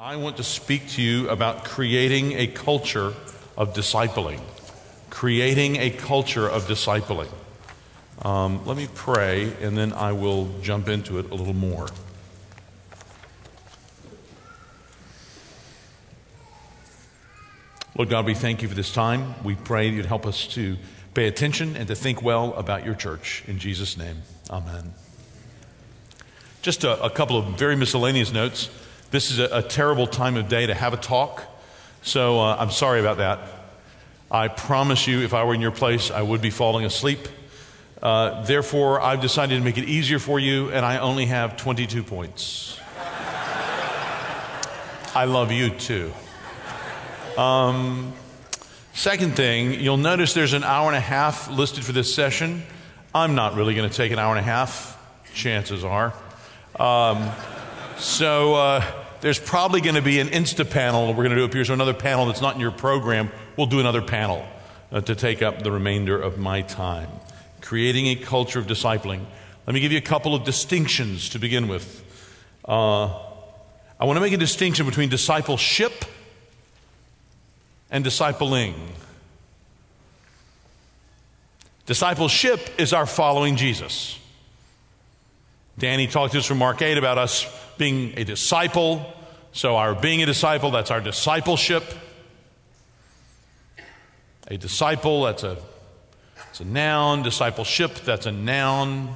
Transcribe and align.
I 0.00 0.14
want 0.14 0.36
to 0.36 0.44
speak 0.44 0.90
to 0.90 1.02
you 1.02 1.28
about 1.28 1.64
creating 1.64 2.34
a 2.34 2.46
culture 2.46 3.14
of 3.56 3.74
discipling. 3.74 4.38
Creating 5.10 5.74
a 5.74 5.90
culture 5.90 6.48
of 6.48 6.68
discipling. 6.68 7.26
Um, 8.22 8.64
let 8.64 8.76
me 8.76 8.86
pray, 8.94 9.52
and 9.60 9.76
then 9.76 9.92
I 9.92 10.12
will 10.12 10.54
jump 10.62 10.88
into 10.88 11.18
it 11.18 11.28
a 11.32 11.34
little 11.34 11.52
more. 11.52 11.88
Lord 17.96 18.08
God, 18.08 18.24
we 18.24 18.34
thank 18.34 18.62
you 18.62 18.68
for 18.68 18.76
this 18.76 18.92
time. 18.92 19.34
We 19.42 19.56
pray 19.56 19.88
you'd 19.88 20.06
help 20.06 20.26
us 20.26 20.46
to 20.54 20.76
pay 21.14 21.26
attention 21.26 21.74
and 21.76 21.88
to 21.88 21.96
think 21.96 22.22
well 22.22 22.54
about 22.54 22.84
your 22.86 22.94
church. 22.94 23.42
In 23.48 23.58
Jesus' 23.58 23.96
name, 23.96 24.22
amen. 24.48 24.94
Just 26.62 26.84
a, 26.84 27.02
a 27.02 27.10
couple 27.10 27.36
of 27.36 27.58
very 27.58 27.74
miscellaneous 27.74 28.32
notes. 28.32 28.70
This 29.10 29.30
is 29.30 29.38
a, 29.38 29.48
a, 29.58 29.62
terrible 29.62 30.06
time 30.06 30.36
of 30.36 30.50
day 30.50 30.66
to 30.66 30.74
have 30.74 30.92
a 30.92 30.98
talk, 30.98 31.42
so 32.02 32.40
uh, 32.40 32.56
I'm 32.58 32.70
sorry 32.70 33.00
about 33.00 33.16
that. 33.16 33.38
I 34.30 34.48
promise 34.48 35.06
you, 35.06 35.22
if 35.22 35.32
I 35.32 35.44
were 35.44 35.54
in 35.54 35.62
your 35.62 35.70
place, 35.70 36.10
I 36.10 36.20
would 36.20 36.42
be 36.42 36.50
falling 36.50 36.84
asleep. 36.84 37.20
Uh, 38.02 38.44
therefore, 38.44 39.00
I've 39.00 39.22
decided 39.22 39.56
to 39.56 39.64
make 39.64 39.78
it 39.78 39.88
easier 39.88 40.18
for 40.18 40.38
you, 40.38 40.70
and 40.70 40.84
I 40.84 40.98
only 40.98 41.24
have 41.24 41.56
22 41.56 42.02
points. 42.02 42.78
I 45.14 45.24
love 45.24 45.52
you 45.52 45.70
too. 45.70 46.12
Um, 47.38 48.12
second 48.92 49.36
thing, 49.36 49.80
you'll 49.80 49.96
notice 49.96 50.34
there's 50.34 50.52
an 50.52 50.64
hour 50.64 50.88
and 50.88 50.96
a 50.96 51.00
half 51.00 51.50
listed 51.50 51.82
for 51.82 51.92
this 51.92 52.14
session. 52.14 52.62
I'm 53.14 53.34
not 53.34 53.54
really 53.54 53.74
going 53.74 53.88
to 53.88 53.96
take 53.96 54.12
an 54.12 54.18
hour 54.18 54.36
and 54.36 54.40
a 54.40 54.50
half, 54.50 55.02
chances 55.32 55.82
are. 55.82 56.12
Um, 56.78 57.30
so 57.98 58.54
uh, 58.54 58.84
there's 59.20 59.38
probably 59.38 59.80
going 59.80 59.96
to 59.96 60.02
be 60.02 60.20
an 60.20 60.28
Insta 60.28 60.68
panel 60.68 61.08
we're 61.08 61.24
going 61.24 61.30
to 61.30 61.36
do 61.36 61.44
up 61.44 61.52
here. 61.52 61.64
So 61.64 61.72
another 61.72 61.94
panel 61.94 62.26
that's 62.26 62.40
not 62.40 62.54
in 62.54 62.60
your 62.60 62.70
program, 62.70 63.30
we'll 63.56 63.66
do 63.66 63.80
another 63.80 64.02
panel 64.02 64.46
uh, 64.92 65.00
to 65.00 65.14
take 65.14 65.42
up 65.42 65.62
the 65.62 65.72
remainder 65.72 66.20
of 66.20 66.38
my 66.38 66.62
time. 66.62 67.08
Creating 67.60 68.06
a 68.06 68.16
culture 68.16 68.58
of 68.58 68.66
discipling. 68.66 69.24
Let 69.66 69.74
me 69.74 69.80
give 69.80 69.92
you 69.92 69.98
a 69.98 70.02
couple 70.02 70.34
of 70.34 70.44
distinctions 70.44 71.30
to 71.30 71.38
begin 71.38 71.68
with. 71.68 72.04
Uh, 72.66 73.06
I 74.00 74.04
want 74.04 74.16
to 74.16 74.20
make 74.20 74.32
a 74.32 74.38
distinction 74.38 74.86
between 74.86 75.08
discipleship 75.08 76.04
and 77.90 78.04
discipling. 78.04 78.74
Discipleship 81.86 82.60
is 82.78 82.92
our 82.92 83.06
following 83.06 83.56
Jesus. 83.56 84.18
Danny 85.78 86.06
talked 86.06 86.32
to 86.32 86.38
us 86.38 86.44
from 86.44 86.58
Mark 86.58 86.82
8 86.82 86.98
about 86.98 87.18
us 87.18 87.46
being 87.78 88.12
a 88.18 88.24
disciple. 88.24 89.12
So, 89.52 89.76
our 89.76 89.94
being 89.94 90.22
a 90.22 90.26
disciple, 90.26 90.70
that's 90.70 90.90
our 90.90 91.00
discipleship. 91.00 91.84
A 94.48 94.56
disciple, 94.56 95.22
that's 95.22 95.44
a, 95.44 95.56
that's 96.36 96.60
a 96.60 96.64
noun. 96.64 97.22
Discipleship, 97.22 97.94
that's 98.04 98.26
a 98.26 98.32
noun. 98.32 99.14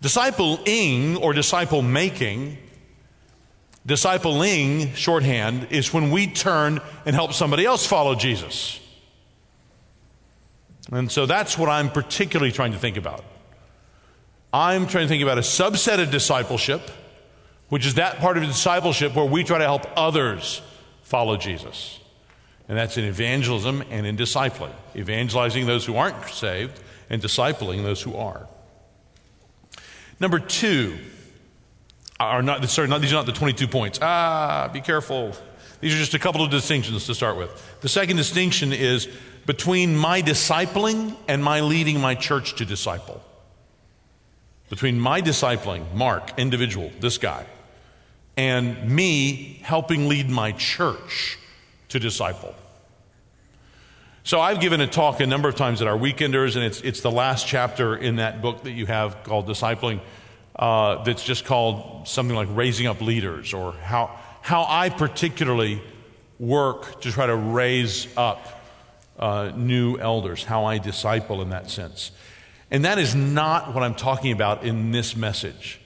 Discipling 0.00 1.20
or 1.20 1.32
disciple 1.32 1.82
making 1.82 2.58
Discipling, 3.86 4.94
shorthand, 4.94 5.68
is 5.70 5.92
when 5.92 6.12
we 6.12 6.28
turn 6.28 6.80
and 7.04 7.16
help 7.16 7.32
somebody 7.32 7.66
else 7.66 7.84
follow 7.84 8.14
Jesus. 8.14 8.78
And 10.92 11.10
so 11.10 11.26
that's 11.26 11.58
what 11.58 11.68
I'm 11.68 11.90
particularly 11.90 12.52
trying 12.52 12.72
to 12.72 12.78
think 12.78 12.96
about. 12.96 13.24
I'm 14.52 14.86
trying 14.86 15.04
to 15.04 15.08
think 15.08 15.22
about 15.22 15.38
a 15.38 15.42
subset 15.42 16.02
of 16.02 16.10
discipleship, 16.10 16.82
which 17.68 17.86
is 17.86 17.94
that 17.94 18.18
part 18.18 18.36
of 18.36 18.44
discipleship 18.44 19.14
where 19.14 19.24
we 19.24 19.44
try 19.44 19.58
to 19.58 19.64
help 19.64 19.86
others 19.96 20.60
follow 21.02 21.36
Jesus. 21.36 21.98
And 22.68 22.76
that's 22.76 22.96
in 22.96 23.04
evangelism 23.04 23.82
and 23.90 24.06
in 24.06 24.16
discipling, 24.16 24.72
evangelizing 24.94 25.66
those 25.66 25.84
who 25.84 25.96
aren't 25.96 26.28
saved 26.28 26.80
and 27.08 27.22
discipling 27.22 27.82
those 27.82 28.02
who 28.02 28.14
are. 28.14 28.46
Number 30.20 30.38
two, 30.38 30.98
are 32.20 32.42
not, 32.42 32.68
sorry, 32.68 32.88
not, 32.88 33.00
these 33.00 33.12
are 33.12 33.16
not 33.16 33.26
the 33.26 33.32
22 33.32 33.66
points. 33.68 33.98
Ah, 34.00 34.70
be 34.72 34.80
careful. 34.80 35.32
These 35.80 35.94
are 35.94 35.98
just 35.98 36.14
a 36.14 36.18
couple 36.18 36.44
of 36.44 36.50
distinctions 36.50 37.06
to 37.06 37.14
start 37.14 37.36
with. 37.36 37.80
The 37.80 37.88
second 37.88 38.16
distinction 38.16 38.72
is 38.72 39.08
between 39.46 39.96
my 39.96 40.22
discipling 40.22 41.16
and 41.26 41.42
my 41.42 41.60
leading 41.60 42.00
my 42.00 42.14
church 42.14 42.54
to 42.56 42.64
disciple. 42.64 43.22
Between 44.72 44.98
my 44.98 45.20
discipling, 45.20 45.92
Mark, 45.92 46.38
individual, 46.38 46.90
this 46.98 47.18
guy, 47.18 47.44
and 48.38 48.88
me 48.88 49.60
helping 49.62 50.08
lead 50.08 50.30
my 50.30 50.52
church 50.52 51.38
to 51.90 51.98
disciple. 51.98 52.54
So 54.24 54.40
I've 54.40 54.60
given 54.60 54.80
a 54.80 54.86
talk 54.86 55.20
a 55.20 55.26
number 55.26 55.50
of 55.50 55.56
times 55.56 55.82
at 55.82 55.88
our 55.88 55.98
weekenders, 55.98 56.56
and 56.56 56.64
it's, 56.64 56.80
it's 56.80 57.02
the 57.02 57.10
last 57.10 57.46
chapter 57.46 57.94
in 57.94 58.16
that 58.16 58.40
book 58.40 58.62
that 58.62 58.70
you 58.70 58.86
have 58.86 59.22
called 59.24 59.46
Discipling 59.46 60.00
uh, 60.56 61.04
that's 61.04 61.22
just 61.22 61.44
called 61.44 62.08
something 62.08 62.34
like 62.34 62.48
raising 62.52 62.86
up 62.86 63.02
leaders, 63.02 63.52
or 63.52 63.72
how, 63.72 64.18
how 64.40 64.64
I 64.66 64.88
particularly 64.88 65.82
work 66.38 67.02
to 67.02 67.12
try 67.12 67.26
to 67.26 67.36
raise 67.36 68.08
up 68.16 68.62
uh, 69.18 69.52
new 69.54 69.98
elders, 69.98 70.44
how 70.44 70.64
I 70.64 70.78
disciple 70.78 71.42
in 71.42 71.50
that 71.50 71.68
sense. 71.68 72.10
And 72.72 72.86
that 72.86 72.98
is 72.98 73.14
not 73.14 73.74
what 73.74 73.84
I'm 73.84 73.94
talking 73.94 74.32
about 74.32 74.64
in 74.64 74.92
this 74.92 75.14
message. 75.14 75.78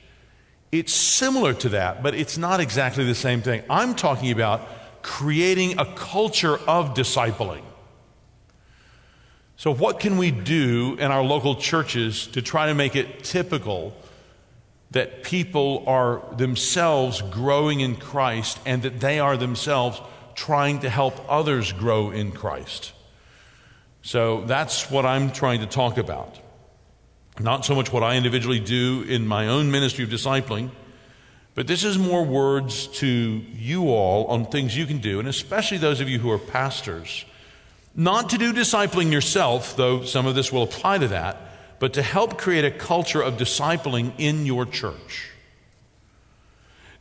It's 0.70 0.92
similar 0.92 1.52
to 1.54 1.70
that, 1.70 2.00
but 2.00 2.14
it's 2.14 2.38
not 2.38 2.60
exactly 2.60 3.04
the 3.04 3.14
same 3.14 3.42
thing. 3.42 3.64
I'm 3.69 3.97
talking 3.97 4.30
about 4.30 5.02
creating 5.02 5.80
a 5.80 5.84
culture 5.84 6.56
of 6.56 6.94
discipling. 6.94 7.64
So, 9.56 9.74
what 9.74 9.98
can 9.98 10.16
we 10.16 10.30
do 10.30 10.97
in 11.00 11.10
our 11.10 11.24
local 11.24 11.56
churches 11.56 12.28
to 12.28 12.42
try 12.42 12.66
to 12.66 12.74
make 12.74 12.94
it 12.94 13.24
typical 13.24 13.97
that 14.92 15.24
people 15.24 15.82
are 15.88 16.22
themselves 16.36 17.20
growing 17.20 17.80
in 17.80 17.97
Christ 17.97 18.60
and 18.64 18.82
that 18.82 19.00
they 19.00 19.18
are 19.18 19.36
themselves 19.36 20.00
trying 20.36 20.80
to 20.80 20.88
help 20.88 21.20
others 21.28 21.72
grow 21.72 22.10
in 22.10 22.30
Christ. 22.30 22.92
So 24.03 24.42
that's 24.42 24.88
what 24.88 25.04
I'm 25.04 25.32
trying 25.32 25.60
to 25.60 25.66
talk 25.66 25.98
about. 25.98 26.38
Not 27.38 27.64
so 27.64 27.74
much 27.74 27.92
what 27.92 28.02
I 28.02 28.16
individually 28.16 28.60
do 28.60 29.04
in 29.06 29.26
my 29.26 29.48
own 29.48 29.70
ministry 29.70 30.04
of 30.04 30.10
discipling, 30.10 30.70
but 31.54 31.66
this 31.66 31.84
is 31.84 31.98
more 31.98 32.24
words 32.24 32.86
to 32.98 33.08
you 33.08 33.88
all 33.88 34.26
on 34.26 34.47
things 34.47 34.76
you 34.76 34.86
can 34.86 34.98
do, 34.98 35.19
and 35.19 35.28
especially 35.28 35.78
those 35.78 36.00
of 36.00 36.08
you 36.08 36.19
who 36.19 36.30
are 36.30 36.38
pastors. 36.38 37.24
Not 37.94 38.30
to 38.30 38.38
do 38.38 38.52
discipling 38.52 39.10
yourself, 39.10 39.76
though 39.76 40.04
some 40.04 40.26
of 40.26 40.34
this 40.34 40.52
will 40.52 40.62
apply 40.62 40.98
to 40.98 41.08
that, 41.08 41.36
but 41.78 41.94
to 41.94 42.02
help 42.02 42.38
create 42.38 42.64
a 42.64 42.70
culture 42.70 43.20
of 43.20 43.34
discipling 43.34 44.12
in 44.18 44.47
your 44.47 44.64
church. 44.64 45.30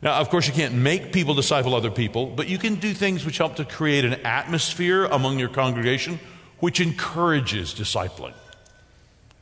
Now, 0.02 0.20
of 0.20 0.28
course, 0.28 0.46
you 0.46 0.52
can't 0.52 0.74
make 0.74 1.12
people 1.12 1.34
disciple 1.34 1.74
other 1.74 1.90
people, 1.90 2.26
but 2.26 2.48
you 2.48 2.58
can 2.58 2.74
do 2.74 2.92
things 2.92 3.24
which 3.24 3.38
help 3.38 3.56
to 3.56 3.64
create 3.64 4.04
an 4.04 4.14
atmosphere 4.26 5.06
among 5.06 5.38
your 5.38 5.48
congregation 5.48 6.20
which 6.60 6.80
encourages 6.80 7.74
discipling. 7.74 8.34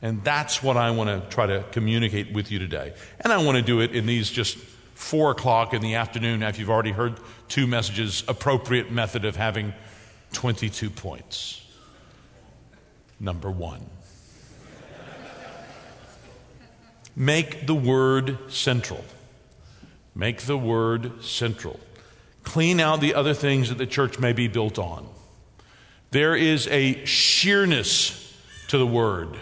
And 0.01 0.23
that's 0.23 0.61
what 0.61 0.77
I 0.77 0.91
want 0.91 1.09
to 1.09 1.27
try 1.33 1.45
to 1.47 1.63
communicate 1.71 2.31
with 2.33 2.51
you 2.51 2.59
today. 2.59 2.93
And 3.21 3.31
I 3.31 3.43
want 3.43 3.57
to 3.57 3.61
do 3.61 3.79
it 3.79 3.95
in 3.95 4.05
these 4.05 4.29
just 4.29 4.57
four 4.57 5.31
o'clock 5.31 5.73
in 5.73 5.81
the 5.81 5.95
afternoon 5.95 6.43
after 6.43 6.59
you've 6.59 6.69
already 6.69 6.91
heard 6.91 7.19
two 7.47 7.67
messages, 7.67 8.23
appropriate 8.27 8.91
method 8.91 9.25
of 9.25 9.35
having 9.35 9.73
22 10.33 10.89
points. 10.89 11.65
Number 13.19 13.49
one. 13.49 13.89
Make 17.15 17.65
the 17.65 17.75
word 17.75 18.51
central. 18.51 19.03
Make 20.13 20.41
the 20.41 20.57
word 20.57 21.23
central. 21.23 21.79
Clean 22.43 22.79
out 22.79 22.99
the 22.99 23.15
other 23.15 23.33
things 23.33 23.69
that 23.69 23.77
the 23.77 23.87
church 23.87 24.19
may 24.19 24.33
be 24.33 24.47
built 24.47 24.77
on. 24.77 25.07
There 26.11 26.35
is 26.35 26.67
a 26.67 27.03
sheerness 27.05 28.21
to 28.67 28.77
the 28.77 28.85
word 28.85 29.37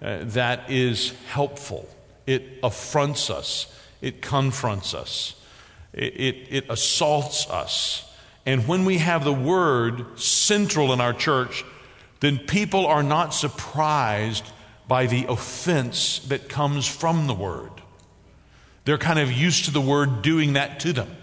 uh, 0.00 0.18
that 0.22 0.70
is 0.70 1.12
helpful. 1.28 1.88
It 2.26 2.58
affronts 2.62 3.30
us, 3.30 3.74
it 4.00 4.22
confronts 4.22 4.94
us, 4.94 5.34
it, 5.92 6.14
it, 6.14 6.36
it 6.50 6.64
assaults 6.70 7.48
us. 7.48 8.04
And 8.46 8.66
when 8.66 8.84
we 8.84 8.98
have 8.98 9.24
the 9.24 9.32
word 9.32 10.18
central 10.18 10.92
in 10.92 11.00
our 11.00 11.12
church, 11.12 11.64
then 12.20 12.38
people 12.38 12.86
are 12.86 13.02
not 13.02 13.34
surprised 13.34 14.44
by 14.86 15.06
the 15.06 15.26
offense 15.28 16.20
that 16.28 16.48
comes 16.48 16.86
from 16.86 17.26
the 17.26 17.34
word. 17.34 17.70
They're 18.84 18.98
kind 18.98 19.18
of 19.18 19.30
used 19.30 19.66
to 19.66 19.70
the 19.70 19.82
word 19.82 20.22
doing 20.22 20.54
that 20.54 20.80
to 20.80 20.94
them. 20.94 21.14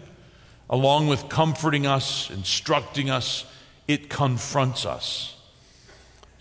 Along 0.69 1.07
with 1.07 1.29
comforting 1.29 1.87
us, 1.87 2.29
instructing 2.29 3.09
us, 3.09 3.45
it 3.87 4.09
confronts 4.09 4.85
us. 4.85 5.34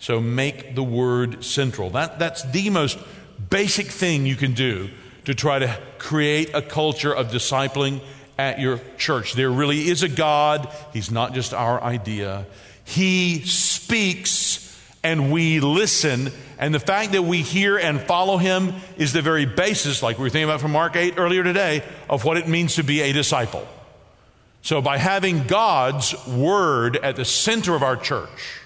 So 0.05 0.21
make 0.21 0.75
the 0.75 0.83
word 0.83 1.43
central. 1.43 1.89
That, 1.89 2.19
that's 2.19 2.43
the 2.43 2.69
most 2.69 2.99
basic 3.49 3.87
thing 3.87 4.27
you 4.27 4.35
can 4.35 4.53
do 4.53 4.91
to 5.23 5.33
try 5.33 5.57
to 5.57 5.79
create 5.97 6.51
a 6.53 6.61
culture 6.61 7.11
of 7.11 7.29
discipling 7.29 8.01
at 8.37 8.59
your 8.59 8.79
church. 8.99 9.33
There 9.33 9.49
really 9.49 9.87
is 9.87 10.03
a 10.03 10.07
God. 10.07 10.71
He's 10.93 11.09
not 11.09 11.33
just 11.33 11.55
our 11.55 11.81
idea. 11.81 12.45
He 12.83 13.45
speaks 13.45 14.79
and 15.03 15.31
we 15.31 15.59
listen. 15.59 16.29
And 16.59 16.71
the 16.71 16.79
fact 16.79 17.13
that 17.13 17.23
we 17.23 17.41
hear 17.41 17.75
and 17.75 17.99
follow 17.99 18.37
him 18.37 18.75
is 18.97 19.11
the 19.11 19.23
very 19.23 19.47
basis, 19.47 20.03
like 20.03 20.19
we 20.19 20.25
were 20.25 20.29
thinking 20.29 20.47
about 20.47 20.61
from 20.61 20.73
Mark 20.73 20.95
8 20.95 21.15
earlier 21.17 21.43
today, 21.43 21.81
of 22.07 22.25
what 22.25 22.37
it 22.37 22.47
means 22.47 22.75
to 22.75 22.83
be 22.83 23.01
a 23.01 23.11
disciple. 23.11 23.67
So 24.61 24.83
by 24.83 24.99
having 24.99 25.47
God's 25.47 26.13
word 26.27 26.95
at 26.95 27.15
the 27.15 27.25
center 27.25 27.73
of 27.73 27.81
our 27.81 27.97
church, 27.97 28.61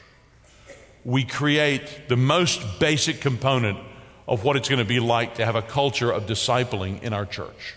we 1.09 1.23
create 1.23 2.07
the 2.07 2.15
most 2.15 2.79
basic 2.79 3.19
component 3.19 3.79
of 4.27 4.43
what 4.43 4.55
it's 4.55 4.69
going 4.69 4.77
to 4.77 4.85
be 4.85 4.99
like 4.99 5.35
to 5.35 5.45
have 5.45 5.55
a 5.55 5.61
culture 5.63 6.11
of 6.11 6.27
discipling 6.27 7.01
in 7.01 7.13
our 7.13 7.25
church. 7.25 7.73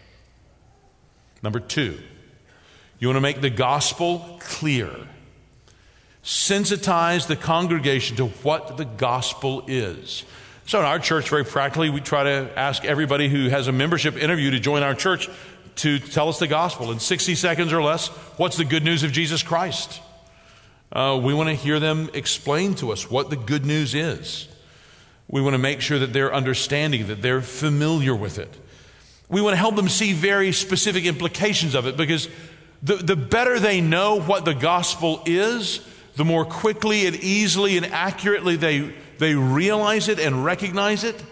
Number 1.42 1.58
two, 1.58 1.98
you 2.98 3.08
want 3.08 3.16
to 3.16 3.22
make 3.22 3.40
the 3.40 3.48
gospel 3.48 4.38
clear. 4.42 4.90
Sensitize 6.22 7.26
the 7.26 7.34
congregation 7.34 8.18
to 8.18 8.26
what 8.26 8.76
the 8.76 8.84
gospel 8.84 9.64
is. 9.66 10.24
So, 10.66 10.80
in 10.80 10.84
our 10.84 10.98
church, 10.98 11.30
very 11.30 11.46
practically, 11.46 11.88
we 11.88 12.02
try 12.02 12.24
to 12.24 12.52
ask 12.54 12.84
everybody 12.84 13.30
who 13.30 13.48
has 13.48 13.66
a 13.66 13.72
membership 13.72 14.14
interview 14.14 14.50
to 14.50 14.60
join 14.60 14.82
our 14.82 14.94
church 14.94 15.30
to 15.76 15.98
tell 15.98 16.28
us 16.28 16.38
the 16.38 16.46
gospel 16.46 16.92
in 16.92 17.00
60 17.00 17.34
seconds 17.34 17.72
or 17.72 17.82
less. 17.82 18.08
What's 18.36 18.58
the 18.58 18.66
good 18.66 18.84
news 18.84 19.04
of 19.04 19.10
Jesus 19.10 19.42
Christ? 19.42 20.02
Uh, 20.92 21.18
we 21.22 21.32
want 21.32 21.48
to 21.48 21.54
hear 21.54 21.80
them 21.80 22.10
explain 22.12 22.74
to 22.74 22.92
us 22.92 23.10
what 23.10 23.30
the 23.30 23.36
good 23.36 23.64
news 23.64 23.94
is. 23.94 24.46
We 25.26 25.40
want 25.40 25.54
to 25.54 25.58
make 25.58 25.80
sure 25.80 25.98
that 25.98 26.12
they're 26.12 26.34
understanding, 26.34 27.06
that 27.06 27.22
they're 27.22 27.40
familiar 27.40 28.14
with 28.14 28.38
it. 28.38 28.54
We 29.30 29.40
want 29.40 29.54
to 29.54 29.58
help 29.58 29.76
them 29.76 29.88
see 29.88 30.12
very 30.12 30.52
specific 30.52 31.06
implications 31.06 31.74
of 31.74 31.86
it 31.86 31.96
because 31.96 32.28
the, 32.82 32.96
the 32.96 33.16
better 33.16 33.58
they 33.58 33.80
know 33.80 34.20
what 34.20 34.44
the 34.44 34.52
gospel 34.52 35.22
is, 35.24 35.80
the 36.16 36.24
more 36.26 36.44
quickly 36.44 37.06
and 37.06 37.16
easily 37.16 37.78
and 37.78 37.86
accurately 37.86 38.56
they, 38.56 38.92
they 39.16 39.34
realize 39.34 40.08
it 40.08 40.20
and 40.20 40.44
recognize 40.44 41.04
it, 41.04 41.24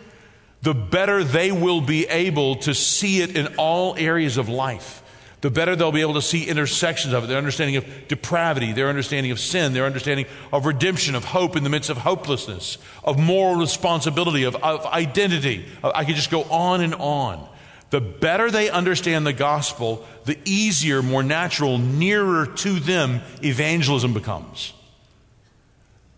the 0.62 0.72
better 0.72 1.22
they 1.22 1.52
will 1.52 1.82
be 1.82 2.06
able 2.06 2.56
to 2.56 2.74
see 2.74 3.20
it 3.20 3.36
in 3.36 3.54
all 3.58 3.94
areas 3.98 4.38
of 4.38 4.48
life. 4.48 4.99
The 5.40 5.50
better 5.50 5.74
they'll 5.74 5.92
be 5.92 6.02
able 6.02 6.14
to 6.14 6.22
see 6.22 6.44
intersections 6.44 7.14
of 7.14 7.24
it, 7.24 7.26
their 7.28 7.38
understanding 7.38 7.76
of 7.76 8.08
depravity, 8.08 8.72
their 8.72 8.88
understanding 8.88 9.32
of 9.32 9.40
sin, 9.40 9.72
their 9.72 9.86
understanding 9.86 10.26
of 10.52 10.66
redemption, 10.66 11.14
of 11.14 11.24
hope 11.24 11.56
in 11.56 11.64
the 11.64 11.70
midst 11.70 11.88
of 11.88 11.96
hopelessness, 11.96 12.76
of 13.02 13.18
moral 13.18 13.56
responsibility, 13.56 14.44
of, 14.44 14.54
of 14.56 14.84
identity. 14.86 15.64
Uh, 15.82 15.92
I 15.94 16.04
could 16.04 16.16
just 16.16 16.30
go 16.30 16.42
on 16.44 16.82
and 16.82 16.94
on. 16.94 17.48
The 17.88 18.00
better 18.00 18.50
they 18.50 18.70
understand 18.70 19.26
the 19.26 19.32
gospel, 19.32 20.06
the 20.24 20.38
easier, 20.44 21.02
more 21.02 21.22
natural, 21.22 21.78
nearer 21.78 22.46
to 22.46 22.78
them 22.78 23.22
evangelism 23.42 24.12
becomes. 24.12 24.74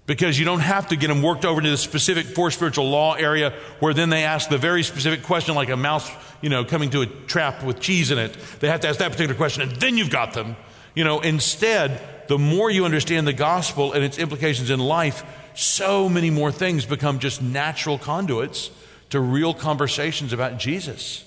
Because 0.05 0.39
you 0.39 0.45
don't 0.45 0.61
have 0.61 0.89
to 0.89 0.97
get 0.97 1.09
them 1.09 1.23
worked 1.23 1.45
over 1.45 1.61
into 1.61 1.71
the 1.71 1.77
specific 1.77 2.27
four 2.27 2.51
spiritual 2.51 2.91
law 2.91 3.15
area 3.15 3.55
where 3.79 3.95
then 3.95 4.11
they 4.11 4.25
ask 4.25 4.49
the 4.49 4.59
very 4.59 4.83
specific 4.83 5.23
question, 5.23 5.55
like 5.55 5.69
a 5.69 5.77
mouse, 5.77 6.11
you 6.41 6.49
know, 6.49 6.65
coming 6.65 6.91
to 6.91 7.03
a 7.03 7.07
trap 7.07 7.63
with 7.63 7.79
cheese 7.79 8.11
in 8.11 8.19
it. 8.19 8.37
They 8.59 8.69
have 8.69 8.81
to 8.81 8.89
ask 8.89 8.99
that 8.99 9.13
particular 9.13 9.37
question, 9.37 9.63
and 9.63 9.73
then 9.73 9.97
you've 9.97 10.11
got 10.11 10.33
them. 10.35 10.57
You 10.95 11.05
know, 11.05 11.21
instead, 11.21 12.01
the 12.27 12.39
more 12.39 12.71
you 12.71 12.85
understand 12.85 13.27
the 13.27 13.33
gospel 13.33 13.93
and 13.93 14.03
its 14.03 14.19
implications 14.19 14.71
in 14.71 14.81
life, 14.81 15.25
so 15.55 16.09
many 16.09 16.31
more 16.31 16.51
things 16.51 16.85
become 16.85 17.19
just 17.19 17.41
natural 17.41 17.97
conduits 17.99 18.71
to 19.11 19.21
real 19.21 19.55
conversations 19.55 20.33
about 20.33 20.59
Jesus 20.59 21.25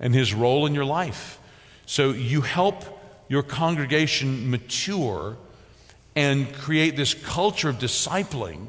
and 0.00 0.14
his 0.14 0.32
role 0.32 0.66
in 0.66 0.74
your 0.74 0.84
life. 0.84 1.38
So 1.84 2.10
you 2.10 2.40
help 2.40 2.84
your 3.28 3.42
congregation 3.42 4.50
mature 4.50 5.36
and 6.16 6.52
create 6.54 6.96
this 6.96 7.14
culture 7.14 7.68
of 7.68 7.78
discipling 7.78 8.68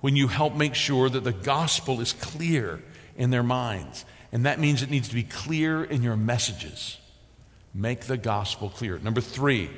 when 0.00 0.16
you 0.16 0.28
help 0.28 0.54
make 0.54 0.74
sure 0.74 1.10
that 1.10 1.24
the 1.24 1.32
gospel 1.32 2.00
is 2.00 2.12
clear 2.14 2.82
in 3.16 3.30
their 3.30 3.42
minds. 3.42 4.04
And 4.32 4.46
that 4.46 4.58
means 4.58 4.82
it 4.82 4.90
needs 4.90 5.08
to 5.08 5.14
be 5.14 5.24
clear 5.24 5.84
in 5.84 6.02
your 6.02 6.16
messages. 6.16 6.98
Make 7.74 8.02
the 8.02 8.16
gospel 8.16 8.70
clear. 8.70 8.98
Number 8.98 9.20
three, 9.20 9.68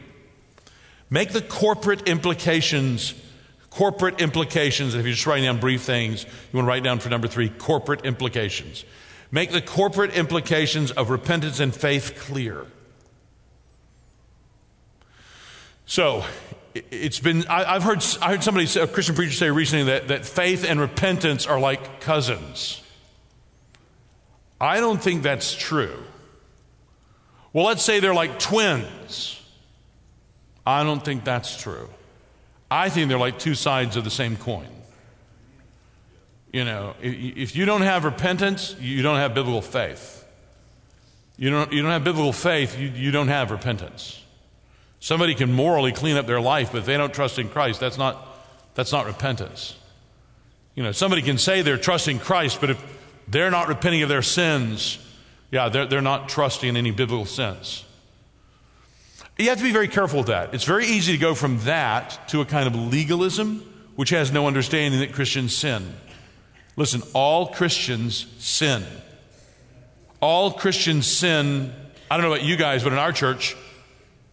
make 1.11 1.33
the 1.33 1.43
corporate 1.43 2.09
implications 2.09 3.15
corporate 3.71 4.21
implications. 4.21 4.95
If 4.95 5.05
you're 5.05 5.15
just 5.15 5.27
writing 5.27 5.45
down 5.45 5.61
brief 5.61 5.83
things, 5.83 6.25
you 6.25 6.31
want 6.57 6.67
to 6.67 6.69
write 6.69 6.83
down 6.83 6.99
for 6.99 7.11
number 7.11 7.29
three 7.29 7.49
corporate 7.49 8.05
implications. 8.05 8.85
Make 9.31 9.53
the 9.53 9.61
corporate 9.61 10.15
implications 10.15 10.91
of 10.91 11.11
repentance 11.11 11.61
and 11.61 11.75
faith 11.75 12.15
clear. 12.19 12.67
So, 15.87 16.25
it's 16.91 17.21
been, 17.21 17.47
I, 17.49 17.75
have 17.75 17.83
heard, 17.83 18.05
I 18.21 18.31
heard 18.31 18.43
somebody, 18.43 18.67
a 18.79 18.87
Christian 18.87 19.15
preacher 19.15 19.33
say 19.33 19.51
recently 19.51 19.87
that, 19.87 20.09
that 20.09 20.25
faith 20.25 20.65
and 20.65 20.81
repentance 20.81 21.47
are 21.47 21.61
like 21.61 22.01
cousins. 22.01 22.83
I 24.61 24.81
don't 24.81 25.01
think 25.01 25.23
that's 25.23 25.55
true. 25.55 26.03
Well, 27.53 27.65
let's 27.67 27.83
say 27.83 28.01
they're 28.01 28.15
like 28.15 28.39
twins. 28.39 29.41
I 30.67 30.85
don't 30.85 31.05
think 31.05 31.25
that's 31.25 31.61
true. 31.61 31.89
I 32.71 32.89
think 32.89 33.09
they're 33.09 33.19
like 33.19 33.39
two 33.39 33.55
sides 33.55 33.97
of 33.97 34.05
the 34.05 34.11
same 34.11 34.37
coin. 34.37 34.69
You 36.53 36.65
know, 36.65 36.95
if 37.01 37.57
you 37.57 37.65
don't 37.65 37.83
have 37.83 38.05
repentance, 38.05 38.75
you 38.81 39.03
don't 39.03 39.19
have 39.19 39.35
biblical 39.35 39.63
faith. 39.63 40.27
You 41.37 41.51
don't, 41.51 41.73
you 41.73 41.83
don't 41.83 41.93
have 41.93 42.05
biblical 42.05 42.33
faith, 42.33 42.79
you, 42.79 42.89
you 42.89 43.11
don't 43.11 43.29
have 43.29 43.51
repentance. 43.51 44.18
Somebody 45.01 45.35
can 45.35 45.53
morally 45.53 45.93
clean 45.93 46.17
up 46.17 46.27
their 46.27 46.41
life, 46.41 46.73
but 46.73 46.79
if 46.79 46.87
they 46.87 46.97
don't 46.97 47.15
trust 47.15 47.39
in 47.39 47.49
Christ, 47.49 47.81
that's 47.81 47.99
not, 47.99 48.27
that's 48.75 48.93
not 48.93 49.07
repentance. 49.07 49.77
You 50.75 50.83
know, 50.83 50.93
somebody 50.93 51.23
can 51.23 51.39
say 51.39 51.63
they're 51.63 51.77
trusting 51.77 52.19
Christ, 52.19 52.61
but 52.61 52.71
if 52.71 52.99
they're 53.29 53.51
not 53.51 53.69
repenting 53.69 54.03
of 54.03 54.09
their 54.09 54.23
sins, 54.23 54.99
yeah, 55.51 55.69
they're, 55.69 55.87
they're 55.87 56.01
not 56.01 56.29
trusting 56.29 56.69
in 56.69 56.77
any 56.77 56.91
biblical 56.91 57.27
sense. 57.27 57.85
You 59.39 59.49
have 59.51 59.59
to 59.59 59.65
be 59.65 59.73
very 59.73 59.89
careful 59.89 60.19
with 60.19 60.29
that. 60.29 60.53
It's 60.53 60.65
very 60.65 60.87
easy 60.87 61.13
to 61.13 61.19
go 61.19 61.35
from 61.35 61.59
that 61.61 62.29
to 62.29 62.41
a 62.41 62.45
kind 62.45 62.67
of 62.67 62.75
legalism, 62.75 63.61
which 63.95 64.11
has 64.11 64.33
no 64.33 64.49
understanding 64.49 65.01
that 65.01 65.13
Christians 65.13 65.57
sin. 65.57 65.95
Listen, 66.77 67.03
all 67.13 67.49
Christians 67.49 68.27
sin. 68.39 68.85
All 70.21 70.53
Christians 70.53 71.07
sin. 71.07 71.73
I 72.11 72.17
don't 72.17 72.25
know 72.25 72.33
about 72.33 72.45
you 72.45 72.57
guys, 72.57 72.83
but 72.83 72.93
in 72.93 72.99
our 72.99 73.13
church, 73.13 73.57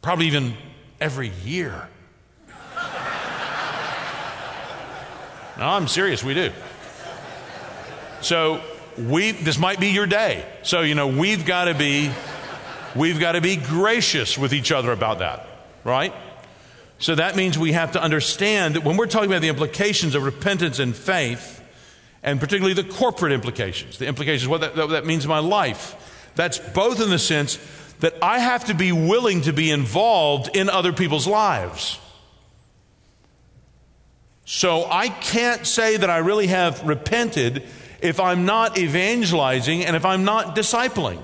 probably 0.05 0.27
even 0.27 0.53
every 1.01 1.31
year. 1.43 1.87
no, 5.57 5.65
I'm 5.65 5.87
serious, 5.87 6.23
we 6.23 6.35
do. 6.35 6.51
So 8.21 8.61
we 8.99 9.31
this 9.31 9.57
might 9.57 9.79
be 9.79 9.87
your 9.87 10.05
day. 10.05 10.45
So, 10.61 10.81
you 10.81 10.93
know, 10.93 11.07
we've 11.07 11.43
got 11.43 11.65
to 11.65 11.73
be 11.73 12.11
we've 12.95 13.19
got 13.19 13.31
to 13.31 13.41
be 13.41 13.55
gracious 13.55 14.37
with 14.37 14.53
each 14.53 14.71
other 14.71 14.91
about 14.91 15.17
that, 15.19 15.47
right? 15.83 16.13
So 16.99 17.15
that 17.15 17.35
means 17.35 17.57
we 17.57 17.71
have 17.71 17.93
to 17.93 18.01
understand 18.01 18.75
that 18.75 18.83
when 18.83 18.97
we're 18.97 19.07
talking 19.07 19.31
about 19.31 19.41
the 19.41 19.49
implications 19.49 20.13
of 20.13 20.21
repentance 20.21 20.77
and 20.77 20.95
faith, 20.95 21.63
and 22.21 22.39
particularly 22.39 22.75
the 22.75 22.87
corporate 22.87 23.31
implications, 23.31 23.97
the 23.97 24.05
implications, 24.05 24.47
what 24.47 24.61
that, 24.61 24.77
what 24.77 24.91
that 24.91 25.07
means 25.07 25.25
in 25.25 25.29
my 25.29 25.39
life. 25.39 25.95
That's 26.35 26.59
both 26.59 27.01
in 27.01 27.09
the 27.09 27.17
sense 27.17 27.57
that 27.99 28.15
I 28.21 28.39
have 28.39 28.65
to 28.65 28.73
be 28.73 28.91
willing 28.91 29.41
to 29.41 29.53
be 29.53 29.71
involved 29.71 30.55
in 30.55 30.69
other 30.69 30.93
people's 30.93 31.27
lives. 31.27 31.99
So 34.45 34.85
I 34.89 35.09
can't 35.09 35.65
say 35.65 35.97
that 35.97 36.09
I 36.09 36.17
really 36.17 36.47
have 36.47 36.85
repented 36.87 37.63
if 38.01 38.19
I'm 38.19 38.45
not 38.45 38.77
evangelizing 38.77 39.83
and 39.83 39.95
if 39.95 40.05
I'm 40.05 40.23
not 40.23 40.55
discipling. 40.55 41.21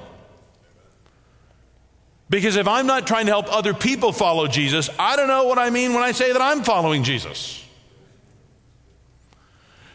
Because 2.30 2.56
if 2.56 2.68
I'm 2.68 2.88
not 2.88 3.06
trying 3.06 3.26
to 3.26 3.32
help 3.32 3.54
other 3.54 3.74
people 3.74 4.14
follow 4.14 4.48
Jesus, 4.48 4.90
I 4.98 5.18
don't 5.18 5.28
know 5.28 5.44
what 5.44 5.60
I 5.60 5.70
mean 5.70 5.94
when 5.94 6.02
I 6.02 6.14
say 6.14 6.32
that 6.32 6.42
I'm 6.42 6.64
following 6.64 7.04
Jesus. 7.04 7.64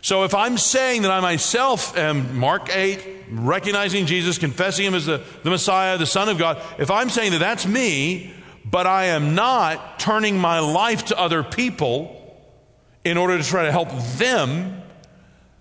So 0.07 0.23
if 0.23 0.37
I'm 0.37 0.57
saying 0.57 1.03
that 1.03 1.11
I 1.11 1.19
myself 1.19 1.99
am, 1.99 2.39
Mark 2.39 2.69
8, 2.71 3.05
recognizing 3.29 4.07
Jesus, 4.07 4.39
confessing 4.39 4.87
him 4.87 4.95
as 4.95 5.05
the, 5.05 5.21
the 5.43 5.51
Messiah, 5.51 5.99
the 5.99 6.07
Son 6.07 6.29
of 6.29 6.39
God, 6.39 6.63
if 6.79 6.93
I'm 6.93 7.11
saying 7.11 7.33
that 7.33 7.41
that's 7.41 7.67
me, 7.67 8.33
but 8.65 8.87
I 8.87 9.07
am 9.07 9.35
not 9.35 9.99
turning 9.99 10.39
my 10.39 10.61
life 10.61 11.07
to 11.07 11.19
other 11.19 11.43
people 11.43 12.41
in 13.05 13.17
order 13.17 13.37
to 13.37 13.43
try 13.43 13.65
to 13.65 13.73
help 13.73 13.89
them, 14.17 14.81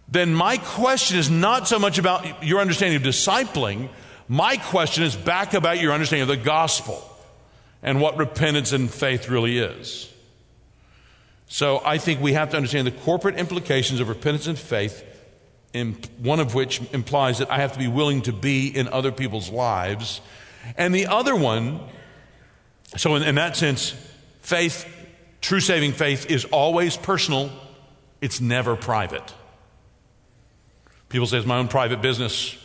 then 0.09 0.35
my 0.35 0.57
question 0.57 1.17
is 1.17 1.27
not 1.27 1.67
so 1.67 1.79
much 1.79 1.97
about 1.97 2.43
your 2.43 2.61
understanding 2.61 2.97
of 2.97 3.01
discipling. 3.01 3.89
My 4.27 4.57
question 4.57 5.05
is 5.05 5.15
back 5.15 5.55
about 5.55 5.81
your 5.81 5.91
understanding 5.91 6.29
of 6.29 6.37
the 6.37 6.45
gospel 6.45 7.03
and 7.81 7.99
what 7.99 8.15
repentance 8.17 8.73
and 8.73 8.91
faith 8.91 9.27
really 9.27 9.57
is. 9.57 10.13
So 11.47 11.81
I 11.85 11.97
think 11.97 12.21
we 12.21 12.33
have 12.33 12.49
to 12.51 12.57
understand 12.57 12.87
the 12.87 12.91
corporate 12.91 13.37
implications 13.37 13.99
of 13.99 14.09
repentance 14.09 14.47
and 14.47 14.57
faith, 14.57 15.03
one 16.19 16.39
of 16.39 16.55
which 16.55 16.81
implies 16.91 17.37
that 17.39 17.51
I 17.51 17.57
have 17.57 17.73
to 17.73 17.79
be 17.79 17.87
willing 17.87 18.21
to 18.23 18.33
be 18.33 18.67
in 18.67 18.87
other 18.87 19.11
people's 19.11 19.49
lives. 19.49 20.21
And 20.77 20.93
the 20.93 21.07
other 21.07 21.35
one 21.35 21.79
So, 22.97 23.15
in, 23.15 23.23
in 23.23 23.35
that 23.35 23.57
sense, 23.57 23.93
faith, 24.41 24.85
true 25.41 25.59
saving 25.59 25.93
faith, 25.93 26.29
is 26.29 26.45
always 26.45 26.95
personal, 26.97 27.51
it's 28.21 28.39
never 28.39 28.75
private. 28.75 29.33
People 31.09 31.27
say 31.27 31.37
it's 31.37 31.47
my 31.47 31.57
own 31.57 31.67
private 31.67 32.01
business. 32.01 32.57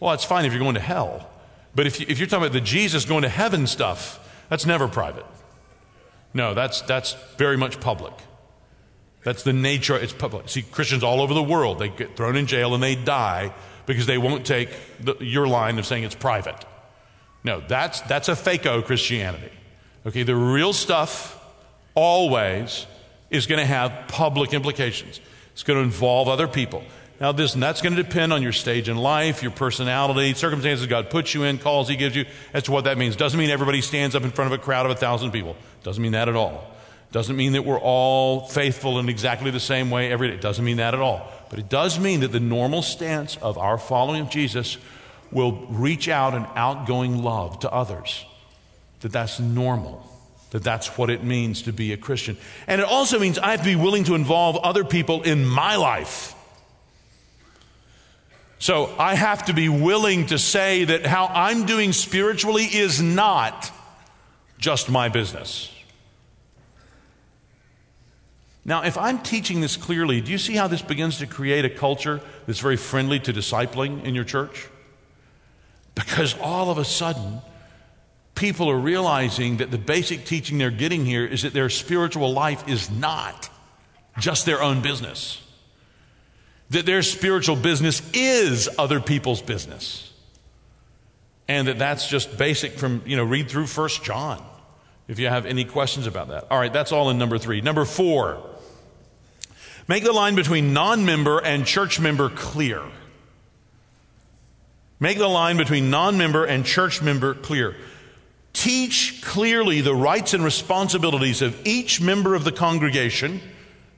Well, 0.00 0.12
it's 0.12 0.24
fine 0.24 0.44
if 0.44 0.52
you're 0.52 0.62
going 0.62 0.74
to 0.74 0.80
hell. 0.80 1.28
But 1.74 1.86
if, 1.86 1.98
you, 1.98 2.06
if 2.08 2.18
you're 2.18 2.28
talking 2.28 2.44
about 2.44 2.52
the 2.52 2.60
Jesus 2.60 3.04
going 3.04 3.22
to 3.22 3.28
heaven 3.28 3.66
stuff, 3.66 4.20
that's 4.48 4.66
never 4.66 4.86
private. 4.86 5.26
No, 6.34 6.52
that's, 6.52 6.82
that's 6.82 7.14
very 7.38 7.56
much 7.56 7.80
public. 7.80 8.12
That's 9.22 9.44
the 9.44 9.52
nature, 9.52 9.96
it's 9.96 10.12
public. 10.12 10.48
See, 10.48 10.62
Christians 10.62 11.02
all 11.02 11.22
over 11.22 11.32
the 11.32 11.42
world, 11.42 11.78
they 11.78 11.88
get 11.88 12.16
thrown 12.16 12.36
in 12.36 12.46
jail 12.46 12.74
and 12.74 12.82
they 12.82 12.94
die 12.94 13.54
because 13.86 14.06
they 14.06 14.18
won't 14.18 14.44
take 14.44 14.68
the, 15.00 15.16
your 15.20 15.46
line 15.46 15.78
of 15.78 15.86
saying 15.86 16.02
it's 16.02 16.14
private. 16.14 16.64
No, 17.44 17.62
that's, 17.66 18.00
that's 18.02 18.28
a 18.28 18.32
fakeo 18.32 18.84
Christianity. 18.84 19.50
Okay, 20.06 20.22
the 20.24 20.36
real 20.36 20.72
stuff 20.72 21.42
always 21.94 22.86
is 23.30 23.46
going 23.46 23.60
to 23.60 23.66
have 23.66 24.08
public 24.08 24.52
implications. 24.52 25.20
It's 25.52 25.62
going 25.62 25.78
to 25.78 25.84
involve 25.84 26.28
other 26.28 26.48
people. 26.48 26.84
Now, 27.20 27.30
this, 27.30 27.54
and 27.54 27.62
that's 27.62 27.80
going 27.80 27.94
to 27.94 28.02
depend 28.02 28.32
on 28.32 28.42
your 28.42 28.52
stage 28.52 28.88
in 28.88 28.96
life, 28.96 29.42
your 29.42 29.52
personality, 29.52 30.34
circumstances 30.34 30.86
God 30.86 31.10
puts 31.10 31.32
you 31.32 31.44
in, 31.44 31.58
calls 31.58 31.88
He 31.88 31.96
gives 31.96 32.16
you, 32.16 32.24
as 32.52 32.64
to 32.64 32.72
what 32.72 32.84
that 32.84 32.98
means. 32.98 33.14
Doesn't 33.14 33.38
mean 33.38 33.50
everybody 33.50 33.80
stands 33.80 34.16
up 34.16 34.24
in 34.24 34.30
front 34.30 34.52
of 34.52 34.58
a 34.58 34.62
crowd 34.62 34.84
of 34.84 34.92
a 34.92 34.96
thousand 34.96 35.30
people. 35.30 35.56
Doesn't 35.84 36.02
mean 36.02 36.12
that 36.12 36.28
at 36.28 36.34
all. 36.34 36.74
Doesn't 37.12 37.36
mean 37.36 37.52
that 37.52 37.64
we're 37.64 37.78
all 37.78 38.48
faithful 38.48 38.98
in 38.98 39.08
exactly 39.08 39.52
the 39.52 39.60
same 39.60 39.88
way 39.90 40.10
every 40.10 40.28
day. 40.28 40.34
It 40.34 40.40
doesn't 40.40 40.64
mean 40.64 40.78
that 40.78 40.94
at 40.94 41.00
all. 41.00 41.30
But 41.48 41.60
it 41.60 41.68
does 41.68 42.00
mean 42.00 42.20
that 42.20 42.32
the 42.32 42.40
normal 42.40 42.82
stance 42.82 43.36
of 43.36 43.56
our 43.56 43.78
following 43.78 44.22
of 44.22 44.30
Jesus 44.30 44.78
will 45.30 45.52
reach 45.66 46.08
out 46.08 46.34
an 46.34 46.46
outgoing 46.56 47.22
love 47.22 47.60
to 47.60 47.70
others. 47.70 48.24
That 49.02 49.12
that's 49.12 49.38
normal. 49.38 50.04
That 50.50 50.64
that's 50.64 50.98
what 50.98 51.10
it 51.10 51.22
means 51.22 51.62
to 51.62 51.72
be 51.72 51.92
a 51.92 51.96
Christian. 51.96 52.36
And 52.66 52.80
it 52.80 52.86
also 52.88 53.20
means 53.20 53.38
I 53.38 53.52
have 53.52 53.60
to 53.60 53.66
be 53.66 53.76
willing 53.76 54.04
to 54.04 54.16
involve 54.16 54.56
other 54.56 54.84
people 54.84 55.22
in 55.22 55.44
my 55.44 55.76
life. 55.76 56.33
So 58.64 58.88
I 58.98 59.14
have 59.14 59.44
to 59.44 59.52
be 59.52 59.68
willing 59.68 60.28
to 60.28 60.38
say 60.38 60.84
that 60.84 61.04
how 61.04 61.26
I'm 61.26 61.66
doing 61.66 61.92
spiritually 61.92 62.64
is 62.64 63.02
not 63.02 63.70
just 64.56 64.88
my 64.88 65.10
business. 65.10 65.70
Now, 68.64 68.84
if 68.84 68.96
I'm 68.96 69.18
teaching 69.18 69.60
this 69.60 69.76
clearly, 69.76 70.22
do 70.22 70.32
you 70.32 70.38
see 70.38 70.54
how 70.54 70.66
this 70.66 70.80
begins 70.80 71.18
to 71.18 71.26
create 71.26 71.66
a 71.66 71.68
culture 71.68 72.22
that's 72.46 72.60
very 72.60 72.78
friendly 72.78 73.20
to 73.20 73.34
discipling 73.34 74.02
in 74.02 74.14
your 74.14 74.24
church? 74.24 74.66
Because 75.94 76.34
all 76.40 76.70
of 76.70 76.78
a 76.78 76.86
sudden, 76.86 77.42
people 78.34 78.70
are 78.70 78.78
realizing 78.78 79.58
that 79.58 79.72
the 79.72 79.76
basic 79.76 80.24
teaching 80.24 80.56
they're 80.56 80.70
getting 80.70 81.04
here 81.04 81.26
is 81.26 81.42
that 81.42 81.52
their 81.52 81.68
spiritual 81.68 82.32
life 82.32 82.66
is 82.66 82.90
not 82.90 83.50
just 84.18 84.46
their 84.46 84.62
own 84.62 84.80
business, 84.80 85.42
that 86.70 86.86
their 86.86 87.02
spiritual 87.02 87.56
business 87.56 88.02
is 88.12 88.68
other 88.78 89.00
people's 89.00 89.42
business. 89.42 90.12
And 91.46 91.68
that 91.68 91.78
that's 91.78 92.08
just 92.08 92.38
basic 92.38 92.72
from, 92.72 93.02
you 93.04 93.16
know, 93.16 93.24
read 93.24 93.48
through 93.48 93.66
First 93.66 94.02
John 94.02 94.42
if 95.08 95.18
you 95.18 95.28
have 95.28 95.46
any 95.46 95.64
questions 95.64 96.06
about 96.06 96.28
that. 96.28 96.46
All 96.50 96.58
right, 96.58 96.72
that's 96.72 96.92
all 96.92 97.10
in 97.10 97.18
number 97.18 97.38
three. 97.38 97.60
Number 97.60 97.84
four. 97.84 98.42
Make 99.86 100.04
the 100.04 100.12
line 100.12 100.34
between 100.34 100.72
non 100.72 101.04
member 101.04 101.38
and 101.38 101.66
church 101.66 102.00
member 102.00 102.30
clear. 102.30 102.82
Make 104.98 105.18
the 105.18 105.28
line 105.28 105.58
between 105.58 105.90
non 105.90 106.16
member 106.16 106.44
and 106.44 106.64
church 106.64 107.02
member 107.02 107.34
clear. 107.34 107.76
Teach 108.54 109.20
clearly 109.22 109.80
the 109.82 109.94
rights 109.94 110.32
and 110.32 110.42
responsibilities 110.42 111.42
of 111.42 111.60
each 111.66 112.00
member 112.00 112.34
of 112.34 112.44
the 112.44 112.52
congregation. 112.52 113.40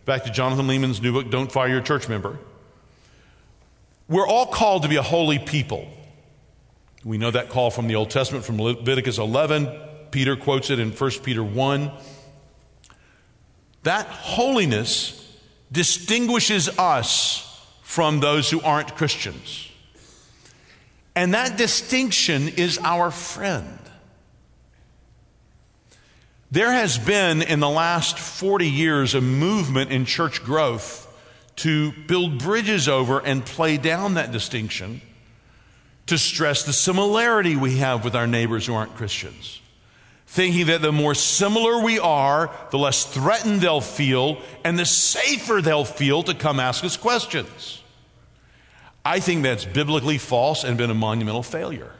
Back 0.06 0.24
to 0.24 0.30
Jonathan 0.30 0.66
Leeman's 0.66 1.00
new 1.00 1.12
book, 1.12 1.30
Don't 1.30 1.52
Fire 1.52 1.68
Your 1.68 1.80
Church 1.80 2.08
Member. 2.08 2.38
We're 4.08 4.26
all 4.26 4.46
called 4.46 4.82
to 4.82 4.88
be 4.88 4.96
a 4.96 5.02
holy 5.02 5.38
people. 5.38 5.88
We 7.04 7.18
know 7.18 7.30
that 7.30 7.48
call 7.48 7.70
from 7.70 7.88
the 7.88 7.96
Old 7.96 8.10
Testament, 8.10 8.44
from 8.44 8.60
Leviticus 8.60 9.18
11. 9.18 9.68
Peter 10.10 10.36
quotes 10.36 10.70
it 10.70 10.78
in 10.78 10.92
1 10.92 11.10
Peter 11.22 11.42
1. 11.42 11.90
That 13.82 14.06
holiness 14.06 15.22
distinguishes 15.70 16.68
us 16.78 17.42
from 17.82 18.20
those 18.20 18.50
who 18.50 18.60
aren't 18.60 18.96
Christians. 18.96 19.70
And 21.14 21.34
that 21.34 21.56
distinction 21.56 22.48
is 22.48 22.78
our 22.82 23.10
friend. 23.10 23.78
There 26.50 26.70
has 26.70 26.98
been 26.98 27.42
in 27.42 27.60
the 27.60 27.68
last 27.68 28.18
40 28.18 28.68
years 28.68 29.14
a 29.14 29.20
movement 29.20 29.90
in 29.90 30.04
church 30.04 30.44
growth 30.44 31.05
to 31.56 31.92
build 32.06 32.38
bridges 32.38 32.88
over 32.88 33.18
and 33.18 33.44
play 33.44 33.76
down 33.76 34.14
that 34.14 34.32
distinction 34.32 35.00
to 36.06 36.18
stress 36.18 36.62
the 36.64 36.72
similarity 36.72 37.56
we 37.56 37.78
have 37.78 38.04
with 38.04 38.14
our 38.14 38.26
neighbors 38.26 38.66
who 38.66 38.74
aren't 38.74 38.94
Christians 38.94 39.60
thinking 40.26 40.66
that 40.66 40.82
the 40.82 40.92
more 40.92 41.14
similar 41.14 41.82
we 41.82 41.98
are, 41.98 42.50
the 42.70 42.78
less 42.78 43.04
threatened 43.04 43.60
they'll 43.60 43.80
feel, 43.80 44.38
and 44.64 44.78
the 44.78 44.84
safer 44.84 45.62
they'll 45.62 45.84
feel 45.84 46.22
to 46.24 46.34
come 46.34 46.60
ask 46.60 46.84
us 46.84 46.96
questions. 46.96 47.82
I 49.04 49.20
think 49.20 49.44
that's 49.44 49.64
biblically 49.64 50.18
false 50.18 50.64
and 50.64 50.76
been 50.76 50.90
a 50.90 50.94
monumental 50.94 51.44
failure. 51.44 51.92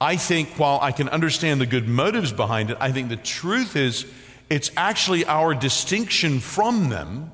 I 0.00 0.16
think 0.16 0.50
while 0.58 0.78
I 0.80 0.92
can 0.92 1.08
understand 1.08 1.60
the 1.60 1.66
good 1.66 1.88
motives 1.88 2.32
behind 2.32 2.70
it, 2.70 2.76
I 2.78 2.92
think 2.92 3.08
the 3.08 3.16
truth 3.16 3.74
is 3.74 4.06
it's 4.50 4.70
actually 4.76 5.24
our 5.24 5.54
distinction 5.54 6.38
from 6.38 6.90
them. 6.90 7.32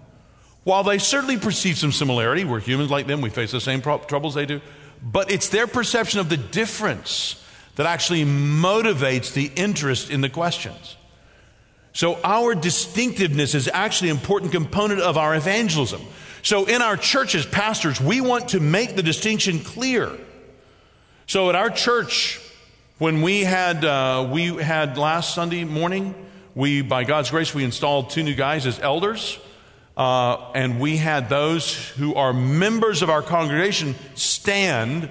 While 0.64 0.85
they 0.85 0.99
certainly 0.99 1.38
perceive 1.38 1.79
some 1.79 1.93
similarity, 1.93 2.45
we're 2.45 2.61
humans 2.61 2.90
like 2.90 3.07
them, 3.07 3.21
we 3.21 3.31
face 3.31 3.52
the 3.52 3.61
same 3.61 3.81
pro- 3.81 3.99
troubles 3.99 4.35
they 4.35 4.47
do, 4.47 4.61
but 5.02 5.31
it's 5.31 5.49
their 5.49 5.67
perception 5.67 6.21
of 6.21 6.29
the 6.29 6.37
difference 6.37 7.43
that 7.76 7.87
actually 7.87 8.25
motivates 8.25 9.33
the 9.33 9.50
interest 9.57 10.11
in 10.11 10.21
the 10.21 10.29
questions. 10.29 10.97
So, 11.93 12.21
our 12.23 12.55
distinctiveness 12.55 13.55
is 13.55 13.69
actually 13.73 14.11
an 14.11 14.17
important 14.17 14.52
component 14.52 15.00
of 15.00 15.17
our 15.17 15.35
evangelism. 15.35 16.02
So, 16.43 16.67
in 16.67 16.83
our 16.83 16.97
churches, 16.97 17.47
pastors, 17.47 18.00
we 18.00 18.21
want 18.21 18.50
to 18.50 18.61
make 18.61 18.97
the 18.97 19.02
distinction 19.02 19.61
clear. 19.61 20.12
So, 21.26 21.49
at 21.49 21.57
our 21.57 21.71
church, 21.71 22.40
when 22.99 23.23
we 23.23 23.40
had, 23.40 23.85
uh, 23.85 24.29
we 24.31 24.49
had 24.57 24.99
last 24.99 25.35
Sunday 25.35 25.64
morning, 25.64 26.14
we, 26.55 26.83
by 26.83 27.05
God's 27.05 27.31
grace, 27.31 27.55
we 27.55 27.64
installed 27.64 28.11
two 28.11 28.23
new 28.23 28.35
guys 28.35 28.67
as 28.67 28.79
elders. 28.79 29.38
Uh, 30.00 30.50
and 30.54 30.80
we 30.80 30.97
had 30.97 31.28
those 31.28 31.75
who 31.90 32.14
are 32.14 32.33
members 32.33 33.02
of 33.02 33.11
our 33.11 33.21
congregation 33.21 33.95
stand 34.14 35.11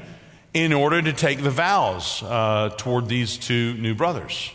in 0.51 0.73
order 0.73 0.99
to 0.99 1.13
take 1.13 1.43
the 1.43 1.51
vows 1.51 2.23
uh, 2.23 2.73
toward 2.75 3.07
these 3.07 3.37
two 3.37 3.75
new 3.75 3.93
brothers. 3.93 4.51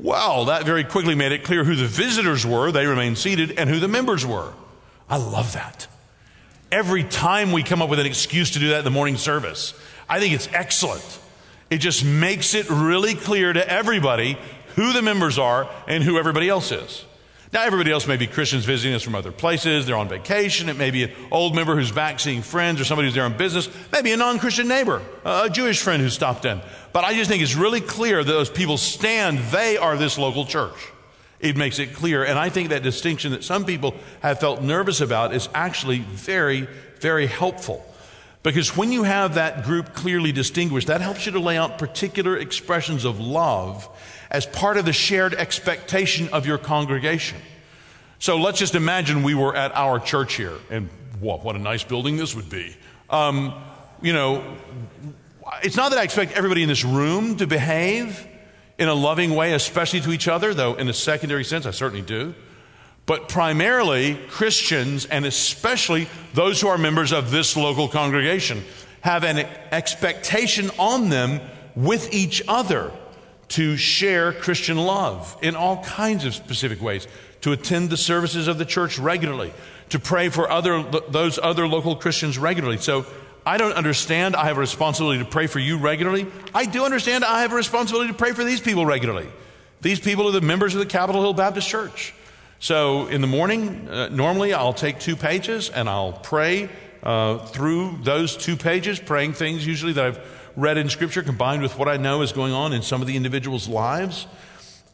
Well, 0.00 0.46
that 0.46 0.64
very 0.64 0.82
quickly 0.82 1.14
made 1.14 1.30
it 1.30 1.44
clear 1.44 1.62
who 1.62 1.76
the 1.76 1.86
visitors 1.86 2.44
were, 2.44 2.72
they 2.72 2.86
remained 2.86 3.16
seated, 3.16 3.52
and 3.52 3.70
who 3.70 3.78
the 3.78 3.86
members 3.86 4.26
were. 4.26 4.52
I 5.08 5.18
love 5.18 5.52
that. 5.52 5.86
Every 6.72 7.04
time 7.04 7.52
we 7.52 7.62
come 7.62 7.82
up 7.82 7.88
with 7.88 8.00
an 8.00 8.06
excuse 8.06 8.50
to 8.50 8.58
do 8.58 8.70
that 8.70 8.78
in 8.78 8.84
the 8.84 8.90
morning 8.90 9.16
service, 9.16 9.74
I 10.08 10.18
think 10.18 10.34
it's 10.34 10.48
excellent. 10.52 11.20
It 11.70 11.78
just 11.78 12.04
makes 12.04 12.52
it 12.52 12.68
really 12.68 13.14
clear 13.14 13.52
to 13.52 13.70
everybody 13.70 14.36
who 14.74 14.92
the 14.92 15.02
members 15.02 15.38
are 15.38 15.70
and 15.86 16.02
who 16.02 16.18
everybody 16.18 16.48
else 16.48 16.72
is. 16.72 17.04
Now, 17.54 17.62
everybody 17.62 17.92
else 17.92 18.08
may 18.08 18.16
be 18.16 18.26
Christians 18.26 18.64
visiting 18.64 18.96
us 18.96 19.04
from 19.04 19.14
other 19.14 19.30
places. 19.30 19.86
They're 19.86 19.94
on 19.94 20.08
vacation. 20.08 20.68
It 20.68 20.76
may 20.76 20.90
be 20.90 21.04
an 21.04 21.12
old 21.30 21.54
member 21.54 21.76
who's 21.76 21.92
back 21.92 22.18
seeing 22.18 22.42
friends 22.42 22.80
or 22.80 22.84
somebody 22.84 23.06
who's 23.06 23.14
there 23.14 23.22
on 23.22 23.36
business. 23.36 23.68
Maybe 23.92 24.10
a 24.10 24.16
non 24.16 24.40
Christian 24.40 24.66
neighbor, 24.66 25.00
a 25.24 25.48
Jewish 25.48 25.80
friend 25.80 26.02
who 26.02 26.08
stopped 26.08 26.46
in. 26.46 26.60
But 26.92 27.04
I 27.04 27.14
just 27.14 27.30
think 27.30 27.44
it's 27.44 27.54
really 27.54 27.80
clear 27.80 28.24
that 28.24 28.32
those 28.32 28.50
people 28.50 28.76
stand, 28.76 29.38
they 29.52 29.76
are 29.76 29.96
this 29.96 30.18
local 30.18 30.46
church. 30.46 30.74
It 31.38 31.56
makes 31.56 31.78
it 31.78 31.94
clear. 31.94 32.24
And 32.24 32.40
I 32.40 32.48
think 32.48 32.70
that 32.70 32.82
distinction 32.82 33.30
that 33.30 33.44
some 33.44 33.64
people 33.64 33.94
have 34.20 34.40
felt 34.40 34.60
nervous 34.60 35.00
about 35.00 35.32
is 35.32 35.48
actually 35.54 36.00
very, 36.00 36.66
very 36.98 37.28
helpful. 37.28 37.86
Because 38.42 38.76
when 38.76 38.90
you 38.90 39.04
have 39.04 39.36
that 39.36 39.62
group 39.62 39.94
clearly 39.94 40.32
distinguished, 40.32 40.88
that 40.88 41.00
helps 41.00 41.24
you 41.24 41.30
to 41.32 41.40
lay 41.40 41.56
out 41.56 41.78
particular 41.78 42.36
expressions 42.36 43.04
of 43.04 43.20
love 43.20 43.88
as 44.34 44.46
part 44.46 44.76
of 44.76 44.84
the 44.84 44.92
shared 44.92 45.32
expectation 45.32 46.28
of 46.30 46.44
your 46.44 46.58
congregation. 46.58 47.38
So 48.18 48.36
let's 48.36 48.58
just 48.58 48.74
imagine 48.74 49.22
we 49.22 49.36
were 49.36 49.54
at 49.54 49.70
our 49.76 50.00
church 50.00 50.34
here, 50.34 50.58
and 50.70 50.88
what, 51.20 51.54
a 51.54 51.58
nice 51.60 51.84
building 51.84 52.16
this 52.16 52.34
would 52.34 52.50
be. 52.50 52.74
Um, 53.08 53.54
you 54.02 54.12
know, 54.12 54.56
it's 55.62 55.76
not 55.76 55.90
that 55.90 56.00
I 56.00 56.02
expect 56.02 56.32
everybody 56.32 56.64
in 56.64 56.68
this 56.68 56.84
room 56.84 57.36
to 57.36 57.46
behave 57.46 58.26
in 58.76 58.88
a 58.88 58.94
loving 58.94 59.36
way, 59.36 59.52
especially 59.52 60.00
to 60.00 60.10
each 60.10 60.26
other, 60.26 60.52
though 60.52 60.74
in 60.74 60.88
a 60.88 60.92
secondary 60.92 61.44
sense, 61.44 61.64
I 61.64 61.70
certainly 61.70 62.02
do. 62.04 62.34
But 63.06 63.28
primarily, 63.28 64.16
Christians, 64.30 65.06
and 65.06 65.24
especially 65.24 66.08
those 66.32 66.60
who 66.60 66.66
are 66.66 66.78
members 66.78 67.12
of 67.12 67.30
this 67.30 67.56
local 67.56 67.86
congregation, 67.86 68.64
have 69.02 69.22
an 69.22 69.46
expectation 69.70 70.72
on 70.76 71.08
them 71.08 71.40
with 71.76 72.12
each 72.12 72.42
other 72.48 72.90
to 73.48 73.76
share 73.76 74.32
Christian 74.32 74.76
love 74.76 75.36
in 75.42 75.54
all 75.54 75.82
kinds 75.84 76.24
of 76.24 76.34
specific 76.34 76.80
ways, 76.80 77.06
to 77.42 77.52
attend 77.52 77.90
the 77.90 77.96
services 77.96 78.48
of 78.48 78.58
the 78.58 78.64
church 78.64 78.98
regularly, 78.98 79.52
to 79.90 79.98
pray 79.98 80.28
for 80.28 80.50
other, 80.50 80.82
those 80.82 81.38
other 81.38 81.68
local 81.68 81.96
Christians 81.96 82.38
regularly. 82.38 82.78
So 82.78 83.06
I 83.46 83.58
don't 83.58 83.72
understand. 83.72 84.34
I 84.34 84.46
have 84.46 84.56
a 84.56 84.60
responsibility 84.60 85.18
to 85.18 85.28
pray 85.28 85.46
for 85.46 85.58
you 85.58 85.78
regularly. 85.78 86.26
I 86.54 86.64
do 86.64 86.84
understand 86.84 87.24
I 87.24 87.42
have 87.42 87.52
a 87.52 87.56
responsibility 87.56 88.10
to 88.10 88.16
pray 88.16 88.32
for 88.32 88.44
these 88.44 88.60
people 88.60 88.86
regularly. 88.86 89.28
These 89.82 90.00
people 90.00 90.26
are 90.28 90.32
the 90.32 90.40
members 90.40 90.74
of 90.74 90.80
the 90.80 90.86
Capitol 90.86 91.20
Hill 91.20 91.34
Baptist 91.34 91.68
Church. 91.68 92.14
So 92.58 93.06
in 93.08 93.20
the 93.20 93.26
morning, 93.26 93.86
uh, 93.90 94.08
normally 94.08 94.54
I'll 94.54 94.72
take 94.72 94.98
two 94.98 95.16
pages 95.16 95.68
and 95.68 95.88
I'll 95.90 96.14
pray 96.14 96.70
uh, 97.02 97.38
through 97.38 97.98
those 98.02 98.34
two 98.34 98.56
pages, 98.56 98.98
praying 98.98 99.34
things 99.34 99.66
usually 99.66 99.92
that 99.92 100.04
I've 100.04 100.43
read 100.56 100.78
in 100.78 100.88
Scripture 100.88 101.22
combined 101.22 101.62
with 101.62 101.78
what 101.78 101.88
I 101.88 101.96
know 101.96 102.22
is 102.22 102.32
going 102.32 102.52
on 102.52 102.72
in 102.72 102.82
some 102.82 103.00
of 103.00 103.06
the 103.06 103.16
individuals' 103.16 103.68
lives. 103.68 104.26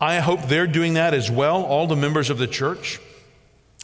I 0.00 0.21
hope 0.21 0.43
they're 0.45 0.67
doing 0.67 0.95
that 0.95 1.12
as 1.12 1.31
well, 1.31 1.62
all 1.62 1.87
the 1.87 1.97
members 1.97 2.31
of 2.31 2.38
the 2.38 2.47
church. 2.47 3.00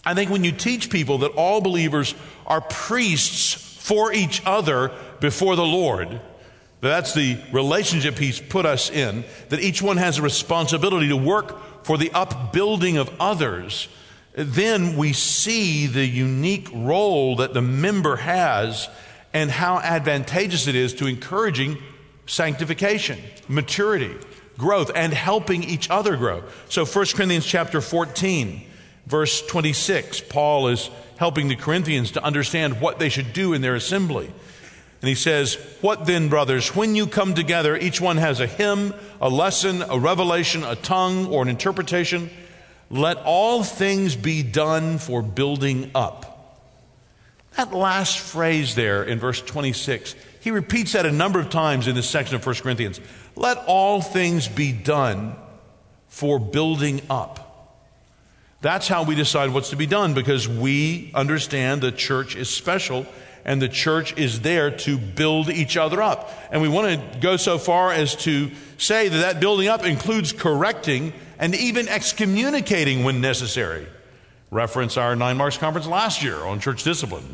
I 0.05 0.15
think 0.15 0.31
when 0.31 0.45
you 0.45 0.53
teach 0.53 0.89
people 0.89 1.19
that 1.19 1.33
all 1.33 1.61
believers 1.61 2.15
are 2.47 2.61
priests 2.61 3.53
for 3.53 4.13
each 4.13 4.43
other 4.45 4.91
before 5.21 5.57
the 5.57 5.65
Lord. 5.65 6.21
That's 6.81 7.15
the 7.15 7.39
relationship 7.53 8.19
He's 8.19 8.41
put 8.41 8.67
us 8.67 8.91
in, 8.91 9.25
that 9.49 9.61
each 9.61 9.83
one 9.83 9.97
has 9.97 10.19
a 10.19 10.23
responsibility 10.23 11.09
to 11.09 11.17
work 11.17 11.85
for 11.85 11.99
the 11.99 12.11
upbuilding 12.13 12.97
of 12.97 13.11
others. 13.21 13.89
Then 14.33 14.97
we 14.97 15.13
see 15.13 15.87
the 15.87 16.05
unique 16.05 16.69
role 16.73 17.37
that 17.37 17.55
the 17.55 17.63
member 17.63 18.17
has 18.17 18.89
and 19.37 19.51
how 19.51 19.79
advantageous 19.79 20.67
it 20.67 20.75
is 20.75 20.95
to 20.95 21.07
encouraging 21.07 21.77
sanctification, 22.25 23.19
maturity, 23.49 24.11
growth, 24.57 24.91
and 24.95 25.13
helping 25.13 25.63
each 25.63 25.91
other 25.91 26.17
grow. 26.17 26.43
So 26.71 26.87
1 26.87 27.05
Corinthians 27.15 27.45
chapter 27.45 27.83
14, 27.83 28.67
verse 29.07 29.47
26, 29.47 30.23
Paul 30.23 30.69
is 30.69 30.89
helping 31.19 31.49
the 31.49 31.55
Corinthians 31.55 32.13
to 32.13 32.25
understand 32.25 32.81
what 32.81 32.99
they 32.99 33.11
should 33.11 33.35
do 33.35 33.53
in 33.53 33.61
their 33.61 33.75
assembly. 33.75 34.25
And 35.03 35.09
he 35.11 35.15
says, 35.15 35.57
What 35.83 36.07
then, 36.07 36.31
brothers, 36.31 36.75
when 36.75 36.97
you 36.97 37.07
come 37.07 37.35
together, 37.35 37.77
each 37.77 38.01
one 38.01 38.17
has 38.17 38.41
a 38.41 38.47
hymn, 38.47 38.95
a 39.21 39.29
lesson, 39.29 39.83
a 39.83 39.99
revelation, 39.99 40.65
a 40.65 40.77
tongue, 40.77 41.27
or 41.27 41.43
an 41.43 41.51
interpretation. 41.51 42.31
Let 42.89 43.19
all 43.19 43.63
things 43.63 44.17
be 44.17 44.43
done 44.43 44.97
for 44.97 45.21
building 45.21 45.91
up. 45.95 46.36
That 47.57 47.73
last 47.73 48.19
phrase 48.19 48.75
there 48.75 49.03
in 49.03 49.19
verse 49.19 49.41
26, 49.41 50.15
he 50.41 50.51
repeats 50.51 50.93
that 50.93 51.07
a 51.07 51.13
number 51.13 51.41
of 51.41 51.49
times 51.49 51.89
in 51.89 51.95
this 51.95 52.09
section 52.09 52.37
of 52.37 52.45
1 52.45 52.57
Corinthians. 52.57 53.01
Let 53.35 53.59
all 53.67 54.01
things 54.01 54.47
be 54.47 54.73
done 54.73 55.35
for 56.09 56.39
building 56.39 57.01
up. 57.09 57.43
That's 58.61 58.89
how 58.89 59.05
we 59.05 59.15
decide 59.15 59.51
what's 59.51 59.71
to 59.71 59.77
be 59.77 59.87
done 59.87 60.15
because 60.15 60.49
we 60.49 61.11
understand 61.15 61.83
the 61.83 61.93
church 61.93 62.37
is 62.37 62.49
special 62.49 63.07
and 63.45 63.63
the 63.63 63.69
church 63.69 64.17
is 64.19 64.41
there 64.41 64.71
to 64.71 64.99
build 64.99 65.49
each 65.49 65.77
other 65.77 66.03
up. 66.03 66.31
And 66.51 66.61
we 66.61 66.69
want 66.69 67.13
to 67.13 67.19
go 67.21 67.37
so 67.37 67.59
far 67.59 67.93
as 67.93 68.17
to 68.17 68.51
say 68.77 69.09
that 69.09 69.19
that 69.19 69.41
building 69.41 69.69
up 69.69 69.85
includes 69.85 70.33
correcting 70.33 71.13
and 71.39 71.55
even 71.55 71.89
excommunicating 71.89 73.05
when 73.05 73.21
necessary. 73.21 73.87
Reference 74.51 74.97
our 74.97 75.17
Nine 75.17 75.37
Marks 75.37 75.59
conference 75.59 75.87
last 75.89 76.23
year 76.23 76.37
on 76.37 76.61
church 76.61 76.85
discipline, 76.85 77.25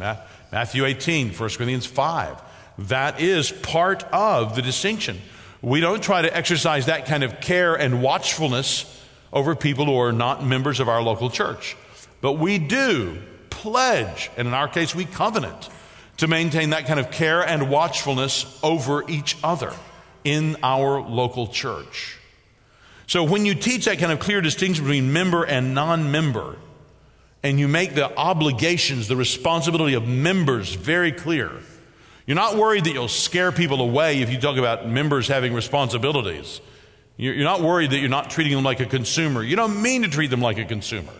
Matthew 0.51 0.85
18, 0.85 1.31
1 1.31 1.37
Corinthians 1.37 1.85
5. 1.85 2.43
That 2.79 3.21
is 3.21 3.51
part 3.51 4.05
of 4.13 4.57
the 4.57 4.63
distinction. 4.63 5.21
We 5.61 5.81
don't 5.81 6.03
try 6.03 6.23
to 6.23 6.35
exercise 6.35 6.87
that 6.87 7.07
kind 7.07 7.23
of 7.23 7.41
care 7.41 7.75
and 7.75 8.03
watchfulness 8.03 8.87
over 9.33 9.55
people 9.55 9.85
who 9.85 9.99
are 9.99 10.13
not 10.13 10.45
members 10.45 10.81
of 10.81 10.89
our 10.89 11.03
local 11.03 11.29
church. 11.29 11.77
But 12.21 12.33
we 12.33 12.59
do 12.59 13.19
pledge, 13.51 14.31
and 14.37 14.49
in 14.49 14.55
our 14.55 14.69
case, 14.69 14.95
we 14.95 15.05
covenant 15.05 15.69
to 16.17 16.29
maintain 16.29 16.71
that 16.71 16.87
kind 16.87 16.99
of 16.99 17.11
care 17.11 17.43
and 17.43 17.71
watchfulness 17.71 18.59
over 18.63 19.09
each 19.09 19.37
other 19.45 19.73
in 20.25 20.57
our 20.63 21.01
local 21.01 21.47
church. 21.47 22.19
So 23.07 23.25
when 23.25 23.45
you 23.45 23.55
teach 23.55 23.85
that 23.85 23.99
kind 23.99 24.13
of 24.13 24.21
clear 24.21 24.41
distinction 24.41 24.85
between 24.85 25.13
member 25.13 25.45
and 25.45 25.75
non 25.75 26.11
member, 26.11 26.57
and 27.43 27.59
you 27.59 27.69
make 27.69 27.95
the 27.95 28.17
obligations, 28.17 29.09
the 29.09 29.17
responsibility 29.17 29.95
of 29.95 30.07
members 30.07 30.75
very 30.75 31.13
clear, 31.13 31.51
you're 32.27 32.37
not 32.37 32.57
worried 32.57 32.85
that 32.85 32.93
you'll 32.93 33.09
scare 33.09 33.51
people 33.51 33.81
away 33.81 34.21
if 34.21 34.31
you 34.31 34.41
talk 34.41 34.57
about 34.57 34.89
members 34.89 35.27
having 35.27 35.53
responsibilities. 35.53 36.61
You're 37.17 37.45
not 37.45 37.61
worried 37.61 37.91
that 37.91 37.99
you're 37.99 38.09
not 38.09 38.31
treating 38.31 38.55
them 38.55 38.65
like 38.65 38.81
a 38.81 38.87
consumer. 38.87 39.43
You 39.43 39.57
don't 39.57 39.83
mean 39.83 40.03
to 40.03 40.09
treat 40.09 40.31
them 40.31 40.41
like 40.41 40.59
a 40.59 40.65
consumer. 40.65 41.13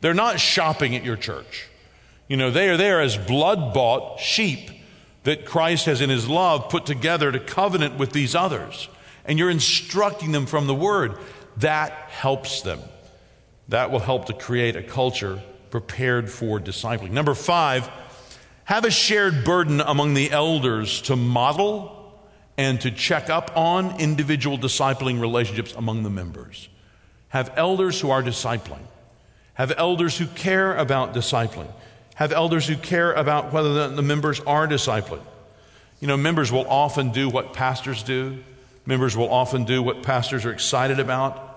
They're 0.00 0.14
not 0.14 0.40
shopping 0.40 0.94
at 0.94 1.04
your 1.04 1.16
church. 1.16 1.68
You 2.28 2.36
know, 2.36 2.50
they 2.50 2.68
are 2.68 2.76
there 2.76 3.00
as 3.00 3.16
blood 3.16 3.74
bought 3.74 4.20
sheep 4.20 4.70
that 5.24 5.46
Christ 5.46 5.86
has 5.86 6.00
in 6.00 6.10
his 6.10 6.28
love 6.28 6.68
put 6.68 6.86
together 6.86 7.32
to 7.32 7.38
covenant 7.38 7.98
with 7.98 8.12
these 8.12 8.34
others. 8.34 8.88
And 9.24 9.38
you're 9.38 9.50
instructing 9.50 10.32
them 10.32 10.46
from 10.46 10.66
the 10.66 10.74
word. 10.74 11.16
That 11.58 11.92
helps 11.92 12.62
them. 12.62 12.80
That 13.68 13.90
will 13.90 14.00
help 14.00 14.26
to 14.26 14.32
create 14.32 14.76
a 14.76 14.82
culture 14.82 15.40
prepared 15.72 16.30
for 16.30 16.60
discipling. 16.60 17.10
Number 17.10 17.34
five, 17.34 17.90
have 18.64 18.84
a 18.84 18.90
shared 18.90 19.42
burden 19.42 19.80
among 19.80 20.14
the 20.14 20.30
elders 20.30 21.00
to 21.02 21.16
model 21.16 21.98
and 22.58 22.80
to 22.82 22.90
check 22.90 23.30
up 23.30 23.56
on 23.56 23.98
individual 23.98 24.58
discipling 24.58 25.18
relationships 25.18 25.74
among 25.74 26.02
the 26.02 26.10
members. 26.10 26.68
Have 27.30 27.52
elders 27.56 27.98
who 28.00 28.10
are 28.10 28.22
discipling. 28.22 28.82
Have 29.54 29.72
elders 29.76 30.16
who 30.18 30.26
care 30.26 30.76
about 30.76 31.14
discipling. 31.14 31.68
Have 32.16 32.32
elders 32.32 32.68
who 32.68 32.76
care 32.76 33.12
about 33.14 33.52
whether 33.52 33.88
the, 33.88 34.02
members 34.02 34.40
are 34.40 34.68
discipling. 34.68 35.22
You 36.00 36.06
know, 36.06 36.18
members 36.18 36.52
will 36.52 36.66
often 36.68 37.12
do 37.12 37.30
what 37.30 37.54
pastors 37.54 38.02
do. 38.02 38.44
Members 38.84 39.16
will 39.16 39.32
often 39.32 39.64
do 39.64 39.82
what 39.82 40.02
pastors 40.02 40.44
are 40.44 40.52
excited 40.52 41.00
about. 41.00 41.51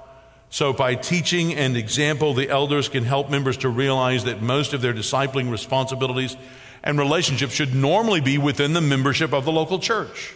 So, 0.56 0.72
by 0.72 0.96
teaching 0.96 1.54
and 1.54 1.76
example, 1.76 2.34
the 2.34 2.50
elders 2.50 2.88
can 2.88 3.04
help 3.04 3.30
members 3.30 3.58
to 3.58 3.68
realize 3.68 4.24
that 4.24 4.42
most 4.42 4.74
of 4.74 4.80
their 4.80 4.94
discipling 4.94 5.52
responsibilities 5.52 6.38
and 6.82 6.98
relationships 6.98 7.52
should 7.52 7.76
normally 7.76 8.22
be 8.22 8.38
within 8.38 8.72
the 8.72 8.80
membership 8.80 9.34
of 9.34 9.44
the 9.44 9.52
local 9.52 9.80
church. 9.80 10.34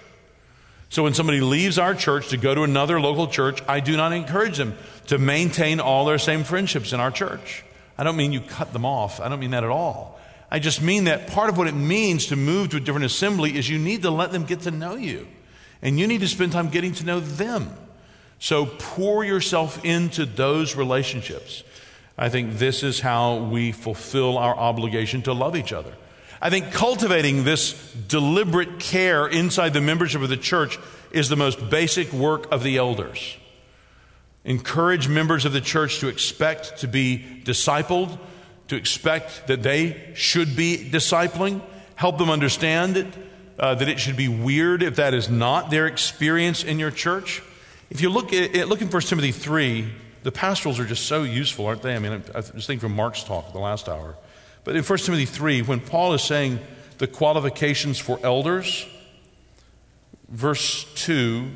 So 0.89 1.03
when 1.03 1.13
somebody 1.13 1.39
leaves 1.39 1.79
our 1.79 1.95
church 1.95 2.27
to 2.31 2.37
go 2.37 2.53
to 2.53 2.63
another 2.63 2.99
local 2.99 3.27
church, 3.27 3.63
I 3.65 3.79
do 3.79 3.95
not 3.95 4.11
encourage 4.11 4.57
them 4.57 4.77
to 5.07 5.17
maintain 5.17 5.79
all 5.79 6.03
their 6.03 6.19
same 6.19 6.43
friendships 6.43 6.91
in 6.91 6.99
our 6.99 7.11
church. 7.11 7.63
I 7.97 8.03
don't 8.03 8.17
mean 8.17 8.33
you 8.33 8.41
cut 8.41 8.73
them 8.73 8.83
off. 8.83 9.21
I 9.21 9.29
don't 9.29 9.39
mean 9.39 9.51
that 9.51 9.63
at 9.63 9.69
all. 9.69 10.19
I 10.51 10.59
just 10.59 10.81
mean 10.81 11.05
that 11.05 11.27
part 11.27 11.49
of 11.49 11.57
what 11.57 11.67
it 11.67 11.75
means 11.75 12.25
to 12.25 12.35
move 12.35 12.71
to 12.71 12.75
a 12.75 12.81
different 12.81 13.05
assembly 13.05 13.57
is 13.57 13.69
you 13.69 13.79
need 13.79 14.01
to 14.01 14.11
let 14.11 14.33
them 14.33 14.43
get 14.43 14.59
to 14.63 14.71
know 14.71 14.95
you. 14.95 15.29
And 15.81 15.97
you 15.97 16.07
need 16.07 16.19
to 16.19 16.27
spend 16.27 16.51
time 16.51 16.67
getting 16.67 16.91
to 16.95 17.05
know 17.05 17.21
them. 17.21 17.73
So 18.39 18.65
pour 18.65 19.23
yourself 19.23 19.83
into 19.83 20.25
those 20.25 20.75
relationships. 20.75 21.63
I 22.17 22.29
think 22.29 22.57
this 22.57 22.83
is 22.83 23.01
how 23.01 23.37
we 23.37 23.71
fulfill 23.71 24.37
our 24.37 24.55
obligation 24.55 25.21
to 25.23 25.33
love 25.33 25.55
each 25.55 25.73
other. 25.73 25.93
I 26.41 26.49
think 26.49 26.71
cultivating 26.71 27.43
this 27.43 27.73
deliberate 27.93 28.79
care 28.79 29.27
inside 29.27 29.73
the 29.73 29.81
membership 29.81 30.21
of 30.21 30.29
the 30.29 30.37
church 30.37 30.79
is 31.11 31.27
the 31.27 31.35
most 31.35 31.69
basic 31.69 32.13
work 32.13 32.49
of 32.51 32.63
the 32.63 32.77
elders. 32.77 33.35
Encourage 34.45 35.09
members 35.09 35.43
of 35.43 35.51
the 35.51 35.61
church 35.61 35.99
to 35.99 36.07
expect 36.07 36.77
to 36.79 36.87
be 36.87 37.41
discipled, 37.43 38.17
to 38.69 38.77
expect 38.77 39.47
that 39.47 39.63
they 39.63 40.11
should 40.13 40.55
be 40.55 40.89
discipling, 40.91 41.61
help 41.95 42.17
them 42.17 42.29
understand 42.29 42.95
it, 42.95 43.07
uh, 43.57 43.75
that 43.75 43.89
it 43.89 43.99
should 43.99 44.15
be 44.15 44.29
weird 44.29 44.81
if 44.81 44.95
that 44.95 45.13
is 45.13 45.29
not 45.29 45.69
their 45.69 45.87
experience 45.87 46.63
in 46.63 46.79
your 46.79 46.91
church. 46.91 47.41
If 47.89 48.01
you 48.01 48.09
look 48.09 48.33
at, 48.33 48.67
look 48.67 48.81
in 48.81 48.89
1 48.89 49.01
Timothy 49.03 49.31
3, 49.31 49.91
the 50.23 50.31
pastorals 50.31 50.79
are 50.79 50.85
just 50.85 51.05
so 51.05 51.23
useful, 51.23 51.65
aren't 51.65 51.81
they? 51.81 51.95
I 51.95 51.99
mean, 51.99 52.23
I 52.35 52.41
just 52.41 52.67
think 52.67 52.81
from 52.81 52.95
Mark's 52.95 53.23
talk 53.23 53.51
the 53.51 53.59
last 53.59 53.89
hour. 53.89 54.15
But 54.63 54.75
in 54.75 54.83
1 54.83 54.99
Timothy 54.99 55.25
3, 55.25 55.63
when 55.63 55.79
Paul 55.79 56.13
is 56.13 56.21
saying 56.21 56.59
the 56.97 57.07
qualifications 57.07 57.97
for 57.97 58.19
elders, 58.21 58.85
verse 60.27 60.85
2, 60.95 61.49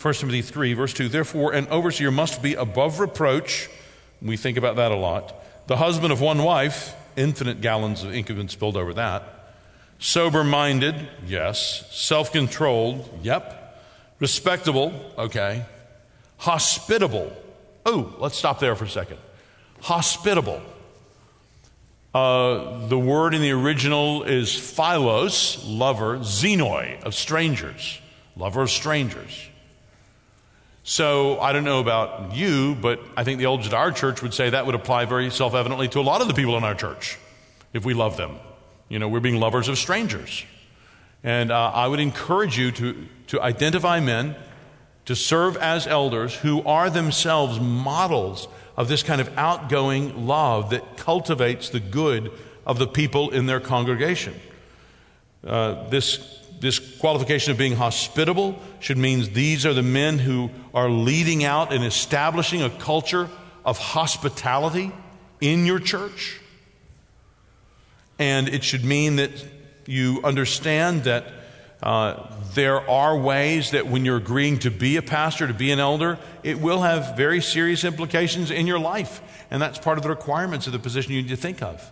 1 0.00 0.14
Timothy 0.14 0.42
3, 0.42 0.74
verse 0.74 0.92
2, 0.92 1.08
therefore, 1.08 1.52
an 1.52 1.66
overseer 1.68 2.10
must 2.10 2.42
be 2.42 2.54
above 2.54 3.00
reproach. 3.00 3.68
We 4.20 4.36
think 4.36 4.56
about 4.56 4.76
that 4.76 4.92
a 4.92 4.96
lot. 4.96 5.34
The 5.66 5.76
husband 5.76 6.12
of 6.12 6.20
one 6.20 6.42
wife, 6.42 6.94
infinite 7.16 7.60
gallons 7.60 8.04
of 8.04 8.14
ink 8.14 8.28
have 8.28 8.36
been 8.36 8.48
spilled 8.48 8.76
over 8.76 8.94
that. 8.94 9.22
Sober 9.98 10.44
minded, 10.44 11.08
yes. 11.26 11.84
Self 11.90 12.32
controlled, 12.32 13.08
yep. 13.22 13.62
Respectable, 14.20 14.92
okay. 15.18 15.64
Hospitable. 16.38 17.32
Oh, 17.86 18.14
let's 18.18 18.36
stop 18.36 18.60
there 18.60 18.74
for 18.76 18.84
a 18.84 18.88
second. 18.88 19.18
Hospitable. 19.80 20.62
Uh, 22.14 22.86
the 22.86 22.98
word 22.98 23.34
in 23.34 23.42
the 23.42 23.50
original 23.50 24.22
is 24.22 24.54
philos, 24.54 25.64
lover, 25.64 26.18
xenoi, 26.18 27.02
of 27.02 27.14
strangers, 27.14 28.00
lover 28.36 28.62
of 28.62 28.70
strangers. 28.70 29.48
So 30.84 31.40
I 31.40 31.52
don't 31.52 31.64
know 31.64 31.80
about 31.80 32.34
you, 32.34 32.76
but 32.76 33.00
I 33.16 33.24
think 33.24 33.38
the 33.38 33.46
elders 33.46 33.66
at 33.66 33.74
our 33.74 33.90
church 33.90 34.22
would 34.22 34.32
say 34.32 34.50
that 34.50 34.66
would 34.66 34.74
apply 34.74 35.06
very 35.06 35.30
self 35.30 35.54
evidently 35.54 35.88
to 35.88 35.98
a 35.98 36.02
lot 36.02 36.20
of 36.20 36.28
the 36.28 36.34
people 36.34 36.56
in 36.56 36.62
our 36.62 36.74
church 36.74 37.18
if 37.72 37.84
we 37.84 37.94
love 37.94 38.16
them. 38.16 38.36
You 38.88 38.98
know, 38.98 39.08
we're 39.08 39.20
being 39.20 39.40
lovers 39.40 39.68
of 39.68 39.78
strangers. 39.78 40.44
And 41.24 41.50
uh, 41.50 41.72
I 41.74 41.88
would 41.88 42.00
encourage 42.00 42.58
you 42.58 42.70
to, 42.72 43.06
to 43.28 43.40
identify 43.40 43.98
men 43.98 44.36
to 45.06 45.16
serve 45.16 45.56
as 45.56 45.86
elders 45.86 46.34
who 46.34 46.62
are 46.62 46.90
themselves 46.90 47.58
models 47.58 48.46
of 48.76 48.88
this 48.88 49.02
kind 49.02 49.20
of 49.20 49.36
outgoing 49.38 50.26
love 50.26 50.70
that 50.70 50.96
cultivates 50.96 51.70
the 51.70 51.80
good 51.80 52.30
of 52.66 52.78
the 52.78 52.86
people 52.86 53.30
in 53.30 53.46
their 53.46 53.60
congregation. 53.60 54.34
Uh, 55.46 55.88
this, 55.88 56.40
this 56.60 56.78
qualification 56.98 57.52
of 57.52 57.58
being 57.58 57.76
hospitable 57.76 58.58
should 58.80 58.98
mean 58.98 59.32
these 59.32 59.66
are 59.66 59.74
the 59.74 59.82
men 59.82 60.18
who 60.18 60.50
are 60.72 60.88
leading 60.88 61.44
out 61.44 61.72
and 61.72 61.84
establishing 61.84 62.62
a 62.62 62.70
culture 62.70 63.28
of 63.64 63.78
hospitality 63.78 64.92
in 65.40 65.66
your 65.66 65.78
church. 65.78 66.40
And 68.18 68.48
it 68.48 68.64
should 68.64 68.84
mean 68.84 69.16
that 69.16 69.30
you 69.86 70.20
understand 70.24 71.04
that 71.04 71.24
uh, 71.82 72.32
there 72.54 72.88
are 72.88 73.16
ways 73.16 73.72
that 73.72 73.86
when 73.86 74.04
you're 74.04 74.16
agreeing 74.16 74.58
to 74.60 74.70
be 74.70 74.96
a 74.96 75.02
pastor, 75.02 75.46
to 75.46 75.54
be 75.54 75.70
an 75.70 75.80
elder, 75.80 76.18
it 76.42 76.58
will 76.60 76.80
have 76.80 77.16
very 77.16 77.42
serious 77.42 77.84
implications 77.84 78.50
in 78.50 78.66
your 78.66 78.78
life. 78.78 79.20
And 79.50 79.60
that's 79.60 79.78
part 79.78 79.98
of 79.98 80.02
the 80.02 80.08
requirements 80.08 80.66
of 80.66 80.72
the 80.72 80.78
position 80.78 81.12
you 81.12 81.22
need 81.22 81.28
to 81.28 81.36
think 81.36 81.62
of. 81.62 81.90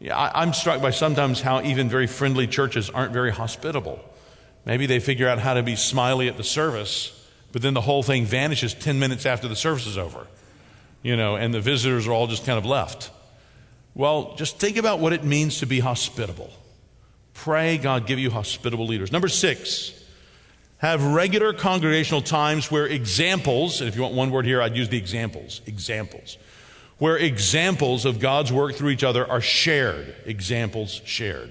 Yeah, 0.00 0.16
I, 0.16 0.42
I'm 0.42 0.54
struck 0.54 0.80
by 0.80 0.90
sometimes 0.90 1.42
how 1.42 1.62
even 1.62 1.88
very 1.88 2.06
friendly 2.06 2.46
churches 2.46 2.88
aren't 2.88 3.12
very 3.12 3.30
hospitable. 3.30 4.00
Maybe 4.64 4.86
they 4.86 4.98
figure 4.98 5.28
out 5.28 5.38
how 5.38 5.54
to 5.54 5.62
be 5.62 5.76
smiley 5.76 6.28
at 6.28 6.36
the 6.36 6.44
service, 6.44 7.28
but 7.52 7.62
then 7.62 7.74
the 7.74 7.80
whole 7.82 8.02
thing 8.02 8.24
vanishes 8.24 8.72
10 8.74 8.98
minutes 8.98 9.26
after 9.26 9.46
the 9.46 9.56
service 9.56 9.86
is 9.86 9.98
over, 9.98 10.26
you 11.02 11.16
know, 11.16 11.36
and 11.36 11.52
the 11.52 11.60
visitors 11.60 12.06
are 12.08 12.12
all 12.12 12.26
just 12.28 12.46
kind 12.46 12.58
of 12.58 12.64
left. 12.64 13.10
Well, 13.94 14.34
just 14.36 14.58
think 14.58 14.76
about 14.76 15.00
what 15.00 15.12
it 15.12 15.22
means 15.22 15.58
to 15.58 15.66
be 15.66 15.80
hospitable. 15.80 16.50
Pray 17.42 17.76
God 17.76 18.06
give 18.06 18.20
you 18.20 18.30
hospitable 18.30 18.86
leaders. 18.86 19.10
Number 19.10 19.26
six, 19.26 19.92
have 20.78 21.02
regular 21.02 21.52
congregational 21.52 22.22
times 22.22 22.70
where 22.70 22.86
examples, 22.86 23.80
and 23.80 23.88
if 23.88 23.96
you 23.96 24.02
want 24.02 24.14
one 24.14 24.30
word 24.30 24.46
here, 24.46 24.62
I'd 24.62 24.76
use 24.76 24.88
the 24.88 24.96
examples, 24.96 25.60
examples, 25.66 26.38
where 26.98 27.16
examples 27.16 28.04
of 28.04 28.20
God's 28.20 28.52
work 28.52 28.76
through 28.76 28.90
each 28.90 29.02
other 29.02 29.28
are 29.28 29.40
shared, 29.40 30.14
examples 30.24 31.00
shared, 31.04 31.50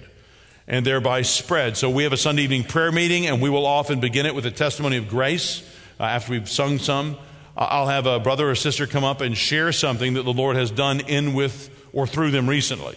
and 0.65 0.85
thereby 0.85 1.23
spread. 1.23 1.75
So 1.75 1.89
we 1.89 2.03
have 2.03 2.13
a 2.13 2.17
Sunday 2.17 2.43
evening 2.43 2.63
prayer 2.63 2.93
meeting, 2.93 3.27
and 3.27 3.41
we 3.41 3.49
will 3.49 3.65
often 3.65 3.99
begin 3.99 4.25
it 4.25 4.33
with 4.33 4.45
a 4.45 4.51
testimony 4.51 4.95
of 4.95 5.09
grace 5.09 5.61
uh, 5.99 6.03
after 6.03 6.31
we've 6.31 6.49
sung 6.49 6.79
some. 6.79 7.17
I'll 7.57 7.87
have 7.87 8.05
a 8.05 8.17
brother 8.17 8.49
or 8.49 8.55
sister 8.55 8.87
come 8.87 9.03
up 9.03 9.19
and 9.19 9.35
share 9.35 9.73
something 9.73 10.13
that 10.13 10.23
the 10.23 10.31
Lord 10.31 10.55
has 10.55 10.71
done 10.71 11.01
in, 11.01 11.33
with, 11.33 11.69
or 11.91 12.07
through 12.07 12.31
them 12.31 12.47
recently. 12.47 12.95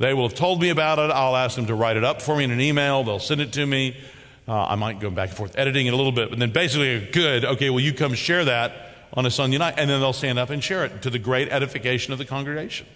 They 0.00 0.14
will 0.14 0.26
have 0.26 0.34
told 0.34 0.62
me 0.62 0.70
about 0.70 0.98
it. 0.98 1.10
I'll 1.10 1.36
ask 1.36 1.56
them 1.56 1.66
to 1.66 1.74
write 1.74 1.98
it 1.98 2.04
up 2.04 2.22
for 2.22 2.34
me 2.34 2.44
in 2.44 2.50
an 2.50 2.60
email. 2.60 3.04
They'll 3.04 3.18
send 3.18 3.42
it 3.42 3.52
to 3.52 3.66
me. 3.66 3.94
Uh, 4.48 4.64
I 4.64 4.74
might 4.74 4.98
go 4.98 5.10
back 5.10 5.28
and 5.28 5.36
forth 5.36 5.58
editing 5.58 5.86
it 5.86 5.92
a 5.92 5.96
little 5.96 6.10
bit, 6.10 6.30
but 6.30 6.38
then 6.38 6.52
basically, 6.52 7.06
good. 7.12 7.44
Okay, 7.44 7.68
well, 7.68 7.80
you 7.80 7.92
come 7.92 8.14
share 8.14 8.46
that 8.46 8.72
on 9.12 9.26
a 9.26 9.30
Sunday 9.30 9.58
night, 9.58 9.74
and 9.76 9.90
then 9.90 10.00
they'll 10.00 10.14
stand 10.14 10.38
up 10.38 10.48
and 10.48 10.64
share 10.64 10.86
it 10.86 11.02
to 11.02 11.10
the 11.10 11.18
great 11.18 11.50
edification 11.50 12.14
of 12.14 12.18
the 12.18 12.24
congregation. 12.24 12.86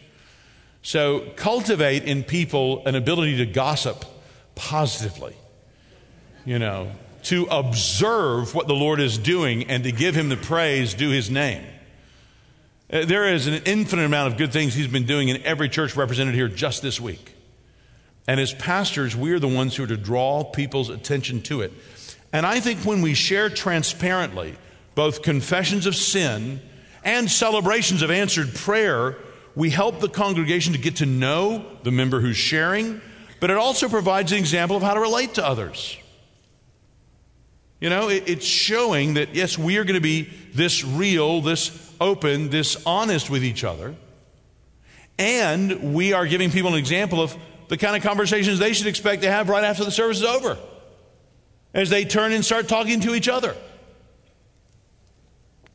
So, 0.80 1.30
cultivate 1.36 2.04
in 2.04 2.24
people 2.24 2.82
an 2.86 2.94
ability 2.94 3.36
to 3.36 3.46
gossip 3.46 4.06
positively, 4.54 5.36
you 6.46 6.58
know, 6.58 6.90
to 7.24 7.46
observe 7.50 8.54
what 8.54 8.66
the 8.66 8.74
Lord 8.74 8.98
is 8.98 9.18
doing 9.18 9.64
and 9.64 9.84
to 9.84 9.92
give 9.92 10.14
Him 10.14 10.30
the 10.30 10.38
praise 10.38 10.94
due 10.94 11.10
His 11.10 11.30
name. 11.30 11.64
Uh, 12.94 13.04
there 13.04 13.26
is 13.26 13.48
an 13.48 13.60
infinite 13.64 14.04
amount 14.04 14.32
of 14.32 14.38
good 14.38 14.52
things 14.52 14.72
he's 14.72 14.86
been 14.86 15.04
doing 15.04 15.28
in 15.28 15.42
every 15.42 15.68
church 15.68 15.96
represented 15.96 16.32
here 16.32 16.46
just 16.46 16.80
this 16.80 17.00
week. 17.00 17.34
And 18.28 18.38
as 18.38 18.54
pastors, 18.54 19.16
we 19.16 19.32
are 19.32 19.40
the 19.40 19.48
ones 19.48 19.74
who 19.74 19.82
are 19.82 19.88
to 19.88 19.96
draw 19.96 20.44
people's 20.44 20.90
attention 20.90 21.42
to 21.42 21.62
it. 21.62 21.72
And 22.32 22.46
I 22.46 22.60
think 22.60 22.78
when 22.80 23.02
we 23.02 23.14
share 23.14 23.50
transparently 23.50 24.54
both 24.94 25.22
confessions 25.22 25.86
of 25.86 25.96
sin 25.96 26.60
and 27.02 27.28
celebrations 27.28 28.00
of 28.00 28.12
answered 28.12 28.54
prayer, 28.54 29.16
we 29.56 29.70
help 29.70 29.98
the 29.98 30.08
congregation 30.08 30.72
to 30.74 30.78
get 30.78 30.96
to 30.96 31.06
know 31.06 31.66
the 31.82 31.90
member 31.90 32.20
who's 32.20 32.36
sharing, 32.36 33.00
but 33.40 33.50
it 33.50 33.56
also 33.56 33.88
provides 33.88 34.30
an 34.30 34.38
example 34.38 34.76
of 34.76 34.84
how 34.84 34.94
to 34.94 35.00
relate 35.00 35.34
to 35.34 35.44
others. 35.44 35.98
You 37.80 37.90
know, 37.90 38.08
it, 38.08 38.28
it's 38.28 38.46
showing 38.46 39.14
that, 39.14 39.34
yes, 39.34 39.58
we 39.58 39.78
are 39.78 39.84
going 39.84 39.94
to 39.94 40.00
be 40.00 40.30
this 40.54 40.84
real, 40.84 41.40
this 41.40 41.83
open, 42.00 42.50
this 42.50 42.82
honest 42.86 43.30
with 43.30 43.44
each 43.44 43.64
other. 43.64 43.94
And 45.18 45.94
we 45.94 46.12
are 46.12 46.26
giving 46.26 46.50
people 46.50 46.72
an 46.72 46.78
example 46.78 47.20
of 47.20 47.36
the 47.68 47.76
kind 47.76 47.96
of 47.96 48.02
conversations 48.02 48.58
they 48.58 48.72
should 48.72 48.86
expect 48.86 49.22
to 49.22 49.30
have 49.30 49.48
right 49.48 49.64
after 49.64 49.84
the 49.84 49.90
service 49.90 50.18
is 50.18 50.24
over 50.24 50.58
as 51.72 51.90
they 51.90 52.04
turn 52.04 52.32
and 52.32 52.44
start 52.44 52.68
talking 52.68 53.00
to 53.00 53.14
each 53.14 53.28
other. 53.28 53.54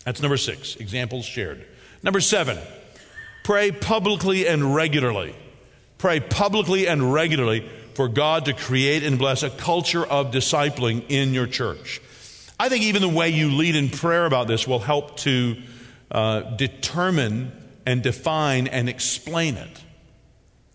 That's 0.05 0.21
number 0.21 0.37
six, 0.37 0.75
examples 0.77 1.25
shared. 1.25 1.65
Number 2.03 2.21
seven, 2.21 2.57
pray 3.43 3.71
publicly 3.71 4.47
and 4.47 4.73
regularly. 4.73 5.35
Pray 5.97 6.19
publicly 6.21 6.87
and 6.87 7.13
regularly 7.13 7.69
for 7.93 8.07
God 8.07 8.45
to 8.45 8.53
create 8.53 9.03
and 9.03 9.17
bless 9.17 9.43
a 9.43 9.49
culture 9.49 10.05
of 10.05 10.31
discipling 10.31 11.03
in 11.09 11.33
your 11.33 11.47
church. 11.47 12.01
I 12.57 12.69
think 12.69 12.85
even 12.85 13.01
the 13.01 13.09
way 13.09 13.29
you 13.29 13.51
lead 13.51 13.75
in 13.75 13.89
prayer 13.89 14.25
about 14.25 14.47
this 14.47 14.65
will 14.65 14.79
help 14.79 15.17
to 15.17 15.57
uh, 16.11 16.41
determine 16.55 17.51
and 17.85 18.03
define 18.03 18.67
and 18.67 18.89
explain 18.89 19.55
it. 19.55 19.83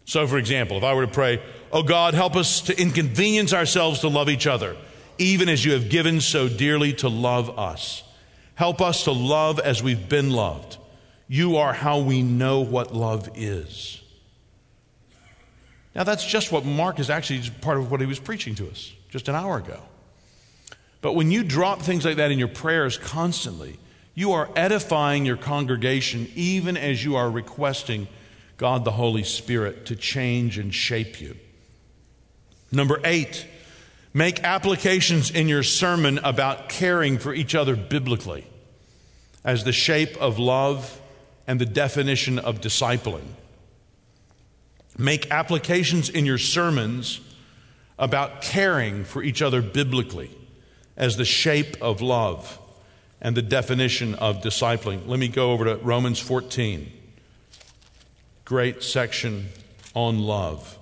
So, 0.05 0.27
for 0.27 0.39
example, 0.39 0.77
if 0.77 0.85
I 0.85 0.95
were 0.95 1.07
to 1.07 1.13
pray, 1.13 1.41
Oh 1.75 1.83
God, 1.83 2.15
help 2.15 2.37
us 2.37 2.61
to 2.63 2.81
inconvenience 2.81 3.53
ourselves 3.53 3.99
to 4.01 4.09
love 4.09 4.29
each 4.29 4.47
other, 4.47 4.77
even 5.19 5.49
as 5.49 5.65
you 5.65 5.73
have 5.73 5.89
given 5.89 6.21
so 6.21 6.49
dearly 6.49 6.93
to 6.95 7.09
love 7.09 7.59
us. 7.59 8.05
Help 8.55 8.81
us 8.81 9.03
to 9.05 9.11
love 9.11 9.59
as 9.59 9.83
we've 9.83 10.09
been 10.09 10.31
loved. 10.31 10.77
You 11.27 11.57
are 11.57 11.73
how 11.73 11.99
we 11.99 12.23
know 12.23 12.61
what 12.61 12.95
love 12.95 13.29
is. 13.35 14.01
Now, 15.97 16.05
that's 16.05 16.25
just 16.25 16.53
what 16.53 16.65
Mark 16.65 17.01
is 17.01 17.11
actually 17.11 17.51
part 17.61 17.79
of 17.79 17.91
what 17.91 18.01
he 18.01 18.07
was 18.07 18.21
preaching 18.21 18.55
to 18.55 18.71
us 18.71 18.93
just 19.11 19.29
an 19.29 19.35
hour 19.35 19.59
ago. 19.59 19.81
But 21.01 21.15
when 21.15 21.33
you 21.33 21.43
drop 21.43 21.83
things 21.83 22.05
like 22.05 22.19
that 22.19 22.31
in 22.31 22.39
your 22.39 22.47
prayers 22.47 22.99
constantly, 22.99 23.81
you 24.15 24.33
are 24.33 24.49
edifying 24.55 25.27
your 25.27 25.37
congregation 25.37 26.31
even 26.35 26.77
as 26.77 27.05
you 27.05 27.17
are 27.17 27.31
requesting 27.31 28.07
God 28.57 28.85
the 28.85 28.93
Holy 28.93 29.25
Spirit 29.25 29.87
to 29.87 29.97
change 29.97 30.59
and 30.59 30.73
shape 30.73 31.21
you. 31.21 31.37
Number 32.71 33.01
eight, 33.05 33.47
make 34.13 34.43
applications 34.45 35.31
in 35.31 35.49
your 35.49 35.65
sermon 35.65 36.19
about 36.19 36.69
caring 36.69 37.19
for 37.19 37.35
each 37.35 37.55
other 37.55 37.75
biblically 37.75 38.47
as 39.45 39.65
the 39.65 39.73
shape 39.73 40.17
of 40.19 40.39
love 40.39 41.01
and 41.47 41.61
the 41.61 41.67
definition 41.67 42.39
of 42.39 42.61
discipling. 42.61 43.27
Make 44.97 45.31
applications 45.33 46.09
in 46.09 46.25
your 46.25 46.39
sermons 46.39 47.21
about 47.99 48.43
caring 48.43 49.05
for 49.05 49.23
each 49.23 49.43
other 49.43 49.61
biblically 49.61 50.31
as 50.97 51.17
the 51.17 51.25
shape 51.25 51.77
of 51.83 52.01
love 52.01 52.61
and 53.25 53.35
the 53.35 53.43
definition 53.43 54.15
of 54.17 54.43
discipling. 54.43 55.09
Let 55.09 55.19
me 55.19 55.29
go 55.29 55.53
over 55.53 55.65
to 55.65 55.77
Romans 55.77 56.21
14. 56.21 56.93
Great 58.45 58.83
section 58.83 59.49
on 59.95 60.21
love. 60.21 60.79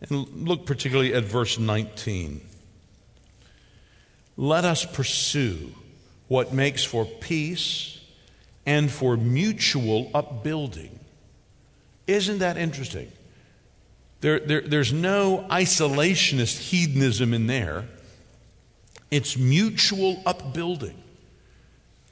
And 0.00 0.26
look 0.48 0.66
particularly 0.66 1.14
at 1.14 1.22
verse 1.22 1.56
19. 1.56 2.40
Let 4.36 4.64
us 4.64 4.84
pursue 4.84 5.72
what 6.26 6.52
makes 6.52 6.84
for 6.84 7.04
peace 7.04 8.00
and 8.66 8.90
for 8.90 9.16
mutual 9.16 10.10
upbuilding. 10.14 10.98
Isn't 12.08 12.38
that 12.38 12.56
interesting? 12.56 13.12
There, 14.22 14.40
there, 14.40 14.62
there's 14.62 14.92
no 14.92 15.46
isolationist 15.48 16.58
hedonism 16.58 17.32
in 17.32 17.46
there. 17.46 17.84
It's 19.12 19.36
mutual 19.36 20.20
upbuilding. 20.26 21.04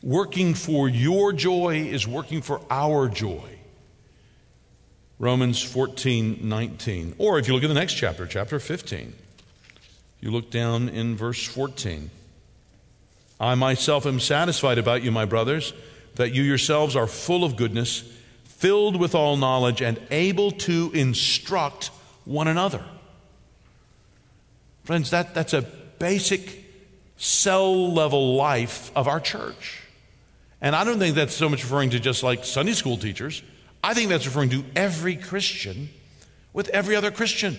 Working 0.02 0.54
for 0.54 0.88
your 0.88 1.32
joy 1.32 1.78
is 1.78 2.06
working 2.06 2.42
for 2.42 2.60
our 2.70 3.08
joy. 3.08 3.56
Romans 5.18 5.62
14, 5.62 6.40
19. 6.42 7.14
Or 7.18 7.38
if 7.38 7.48
you 7.48 7.54
look 7.54 7.64
at 7.64 7.68
the 7.68 7.74
next 7.74 7.94
chapter, 7.94 8.26
chapter 8.26 8.58
15, 8.58 9.14
you 10.20 10.30
look 10.30 10.50
down 10.50 10.88
in 10.88 11.16
verse 11.16 11.44
14. 11.44 12.10
I 13.40 13.54
myself 13.54 14.06
am 14.06 14.20
satisfied 14.20 14.78
about 14.78 15.02
you, 15.02 15.10
my 15.10 15.24
brothers, 15.24 15.72
that 16.16 16.32
you 16.32 16.42
yourselves 16.42 16.96
are 16.96 17.06
full 17.06 17.44
of 17.44 17.56
goodness, 17.56 18.00
filled 18.44 18.96
with 18.96 19.14
all 19.14 19.36
knowledge, 19.36 19.82
and 19.82 20.00
able 20.10 20.50
to 20.50 20.90
instruct 20.94 21.90
one 22.24 22.48
another. 22.48 22.84
Friends, 24.84 25.10
that, 25.10 25.34
that's 25.34 25.52
a 25.52 25.62
basic 25.98 26.64
cell 27.16 27.92
level 27.92 28.36
life 28.36 28.90
of 28.94 29.08
our 29.08 29.20
church. 29.20 29.82
And 30.60 30.74
I 30.74 30.84
don't 30.84 30.98
think 30.98 31.14
that's 31.14 31.34
so 31.34 31.48
much 31.48 31.62
referring 31.62 31.90
to 31.90 32.00
just 32.00 32.22
like 32.22 32.44
Sunday 32.44 32.72
school 32.72 32.96
teachers. 32.96 33.42
I 33.84 33.94
think 33.94 34.08
that's 34.08 34.26
referring 34.26 34.50
to 34.50 34.64
every 34.74 35.16
Christian 35.16 35.90
with 36.52 36.68
every 36.70 36.96
other 36.96 37.10
Christian. 37.10 37.58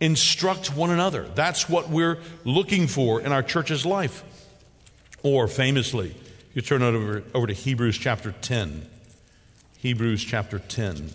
Instruct 0.00 0.74
one 0.74 0.90
another. 0.90 1.28
That's 1.34 1.68
what 1.68 1.90
we're 1.90 2.18
looking 2.44 2.86
for 2.86 3.20
in 3.20 3.32
our 3.32 3.42
church's 3.42 3.84
life. 3.84 4.24
Or 5.22 5.48
famously, 5.48 6.14
you 6.54 6.62
turn 6.62 6.82
over, 6.82 7.22
over 7.34 7.46
to 7.46 7.52
Hebrews 7.52 7.98
chapter 7.98 8.32
10. 8.32 8.88
Hebrews 9.78 10.24
chapter 10.24 10.58
10. 10.58 11.10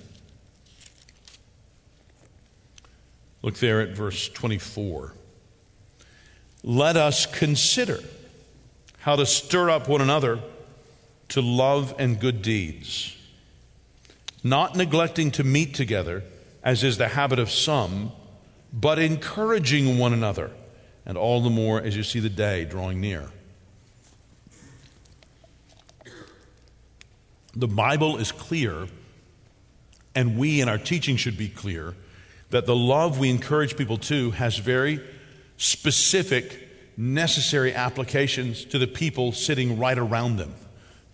Look 3.42 3.56
there 3.56 3.82
at 3.82 3.90
verse 3.90 4.30
24. 4.30 5.14
Let 6.64 6.96
us 6.96 7.26
consider 7.26 8.00
how 9.00 9.18
to 9.18 9.26
stir 9.26 9.70
up 9.70 9.90
one 9.90 10.00
another 10.00 10.40
to 11.34 11.42
love 11.42 11.96
and 11.98 12.20
good 12.20 12.44
deeds, 12.44 13.18
not 14.44 14.76
neglecting 14.76 15.32
to 15.32 15.44
meet 15.44 15.74
together, 15.74 16.24
as 16.64 16.84
is 16.84 17.00
the 17.00 17.08
habit 17.08 17.40
of 17.40 17.50
some, 17.50 18.12
but 18.72 19.00
encouraging 19.00 19.98
one 19.98 20.14
another, 20.14 20.52
and 21.08 21.18
all 21.18 21.42
the 21.42 21.50
more 21.50 21.82
as 21.82 21.98
you 21.98 22.04
see 22.04 22.20
the 22.20 22.30
day 22.30 22.66
drawing 22.66 23.02
near. 23.02 23.32
The 27.56 27.68
Bible 27.68 28.18
is 28.18 28.32
clear, 28.32 28.86
and 30.14 30.38
we 30.38 30.62
in 30.62 30.70
our 30.70 30.78
teaching 30.78 31.18
should 31.18 31.36
be 31.36 31.50
clear, 31.50 31.96
that 32.52 32.68
the 32.68 32.76
love 32.76 33.18
we 33.18 33.32
encourage 33.32 33.76
people 33.76 33.98
to 33.98 34.30
has 34.32 34.60
very 34.60 35.00
specific, 35.58 36.70
necessary 36.96 37.74
applications 37.74 38.66
to 38.66 38.78
the 38.78 38.86
people 38.86 39.32
sitting 39.32 39.80
right 39.80 39.98
around 39.98 40.38
them, 40.38 40.54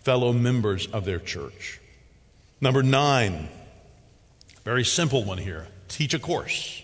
fellow 0.00 0.32
members 0.32 0.86
of 0.86 1.04
their 1.04 1.18
church. 1.18 1.80
Number 2.60 2.82
nine, 2.82 3.48
very 4.64 4.84
simple 4.84 5.24
one 5.24 5.38
here 5.38 5.66
teach 5.88 6.14
a 6.14 6.18
course. 6.18 6.82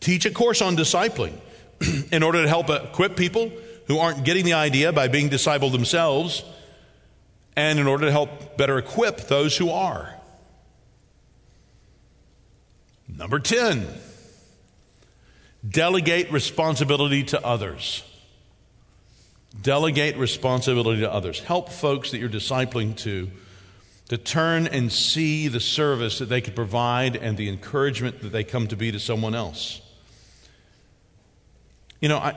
Teach 0.00 0.26
a 0.26 0.30
course 0.30 0.62
on 0.62 0.76
discipling 0.76 1.34
in 2.12 2.22
order 2.22 2.42
to 2.42 2.48
help 2.48 2.70
equip 2.70 3.16
people 3.16 3.50
who 3.86 3.98
aren't 3.98 4.24
getting 4.24 4.44
the 4.44 4.52
idea 4.52 4.92
by 4.92 5.08
being 5.08 5.28
discipled 5.28 5.72
themselves 5.72 6.44
and 7.56 7.78
in 7.78 7.86
order 7.86 8.06
to 8.06 8.12
help 8.12 8.56
better 8.56 8.78
equip 8.78 9.28
those 9.28 9.56
who 9.56 9.70
are. 9.70 10.14
Number 13.08 13.38
10, 13.38 13.86
delegate 15.68 16.30
responsibility 16.30 17.22
to 17.24 17.44
others. 17.44 18.02
Delegate 19.62 20.16
responsibility 20.16 21.00
to 21.00 21.12
others. 21.12 21.40
Help 21.40 21.70
folks 21.70 22.10
that 22.10 22.18
you're 22.18 22.28
discipling 22.28 22.96
to 22.98 23.30
to 24.08 24.16
turn 24.16 24.68
and 24.68 24.92
see 24.92 25.48
the 25.48 25.60
service 25.60 26.20
that 26.20 26.26
they 26.26 26.40
could 26.40 26.54
provide 26.54 27.16
and 27.16 27.36
the 27.36 27.48
encouragement 27.48 28.20
that 28.20 28.28
they 28.28 28.44
come 28.44 28.68
to 28.68 28.76
be 28.76 28.92
to 28.92 29.00
someone 29.00 29.34
else. 29.34 29.80
You 32.00 32.08
know, 32.08 32.18
I, 32.18 32.36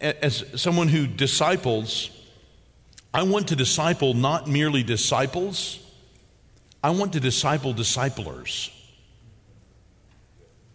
as 0.00 0.44
someone 0.60 0.88
who 0.88 1.06
disciples, 1.06 2.10
I 3.12 3.24
want 3.24 3.48
to 3.48 3.56
disciple 3.56 4.14
not 4.14 4.48
merely 4.48 4.82
disciples, 4.82 5.78
I 6.82 6.90
want 6.90 7.12
to 7.12 7.20
disciple 7.20 7.74
disciplers. 7.74 8.70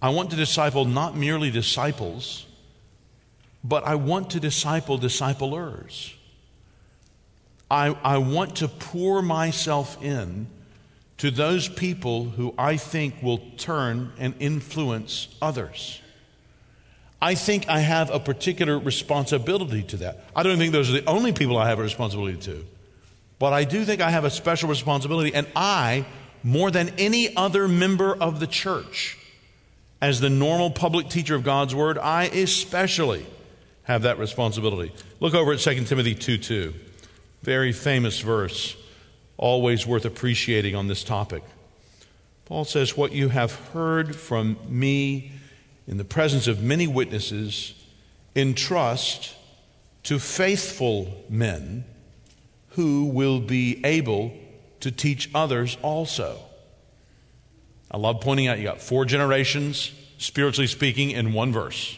I 0.01 0.09
want 0.09 0.29
to 0.31 0.35
disciple 0.35 0.85
not 0.85 1.17
merely 1.17 1.49
disciples, 1.49 2.45
but 3.67 3.83
I 3.83 3.95
want 3.95 4.29
to 4.31 4.39
disciple 4.39 4.99
disciplers. 4.99 6.13
I, 7.69 7.97
I 8.03 8.19
want 8.19 8.57
to 8.57 8.67
pour 8.67 9.23
myself 9.23 10.01
in 10.03 10.45
to 11.17 11.31
those 11.31 11.67
people 11.67 12.25
who 12.25 12.53
I 12.59 12.77
think 12.77 13.23
will 13.23 13.39
turn 13.57 14.11
and 14.19 14.35
influence 14.39 15.35
others. 15.41 15.99
I 17.19 17.33
think 17.33 17.67
I 17.67 17.79
have 17.79 18.11
a 18.11 18.19
particular 18.19 18.77
responsibility 18.77 19.81
to 19.83 19.97
that. 19.97 20.25
I 20.35 20.43
don't 20.43 20.59
think 20.59 20.71
those 20.71 20.91
are 20.91 21.01
the 21.01 21.09
only 21.09 21.33
people 21.33 21.57
I 21.57 21.69
have 21.69 21.79
a 21.79 21.83
responsibility 21.83 22.37
to, 22.41 22.63
but 23.39 23.51
I 23.51 23.63
do 23.63 23.83
think 23.83 23.99
I 23.99 24.11
have 24.11 24.25
a 24.25 24.29
special 24.29 24.69
responsibility, 24.69 25.33
and 25.33 25.47
I, 25.55 26.05
more 26.43 26.69
than 26.69 26.89
any 26.99 27.35
other 27.35 27.67
member 27.67 28.13
of 28.13 28.39
the 28.39 28.47
church, 28.47 29.17
as 30.01 30.19
the 30.19 30.29
normal 30.29 30.69
public 30.69 31.09
teacher 31.09 31.33
of 31.33 31.43
God's 31.43 31.73
word, 31.73 31.97
I 31.97 32.25
especially 32.25 33.25
have 33.85 34.03
that 34.03 34.19
responsibility. 34.19 34.91
Look 35.19 35.33
over 35.33 35.53
at 35.53 35.59
2 35.59 35.85
Timothy 35.85 36.13
2 36.13 36.37
2. 36.37 36.73
Very 37.41 37.71
famous 37.71 38.19
verse, 38.19 38.75
always 39.37 39.87
worth 39.87 40.05
appreciating 40.05 40.75
on 40.75 40.87
this 40.87 41.03
topic. 41.03 41.43
Paul 42.45 42.65
says, 42.65 42.97
What 42.97 43.11
you 43.11 43.29
have 43.29 43.53
heard 43.73 44.15
from 44.15 44.57
me 44.67 45.31
in 45.87 45.97
the 45.97 46.05
presence 46.05 46.47
of 46.47 46.63
many 46.63 46.87
witnesses, 46.87 47.73
entrust 48.35 49.35
to 50.03 50.19
faithful 50.19 51.23
men 51.29 51.85
who 52.69 53.05
will 53.05 53.39
be 53.39 53.83
able 53.85 54.33
to 54.79 54.91
teach 54.91 55.29
others 55.33 55.77
also. 55.81 56.39
I 57.89 57.97
love 57.97 58.21
pointing 58.21 58.47
out 58.47 58.57
you 58.57 58.65
got 58.65 58.81
four 58.81 59.05
generations, 59.05 59.91
spiritually 60.17 60.67
speaking, 60.67 61.11
in 61.11 61.33
one 61.33 61.53
verse. 61.53 61.97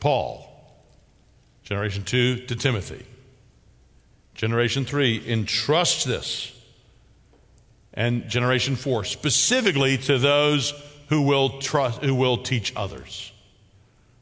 Paul, 0.00 0.53
generation 1.64 2.04
two 2.04 2.36
to 2.46 2.54
Timothy. 2.54 3.04
Generation 4.34 4.84
three 4.84 5.22
entrusts 5.26 6.04
this. 6.04 6.50
And 7.92 8.28
generation 8.28 8.76
four, 8.76 9.04
specifically 9.04 9.96
to 9.98 10.18
those 10.18 10.72
who 11.08 11.22
will, 11.22 11.60
trust, 11.60 12.02
who 12.02 12.14
will 12.14 12.38
teach 12.38 12.72
others. 12.74 13.32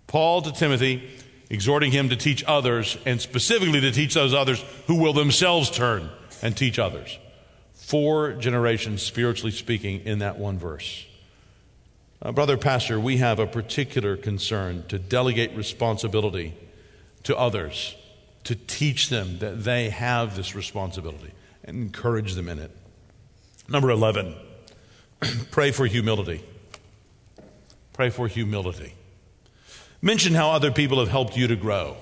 Paul 0.06 0.42
to 0.42 0.52
Timothy, 0.52 1.08
exhorting 1.48 1.90
him 1.90 2.10
to 2.10 2.16
teach 2.16 2.44
others, 2.44 2.98
and 3.06 3.20
specifically 3.20 3.80
to 3.80 3.90
teach 3.90 4.14
those 4.14 4.34
others 4.34 4.62
who 4.86 4.96
will 4.96 5.14
themselves 5.14 5.70
turn 5.70 6.10
and 6.42 6.56
teach 6.56 6.78
others. 6.78 7.18
Four 7.72 8.32
generations, 8.34 9.02
spiritually 9.02 9.52
speaking, 9.52 10.00
in 10.04 10.18
that 10.18 10.38
one 10.38 10.58
verse. 10.58 11.06
Uh, 12.20 12.32
Brother 12.32 12.58
Pastor, 12.58 13.00
we 13.00 13.16
have 13.16 13.38
a 13.38 13.46
particular 13.46 14.16
concern 14.16 14.84
to 14.88 14.98
delegate 14.98 15.56
responsibility 15.56 16.54
to 17.24 17.36
others, 17.36 17.94
to 18.44 18.54
teach 18.54 19.08
them 19.08 19.38
that 19.38 19.64
they 19.64 19.90
have 19.90 20.36
this 20.36 20.54
responsibility 20.54 21.32
and 21.64 21.76
encourage 21.76 22.34
them 22.34 22.48
in 22.48 22.58
it. 22.58 22.70
Number 23.68 23.90
11, 23.90 24.34
pray 25.50 25.70
for 25.70 25.86
humility. 25.86 26.42
Pray 27.92 28.10
for 28.10 28.26
humility. 28.26 28.94
Mention 30.00 30.34
how 30.34 30.50
other 30.50 30.72
people 30.72 30.98
have 30.98 31.08
helped 31.08 31.36
you 31.36 31.46
to 31.46 31.56
grow. 31.56 31.96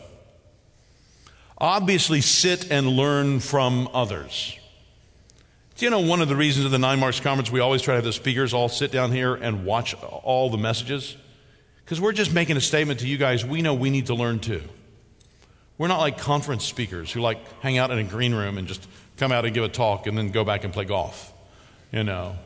Obviously, 1.58 2.22
sit 2.22 2.70
and 2.70 2.88
learn 2.88 3.40
from 3.40 3.88
others. 3.92 4.56
Do 5.76 5.84
you 5.84 5.90
know 5.90 6.00
one 6.00 6.22
of 6.22 6.28
the 6.28 6.36
reasons 6.36 6.64
of 6.64 6.72
the 6.72 6.78
Nine 6.78 6.98
Marks 6.98 7.20
Conference 7.20 7.50
we 7.50 7.60
always 7.60 7.82
try 7.82 7.92
to 7.92 7.96
have 7.96 8.04
the 8.04 8.12
speakers 8.12 8.54
all 8.54 8.68
sit 8.68 8.90
down 8.90 9.12
here 9.12 9.34
and 9.34 9.64
watch 9.64 9.94
all 9.94 10.48
the 10.48 10.58
messages? 10.58 11.16
Because 11.84 12.00
we're 12.00 12.12
just 12.12 12.32
making 12.32 12.56
a 12.56 12.60
statement 12.60 13.00
to 13.00 13.08
you 13.08 13.18
guys 13.18 13.44
we 13.44 13.62
know 13.62 13.74
we 13.74 13.90
need 13.90 14.06
to 14.06 14.14
learn 14.14 14.38
too. 14.38 14.62
We're 15.80 15.88
not 15.88 16.00
like 16.00 16.18
conference 16.18 16.66
speakers 16.66 17.10
who 17.10 17.22
like 17.22 17.38
hang 17.62 17.78
out 17.78 17.90
in 17.90 17.98
a 17.98 18.04
green 18.04 18.34
room 18.34 18.58
and 18.58 18.68
just 18.68 18.86
come 19.16 19.32
out 19.32 19.46
and 19.46 19.54
give 19.54 19.64
a 19.64 19.68
talk 19.70 20.06
and 20.06 20.18
then 20.18 20.28
go 20.28 20.44
back 20.44 20.62
and 20.62 20.74
play 20.74 20.84
golf. 20.84 21.32
You 21.90 22.04
know, 22.04 22.36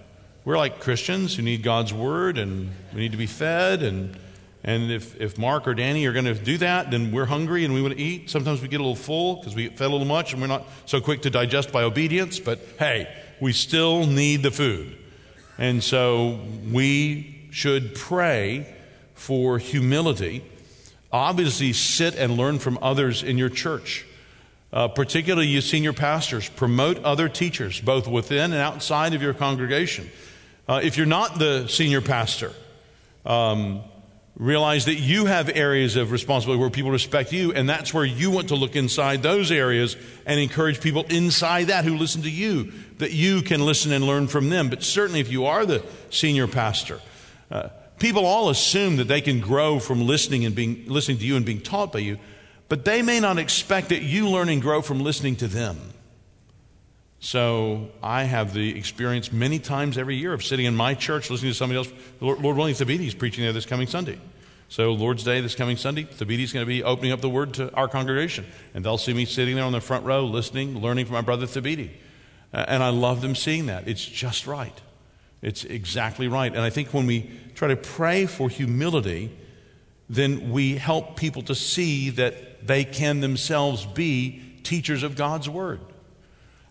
we're 0.45 0.57
like 0.57 0.79
Christians 0.79 1.35
who 1.35 1.43
need 1.43 1.65
God's 1.65 1.93
word 1.93 2.39
and 2.39 2.71
we 2.95 3.01
need 3.01 3.11
to 3.11 3.19
be 3.19 3.27
fed. 3.27 3.83
And, 3.83 4.17
and 4.63 4.93
if, 4.93 5.21
if 5.21 5.37
Mark 5.37 5.67
or 5.67 5.75
Danny 5.75 6.07
are 6.07 6.13
going 6.13 6.27
to 6.27 6.35
do 6.35 6.59
that, 6.59 6.93
then 6.93 7.11
we're 7.11 7.25
hungry 7.25 7.65
and 7.65 7.75
we 7.75 7.83
want 7.83 7.95
to 7.95 8.01
eat. 8.01 8.31
Sometimes 8.31 8.63
we 8.63 8.69
get 8.69 8.79
a 8.79 8.85
little 8.85 8.95
full 8.95 9.35
because 9.35 9.57
we 9.57 9.67
fed 9.67 9.89
a 9.89 9.91
little 9.91 10.07
much 10.07 10.33
and 10.33 10.41
we're 10.41 10.47
not 10.47 10.69
so 10.87 11.01
quick 11.01 11.23
to 11.23 11.31
digest 11.31 11.73
by 11.73 11.83
obedience. 11.83 12.39
But 12.39 12.61
hey, 12.79 13.13
we 13.41 13.53
still 13.53 14.07
need 14.07 14.45
the 14.45 14.53
food. 14.53 14.97
And 15.59 15.83
so 15.83 16.39
we 16.71 17.49
should 17.51 17.97
pray 17.97 18.73
for 19.15 19.59
humility. 19.59 20.45
Obviously, 21.15 21.73
sit 21.73 22.17
and 22.17 22.37
learn 22.37 22.59
from 22.59 22.77
others 22.83 23.23
in 23.23 23.39
your 23.39 23.49
church. 23.49 24.05
Uh, 24.73 24.89
particularly 24.89 25.47
you 25.47 25.61
senior 25.61 25.93
pastors, 25.93 26.49
promote 26.49 26.99
other 27.05 27.29
teachers, 27.29 27.81
both 27.81 28.09
within 28.09 28.53
and 28.53 28.61
outside 28.61 29.15
of 29.15 29.23
your 29.23 29.33
congregation. 29.33 30.11
Uh, 30.69 30.81
if 30.83 30.97
you're 30.97 31.07
not 31.07 31.39
the 31.39 31.69
senior 31.69 32.01
pastor, 32.01 32.51
um, 33.25 33.81
realize 34.37 34.87
that 34.87 34.97
you 34.97 35.27
have 35.27 35.49
areas 35.49 35.95
of 35.95 36.11
responsibility 36.11 36.61
where 36.61 36.69
people 36.69 36.91
respect 36.91 37.33
you, 37.33 37.53
and 37.53 37.69
that's 37.69 37.95
where 37.95 38.05
you 38.05 38.33
want 38.33 38.49
to 38.49 38.57
look 38.57 38.75
inside 38.75 39.23
those 39.23 39.53
areas 39.53 39.97
and 40.27 40.41
encourage 40.41 40.81
people 40.81 41.05
inside 41.09 41.69
that 41.69 41.85
who 41.85 41.97
listen 41.97 42.23
to 42.23 42.31
you, 42.31 42.73
that 42.99 43.13
you 43.13 43.41
can 43.41 43.65
listen 43.65 43.93
and 43.93 44.05
learn 44.05 44.27
from 44.27 44.49
them. 44.49 44.69
But 44.69 44.83
certainly, 44.83 45.21
if 45.21 45.31
you 45.31 45.47
are 45.47 45.65
the 45.65 45.85
senior 46.11 46.49
pastor, 46.49 47.01
uh, 47.53 47.69
people 48.05 48.27
all 48.27 48.51
assume 48.51 48.97
that 48.97 49.09
they 49.09 49.23
can 49.23 49.41
grow 49.41 49.79
from 49.79 50.07
listening 50.07 50.45
and 50.45 50.55
being 50.55 50.85
listening 50.87 51.17
to 51.17 51.25
you 51.25 51.37
and 51.37 51.47
being 51.47 51.63
taught 51.63 51.91
by 51.91 52.01
you. 52.01 52.19
but 52.69 52.85
they 52.85 53.01
may 53.01 53.19
not 53.19 53.39
expect 53.39 53.89
that 53.89 54.03
you 54.03 54.29
learn 54.29 54.51
and 54.51 54.61
grow 54.61 54.83
from 54.83 55.01
listening 55.01 55.37
to 55.37 55.49
them. 55.49 55.79
So 57.21 57.89
I 58.03 58.25
have 58.25 58.53
the 58.53 58.77
experience 58.77 59.33
many 59.33 59.59
times 59.59 59.97
every 59.97 60.17
year 60.17 60.35
of 60.35 60.45
sitting 60.45 60.67
in 60.67 60.75
my 60.75 60.93
church 60.93 61.31
listening 61.31 61.53
to 61.53 61.57
somebody 61.57 61.79
else. 61.79 61.91
Lord, 62.21 62.43
willing, 62.43 62.75
Thabiti 62.75 63.07
is 63.07 63.15
preaching 63.15 63.43
there 63.43 63.55
this 63.55 63.65
coming 63.65 63.87
Sunday. 63.87 64.19
So 64.69 64.93
Lord's 64.93 65.25
Day 65.25 65.41
this 65.41 65.55
coming 65.55 65.79
Sunday, 65.79 66.05
Thabiti 66.05 66.41
is 66.41 66.53
going 66.53 66.67
to 66.67 66.69
be 66.69 66.83
opening 66.83 67.13
up 67.13 67.23
the 67.23 67.31
Word 67.31 67.55
to 67.55 67.73
our 67.73 67.89
congregation, 67.89 68.45
and 68.75 68.85
they'll 68.85 68.99
see 68.99 69.15
me 69.15 69.25
sitting 69.25 69.55
there 69.55 69.65
on 69.65 69.73
the 69.73 69.81
front 69.81 70.05
row, 70.05 70.27
listening, 70.27 70.79
learning 70.79 71.07
from 71.07 71.15
my 71.15 71.23
brother 71.23 71.47
Thabiti, 71.47 71.91
uh, 72.53 72.67
and 72.69 72.83
I 72.83 72.91
love 72.91 73.23
them 73.23 73.35
seeing 73.35 73.67
that. 73.67 73.89
It's 73.89 74.05
just 74.05 74.47
right. 74.47 74.79
It's 75.45 75.65
exactly 75.65 76.27
right. 76.27 76.51
And 76.51 76.63
I 76.63 76.71
think 76.71 76.95
when 76.95 77.07
we 77.07 77.31
try 77.55 77.69
to 77.69 77.77
pray 77.77 78.25
for 78.25 78.49
humility, 78.49 79.31
then 80.09 80.51
we 80.51 80.77
help 80.77 81.17
people 81.17 81.43
to 81.43 81.55
see 81.55 82.09
that 82.11 82.67
they 82.67 82.83
can 82.83 83.21
themselves 83.21 83.85
be 83.85 84.43
teachers 84.63 85.03
of 85.03 85.17
God's 85.17 85.49
Word. 85.49 85.81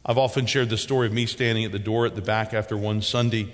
I've 0.03 0.17
often 0.17 0.47
shared 0.47 0.69
the 0.69 0.77
story 0.77 1.05
of 1.05 1.13
me 1.13 1.27
standing 1.27 1.63
at 1.65 1.71
the 1.71 1.77
door 1.79 2.07
at 2.07 2.15
the 2.15 2.21
back 2.21 2.53
after 2.55 2.75
one 2.75 3.03
Sunday, 3.03 3.53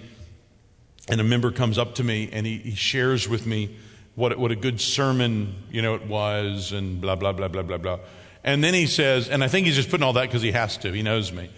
and 1.10 1.19
a 1.19 1.23
member 1.25 1.51
comes 1.51 1.77
up 1.77 1.95
to 1.95 2.03
me 2.03 2.29
and 2.32 2.45
he, 2.45 2.58
he 2.58 2.75
shares 2.75 3.27
with 3.27 3.45
me 3.45 3.75
what, 4.15 4.38
what 4.39 4.51
a 4.51 4.55
good 4.55 4.79
sermon, 4.79 5.53
you 5.69 5.82
know, 5.82 5.95
it 5.95 6.08
was, 6.08 6.71
and 6.71 7.01
blah, 7.01 7.15
blah, 7.15 7.34
blah, 7.34 7.49
blah, 7.49 7.63
blah, 7.63 7.77
blah. 7.77 7.99
And 8.43 8.63
then 8.63 8.73
he 8.73 8.86
says, 8.86 9.27
and 9.27 9.43
I 9.43 9.49
think 9.49 9.67
he's 9.67 9.75
just 9.75 9.89
putting 9.89 10.03
all 10.03 10.13
that 10.13 10.27
because 10.27 10.41
he 10.41 10.53
has 10.53 10.77
to, 10.77 10.93
he 10.93 11.03
knows 11.03 11.34
me. 11.34 11.49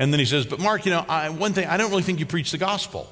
And 0.00 0.14
then 0.14 0.18
he 0.18 0.24
says, 0.24 0.46
But 0.46 0.60
Mark, 0.60 0.86
you 0.86 0.92
know, 0.92 1.04
I, 1.06 1.28
one 1.28 1.52
thing, 1.52 1.68
I 1.68 1.76
don't 1.76 1.90
really 1.90 2.02
think 2.02 2.20
you 2.20 2.26
preach 2.26 2.50
the 2.52 2.58
gospel. 2.58 3.06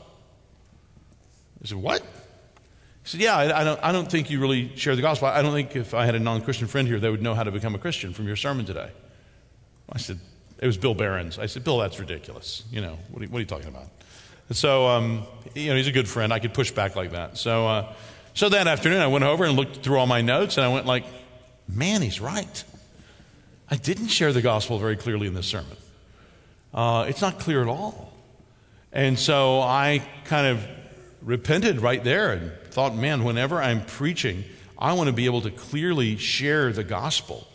I 1.62 1.66
said, 1.66 1.76
What? 1.76 2.00
He 2.00 3.10
said, 3.10 3.20
Yeah, 3.20 3.36
I, 3.36 3.60
I, 3.60 3.64
don't, 3.64 3.80
I 3.82 3.92
don't 3.92 4.10
think 4.10 4.30
you 4.30 4.40
really 4.40 4.74
share 4.74 4.96
the 4.96 5.02
gospel. 5.02 5.28
I 5.28 5.42
don't 5.42 5.52
think 5.52 5.76
if 5.76 5.92
I 5.92 6.06
had 6.06 6.14
a 6.14 6.18
non 6.18 6.40
Christian 6.40 6.66
friend 6.66 6.88
here, 6.88 6.98
they 6.98 7.10
would 7.10 7.20
know 7.20 7.34
how 7.34 7.44
to 7.44 7.52
become 7.52 7.74
a 7.74 7.78
Christian 7.78 8.14
from 8.14 8.26
your 8.26 8.36
sermon 8.36 8.64
today. 8.64 8.90
I 9.92 9.98
said, 9.98 10.18
it 10.58 10.66
was 10.66 10.78
Bill 10.78 10.94
Barron's. 10.94 11.38
I 11.38 11.44
said, 11.44 11.62
Bill, 11.62 11.76
that's 11.76 12.00
ridiculous. 12.00 12.64
You 12.70 12.80
know, 12.80 12.98
what 13.10 13.22
are, 13.22 13.26
what 13.26 13.36
are 13.36 13.40
you 13.40 13.46
talking 13.46 13.68
about? 13.68 13.88
And 14.48 14.56
so, 14.56 14.88
um, 14.88 15.24
you 15.54 15.68
know, 15.68 15.76
he's 15.76 15.88
a 15.88 15.92
good 15.92 16.08
friend. 16.08 16.32
I 16.32 16.38
could 16.38 16.54
push 16.54 16.70
back 16.70 16.96
like 16.96 17.12
that. 17.12 17.36
So, 17.36 17.68
uh, 17.68 17.92
so 18.32 18.48
that 18.48 18.66
afternoon, 18.66 19.02
I 19.02 19.08
went 19.08 19.24
over 19.24 19.44
and 19.44 19.56
looked 19.56 19.82
through 19.84 19.98
all 19.98 20.06
my 20.06 20.22
notes, 20.22 20.56
and 20.56 20.64
I 20.64 20.72
went 20.72 20.86
like, 20.86 21.04
man, 21.68 22.00
he's 22.00 22.18
right. 22.18 22.64
I 23.70 23.76
didn't 23.76 24.08
share 24.08 24.32
the 24.32 24.40
gospel 24.40 24.78
very 24.78 24.96
clearly 24.96 25.26
in 25.26 25.34
this 25.34 25.46
sermon. 25.46 25.76
Uh, 26.78 27.06
it's 27.08 27.20
not 27.20 27.40
clear 27.40 27.60
at 27.60 27.66
all. 27.66 28.12
And 28.92 29.18
so 29.18 29.60
I 29.60 30.00
kind 30.26 30.46
of 30.46 30.64
repented 31.22 31.80
right 31.80 32.04
there 32.04 32.30
and 32.30 32.52
thought, 32.70 32.94
man, 32.94 33.24
whenever 33.24 33.60
I'm 33.60 33.84
preaching, 33.84 34.44
I 34.78 34.92
want 34.92 35.08
to 35.08 35.12
be 35.12 35.24
able 35.24 35.40
to 35.40 35.50
clearly 35.50 36.18
share 36.18 36.72
the 36.72 36.84
gospel. 36.84 37.48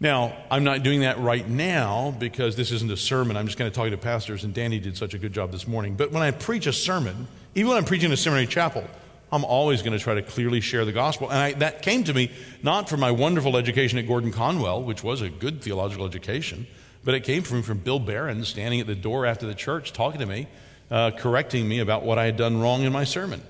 Now, 0.00 0.36
I'm 0.50 0.64
not 0.64 0.82
doing 0.82 1.02
that 1.02 1.20
right 1.20 1.48
now 1.48 2.12
because 2.18 2.56
this 2.56 2.72
isn't 2.72 2.90
a 2.90 2.96
sermon. 2.96 3.36
I'm 3.36 3.46
just 3.46 3.56
going 3.56 3.70
to 3.70 3.74
talk 3.74 3.88
to 3.88 3.96
pastors, 3.96 4.42
and 4.42 4.52
Danny 4.52 4.80
did 4.80 4.96
such 4.96 5.14
a 5.14 5.18
good 5.18 5.32
job 5.32 5.52
this 5.52 5.68
morning. 5.68 5.94
But 5.94 6.10
when 6.10 6.24
I 6.24 6.32
preach 6.32 6.66
a 6.66 6.72
sermon, 6.72 7.28
even 7.54 7.68
when 7.68 7.78
I'm 7.78 7.84
preaching 7.84 8.06
in 8.06 8.12
a 8.14 8.16
seminary 8.16 8.48
chapel, 8.48 8.82
I'm 9.30 9.44
always 9.44 9.80
going 9.82 9.96
to 9.96 10.02
try 10.02 10.14
to 10.14 10.22
clearly 10.22 10.60
share 10.60 10.84
the 10.84 10.90
gospel. 10.90 11.30
And 11.30 11.38
I, 11.38 11.52
that 11.52 11.82
came 11.82 12.02
to 12.02 12.12
me 12.12 12.32
not 12.64 12.88
from 12.88 12.98
my 12.98 13.12
wonderful 13.12 13.56
education 13.56 13.96
at 14.00 14.08
Gordon 14.08 14.32
Conwell, 14.32 14.82
which 14.82 15.04
was 15.04 15.22
a 15.22 15.28
good 15.30 15.62
theological 15.62 16.04
education, 16.04 16.66
but 17.04 17.14
it 17.14 17.20
came 17.20 17.42
from, 17.42 17.62
from 17.62 17.78
Bill 17.78 17.98
Barron 17.98 18.44
standing 18.44 18.80
at 18.80 18.86
the 18.86 18.94
door 18.94 19.26
after 19.26 19.46
the 19.46 19.54
church 19.54 19.92
talking 19.92 20.20
to 20.20 20.26
me, 20.26 20.48
uh, 20.90 21.10
correcting 21.12 21.68
me 21.68 21.78
about 21.80 22.02
what 22.02 22.18
I 22.18 22.24
had 22.24 22.36
done 22.36 22.60
wrong 22.60 22.82
in 22.82 22.92
my 22.92 23.04
sermon. 23.04 23.42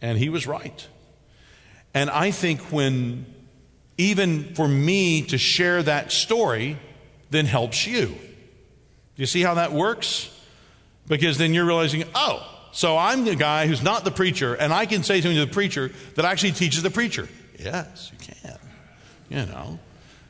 And 0.00 0.18
he 0.18 0.28
was 0.28 0.46
right. 0.46 0.86
And 1.94 2.10
I 2.10 2.30
think 2.30 2.60
when 2.72 3.26
even 3.96 4.54
for 4.54 4.68
me 4.68 5.22
to 5.22 5.38
share 5.38 5.82
that 5.82 6.12
story 6.12 6.78
then 7.30 7.44
helps 7.44 7.86
you. 7.86 8.06
Do 8.06 8.16
you 9.16 9.26
see 9.26 9.42
how 9.42 9.54
that 9.54 9.72
works? 9.72 10.30
Because 11.08 11.38
then 11.38 11.52
you're 11.52 11.66
realizing, 11.66 12.04
oh, 12.14 12.46
so 12.72 12.96
I'm 12.96 13.24
the 13.24 13.34
guy 13.34 13.66
who's 13.66 13.82
not 13.82 14.04
the 14.04 14.10
preacher, 14.10 14.54
and 14.54 14.72
I 14.72 14.86
can 14.86 15.02
say 15.02 15.20
something 15.20 15.38
to 15.38 15.46
the 15.46 15.52
preacher 15.52 15.90
that 16.14 16.24
actually 16.24 16.52
teaches 16.52 16.82
the 16.82 16.90
preacher. 16.90 17.28
Yes, 17.58 18.12
you 18.12 18.18
can. 18.18 18.58
You 19.28 19.46
know. 19.46 19.78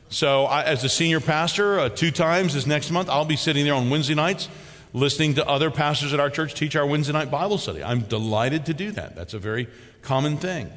So, 0.09 0.45
I, 0.45 0.63
as 0.63 0.83
a 0.83 0.89
senior 0.89 1.19
pastor, 1.19 1.79
uh, 1.79 1.89
two 1.89 2.09
times 2.09 2.55
this 2.55 2.65
next 2.65 2.89
month, 2.89 3.09
I'll 3.09 3.25
be 3.25 3.35
sitting 3.35 3.63
there 3.63 3.75
on 3.75 3.91
Wednesday 3.91 4.15
nights 4.15 4.49
listening 4.93 5.35
to 5.35 5.47
other 5.47 5.69
pastors 5.69 6.13
at 6.13 6.19
our 6.19 6.29
church 6.29 6.53
teach 6.53 6.75
our 6.75 6.85
Wednesday 6.85 7.13
night 7.13 7.29
Bible 7.29 7.57
study. 7.57 7.83
I'm 7.83 8.01
delighted 8.01 8.65
to 8.67 8.73
do 8.73 8.91
that. 8.91 9.15
That's 9.15 9.33
a 9.33 9.39
very 9.39 9.67
common 10.01 10.37
thing. 10.37 10.71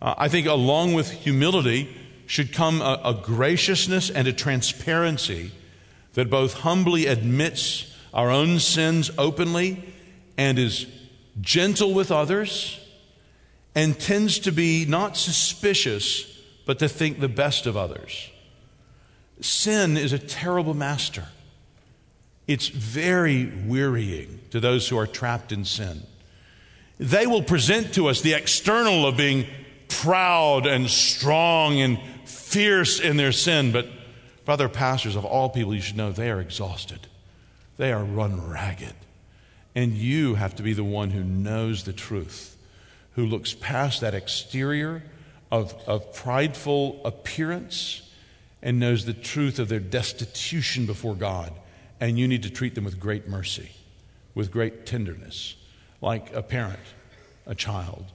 Uh, 0.00 0.14
I 0.16 0.28
think, 0.28 0.46
along 0.46 0.94
with 0.94 1.10
humility, 1.10 1.94
should 2.26 2.52
come 2.52 2.80
a, 2.80 3.00
a 3.04 3.14
graciousness 3.14 4.08
and 4.08 4.28
a 4.28 4.32
transparency 4.32 5.50
that 6.14 6.30
both 6.30 6.54
humbly 6.54 7.06
admits 7.06 7.92
our 8.14 8.30
own 8.30 8.58
sins 8.58 9.10
openly 9.18 9.82
and 10.36 10.58
is 10.58 10.86
gentle 11.40 11.92
with 11.92 12.10
others 12.10 12.78
and 13.74 13.98
tends 13.98 14.38
to 14.40 14.52
be 14.52 14.84
not 14.86 15.16
suspicious, 15.16 16.40
but 16.66 16.78
to 16.78 16.88
think 16.88 17.20
the 17.20 17.28
best 17.28 17.66
of 17.66 17.76
others. 17.76 18.30
Sin 19.40 19.96
is 19.96 20.12
a 20.12 20.18
terrible 20.18 20.74
master. 20.74 21.26
It's 22.46 22.68
very 22.68 23.46
wearying 23.66 24.40
to 24.50 24.60
those 24.60 24.88
who 24.88 24.98
are 24.98 25.06
trapped 25.06 25.52
in 25.52 25.64
sin. 25.64 26.02
They 26.98 27.26
will 27.26 27.42
present 27.42 27.94
to 27.94 28.08
us 28.08 28.20
the 28.20 28.34
external 28.34 29.06
of 29.06 29.16
being 29.16 29.46
proud 29.88 30.66
and 30.66 30.90
strong 30.90 31.80
and 31.80 31.98
fierce 32.24 33.00
in 33.00 33.16
their 33.16 33.32
sin, 33.32 33.72
but 33.72 33.86
brother 34.44 34.68
pastors 34.68 35.16
of 35.16 35.24
all 35.24 35.48
people, 35.48 35.74
you 35.74 35.80
should 35.80 35.96
know 35.96 36.12
they 36.12 36.30
are 36.30 36.40
exhausted. 36.40 37.06
They 37.76 37.92
are 37.92 38.04
run 38.04 38.48
ragged. 38.48 38.94
And 39.74 39.92
you 39.92 40.34
have 40.34 40.56
to 40.56 40.62
be 40.62 40.72
the 40.72 40.84
one 40.84 41.10
who 41.10 41.22
knows 41.22 41.84
the 41.84 41.92
truth, 41.92 42.56
who 43.14 43.24
looks 43.24 43.54
past 43.54 44.00
that 44.00 44.14
exterior 44.14 45.02
of, 45.50 45.74
of 45.86 46.12
prideful 46.12 47.00
appearance 47.04 48.09
and 48.62 48.78
knows 48.78 49.04
the 49.04 49.14
truth 49.14 49.58
of 49.58 49.68
their 49.68 49.80
destitution 49.80 50.86
before 50.86 51.14
God. 51.14 51.52
And 52.00 52.18
you 52.18 52.26
need 52.28 52.42
to 52.44 52.50
treat 52.50 52.74
them 52.74 52.84
with 52.84 52.98
great 52.98 53.28
mercy, 53.28 53.70
with 54.34 54.50
great 54.50 54.86
tenderness, 54.86 55.56
like 56.00 56.32
a 56.34 56.42
parent, 56.42 56.80
a 57.46 57.54
child. 57.54 58.06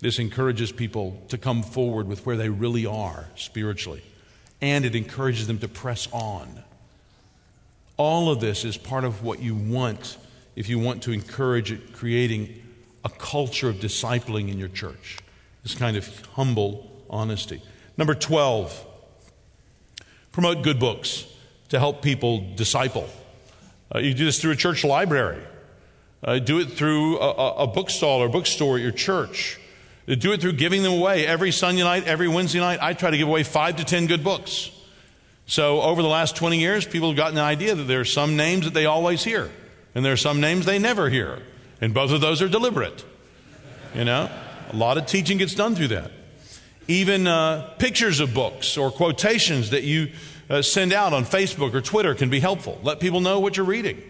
This 0.00 0.18
encourages 0.18 0.72
people 0.72 1.22
to 1.28 1.38
come 1.38 1.62
forward 1.62 2.08
with 2.08 2.24
where 2.24 2.36
they 2.36 2.48
really 2.48 2.86
are 2.86 3.26
spiritually, 3.36 4.02
and 4.60 4.84
it 4.84 4.94
encourages 4.94 5.46
them 5.46 5.58
to 5.58 5.68
press 5.68 6.08
on. 6.12 6.62
All 7.96 8.30
of 8.30 8.40
this 8.40 8.64
is 8.64 8.78
part 8.78 9.04
of 9.04 9.22
what 9.22 9.40
you 9.40 9.54
want 9.54 10.16
if 10.56 10.68
you 10.68 10.78
want 10.78 11.02
to 11.04 11.12
encourage 11.12 11.72
it, 11.72 11.92
creating 11.92 12.62
a 13.04 13.08
culture 13.08 13.68
of 13.68 13.76
discipling 13.76 14.50
in 14.50 14.58
your 14.58 14.68
church. 14.68 15.18
This 15.62 15.74
kind 15.74 15.96
of 15.96 16.26
humble 16.34 16.90
honesty. 17.08 17.62
Number 18.00 18.14
12, 18.14 18.86
promote 20.32 20.62
good 20.62 20.80
books 20.80 21.26
to 21.68 21.78
help 21.78 22.00
people 22.00 22.42
disciple. 22.56 23.06
Uh, 23.94 23.98
you 23.98 24.14
do 24.14 24.24
this 24.24 24.40
through 24.40 24.52
a 24.52 24.56
church 24.56 24.84
library. 24.84 25.42
Uh, 26.24 26.38
do 26.38 26.60
it 26.60 26.70
through 26.70 27.18
a, 27.18 27.56
a 27.56 27.66
bookstall 27.66 28.22
or 28.22 28.30
bookstore 28.30 28.76
at 28.78 28.82
your 28.82 28.90
church. 28.90 29.60
Do 30.06 30.32
it 30.32 30.40
through 30.40 30.54
giving 30.54 30.82
them 30.82 30.94
away. 30.94 31.26
Every 31.26 31.52
Sunday 31.52 31.82
night, 31.82 32.04
every 32.04 32.26
Wednesday 32.26 32.58
night, 32.58 32.78
I 32.80 32.94
try 32.94 33.10
to 33.10 33.18
give 33.18 33.28
away 33.28 33.42
five 33.42 33.76
to 33.76 33.84
ten 33.84 34.06
good 34.06 34.24
books. 34.24 34.70
So 35.44 35.82
over 35.82 36.00
the 36.00 36.08
last 36.08 36.36
20 36.36 36.58
years, 36.58 36.86
people 36.86 37.08
have 37.08 37.18
gotten 37.18 37.34
the 37.34 37.42
idea 37.42 37.74
that 37.74 37.84
there 37.84 38.00
are 38.00 38.06
some 38.06 38.34
names 38.34 38.64
that 38.64 38.72
they 38.72 38.86
always 38.86 39.24
hear, 39.24 39.50
and 39.94 40.06
there 40.06 40.14
are 40.14 40.16
some 40.16 40.40
names 40.40 40.64
they 40.64 40.78
never 40.78 41.10
hear. 41.10 41.42
And 41.82 41.92
both 41.92 42.12
of 42.12 42.22
those 42.22 42.40
are 42.40 42.48
deliberate. 42.48 43.04
You 43.94 44.06
know, 44.06 44.30
a 44.70 44.76
lot 44.76 44.96
of 44.96 45.04
teaching 45.04 45.36
gets 45.36 45.54
done 45.54 45.74
through 45.74 45.88
that. 45.88 46.12
Even 46.90 47.28
uh, 47.28 47.72
pictures 47.78 48.18
of 48.18 48.34
books 48.34 48.76
or 48.76 48.90
quotations 48.90 49.70
that 49.70 49.84
you 49.84 50.10
uh, 50.48 50.60
send 50.60 50.92
out 50.92 51.12
on 51.12 51.24
Facebook 51.24 51.72
or 51.72 51.80
Twitter 51.80 52.16
can 52.16 52.30
be 52.30 52.40
helpful. 52.40 52.80
Let 52.82 52.98
people 52.98 53.20
know 53.20 53.38
what 53.38 53.56
you're 53.56 53.64
reading. 53.64 54.02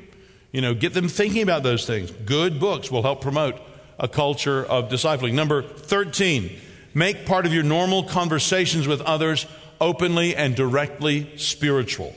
You 0.51 0.63
know, 0.63 0.73
get 0.73 0.95
them 0.95 1.07
thinking 1.07 1.43
about 1.43 1.63
those 1.63 1.87
things. 1.87 2.11
Good 2.11 2.59
books 2.59 2.91
will 2.91 3.03
help 3.03 3.21
promote 3.21 3.61
a 3.99 4.09
culture 4.09 4.65
of 4.65 4.89
discipling. 4.89 5.35
Number 5.35 5.63
13, 5.63 6.59
make 6.95 7.27
part 7.27 7.45
of 7.45 7.53
your 7.53 7.65
normal 7.65 8.05
conversations 8.05 8.89
with 8.89 9.03
others 9.03 9.45
openly 9.79 10.35
and 10.35 10.57
directly 10.57 11.37
spiritual. 11.37 12.15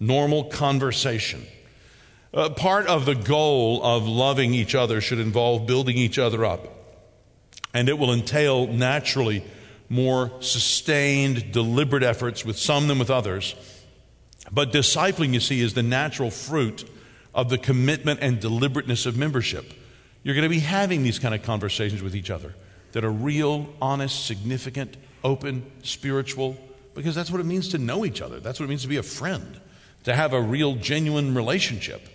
Normal 0.00 0.44
conversation. 0.44 1.44
Uh, 2.32 2.48
part 2.48 2.86
of 2.86 3.04
the 3.04 3.14
goal 3.14 3.82
of 3.82 4.08
loving 4.08 4.54
each 4.54 4.74
other 4.74 5.02
should 5.02 5.18
involve 5.18 5.66
building 5.66 5.98
each 5.98 6.18
other 6.18 6.42
up. 6.42 6.68
And 7.74 7.90
it 7.90 7.98
will 7.98 8.14
entail 8.14 8.66
naturally 8.66 9.44
more 9.88 10.30
sustained, 10.40 11.52
deliberate 11.52 12.02
efforts 12.02 12.44
with 12.44 12.58
some 12.58 12.88
than 12.88 12.98
with 12.98 13.10
others. 13.10 13.54
But 14.50 14.72
discipling, 14.72 15.34
you 15.34 15.40
see, 15.40 15.60
is 15.60 15.74
the 15.74 15.82
natural 15.82 16.30
fruit 16.30 16.88
of 17.34 17.48
the 17.48 17.58
commitment 17.58 18.20
and 18.22 18.40
deliberateness 18.40 19.06
of 19.06 19.16
membership. 19.16 19.72
You're 20.22 20.34
going 20.34 20.44
to 20.44 20.48
be 20.48 20.60
having 20.60 21.02
these 21.02 21.18
kind 21.18 21.34
of 21.34 21.42
conversations 21.42 22.02
with 22.02 22.14
each 22.14 22.30
other 22.30 22.54
that 22.92 23.04
are 23.04 23.10
real, 23.10 23.68
honest, 23.82 24.26
significant, 24.26 24.96
open, 25.22 25.70
spiritual, 25.82 26.56
because 26.94 27.14
that's 27.14 27.30
what 27.30 27.40
it 27.40 27.44
means 27.44 27.68
to 27.70 27.78
know 27.78 28.04
each 28.04 28.20
other. 28.20 28.40
That's 28.40 28.60
what 28.60 28.66
it 28.66 28.68
means 28.68 28.82
to 28.82 28.88
be 28.88 28.98
a 28.98 29.02
friend, 29.02 29.60
to 30.04 30.14
have 30.14 30.32
a 30.32 30.40
real, 30.40 30.76
genuine 30.76 31.34
relationship. 31.34 32.08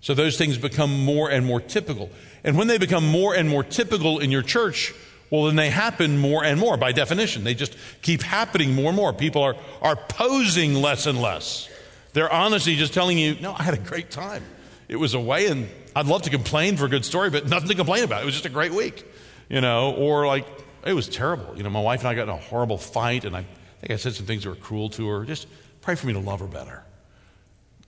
So 0.00 0.14
those 0.14 0.38
things 0.38 0.56
become 0.58 1.04
more 1.04 1.30
and 1.30 1.44
more 1.44 1.60
typical. 1.60 2.10
And 2.44 2.56
when 2.56 2.68
they 2.68 2.78
become 2.78 3.06
more 3.06 3.34
and 3.34 3.48
more 3.48 3.64
typical 3.64 4.20
in 4.20 4.30
your 4.30 4.42
church, 4.42 4.94
well, 5.30 5.44
then 5.44 5.56
they 5.56 5.70
happen 5.70 6.18
more 6.18 6.44
and 6.44 6.60
more 6.60 6.76
by 6.76 6.92
definition. 6.92 7.44
They 7.44 7.54
just 7.54 7.76
keep 8.02 8.22
happening 8.22 8.74
more 8.74 8.88
and 8.88 8.96
more. 8.96 9.12
People 9.12 9.42
are, 9.42 9.56
are 9.82 9.96
posing 9.96 10.74
less 10.74 11.06
and 11.06 11.20
less. 11.20 11.68
They're 12.12 12.32
honestly 12.32 12.76
just 12.76 12.94
telling 12.94 13.18
you, 13.18 13.36
no, 13.40 13.52
I 13.52 13.62
had 13.62 13.74
a 13.74 13.78
great 13.78 14.10
time. 14.10 14.44
It 14.88 14.96
was 14.96 15.14
away, 15.14 15.48
and 15.48 15.68
I'd 15.94 16.06
love 16.06 16.22
to 16.22 16.30
complain 16.30 16.76
for 16.76 16.86
a 16.86 16.88
good 16.88 17.04
story, 17.04 17.28
but 17.30 17.48
nothing 17.48 17.68
to 17.68 17.74
complain 17.74 18.04
about. 18.04 18.22
It 18.22 18.24
was 18.24 18.34
just 18.34 18.46
a 18.46 18.50
great 18.50 18.72
week, 18.72 19.04
you 19.48 19.60
know, 19.60 19.92
or 19.94 20.26
like, 20.26 20.46
it 20.84 20.92
was 20.92 21.08
terrible. 21.08 21.56
You 21.56 21.64
know, 21.64 21.70
my 21.70 21.80
wife 21.80 22.00
and 22.00 22.08
I 22.08 22.14
got 22.14 22.24
in 22.24 22.28
a 22.28 22.36
horrible 22.36 22.78
fight, 22.78 23.24
and 23.24 23.36
I 23.36 23.44
think 23.80 23.90
I 23.90 23.96
said 23.96 24.14
some 24.14 24.26
things 24.26 24.44
that 24.44 24.50
were 24.50 24.54
cruel 24.54 24.88
to 24.90 25.08
her. 25.08 25.24
Just 25.24 25.48
pray 25.80 25.96
for 25.96 26.06
me 26.06 26.12
to 26.12 26.20
love 26.20 26.40
her 26.40 26.46
better. 26.46 26.84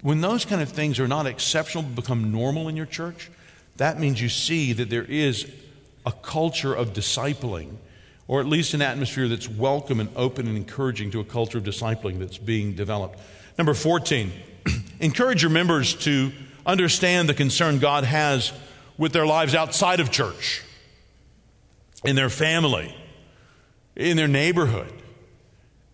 When 0.03 0.21
those 0.21 0.45
kind 0.45 0.61
of 0.61 0.69
things 0.69 0.99
are 0.99 1.09
not 1.09 1.27
exceptional, 1.27 1.85
become 1.85 2.33
normal 2.33 2.69
in 2.69 2.77
your 2.77 2.87
church, 2.87 3.31
that 3.77 4.01
means 4.01 4.21
you 4.21 4.29
see 4.29 4.73
that 4.73 4.91
there 4.91 5.05
is 5.05 5.51
a 6.09 6.13
culture 6.23 6.73
of 6.73 6.95
discipling, 6.95 7.77
or 8.29 8.41
at 8.41 8.47
least 8.47 8.73
an 8.73 8.81
atmosphere 8.81 9.29
that's 9.29 9.47
welcome 9.47 10.01
and 10.01 10.09
open 10.17 10.49
and 10.49 10.57
encouraging 10.57 11.11
to 11.11 11.21
a 11.21 11.25
culture 11.25 11.59
of 11.59 11.65
discipling 11.65 12.19
that's 12.19 12.39
being 12.39 12.73
developed. 12.73 13.19
Number 13.59 13.75
14, 13.75 14.33
encourage 15.01 15.43
your 15.43 15.51
members 15.51 15.93
to 16.07 16.33
understand 16.65 17.29
the 17.29 17.35
concern 17.35 17.79
God 17.79 18.05
has 18.05 18.55
with 18.97 19.13
their 19.13 19.27
lives 19.27 19.55
outside 19.55 20.01
of 20.01 20.11
church, 20.11 20.63
in 22.03 22.17
their 22.17 22.31
family, 22.31 22.97
in 23.95 24.17
their 24.17 24.29
neighborhood, 24.29 24.91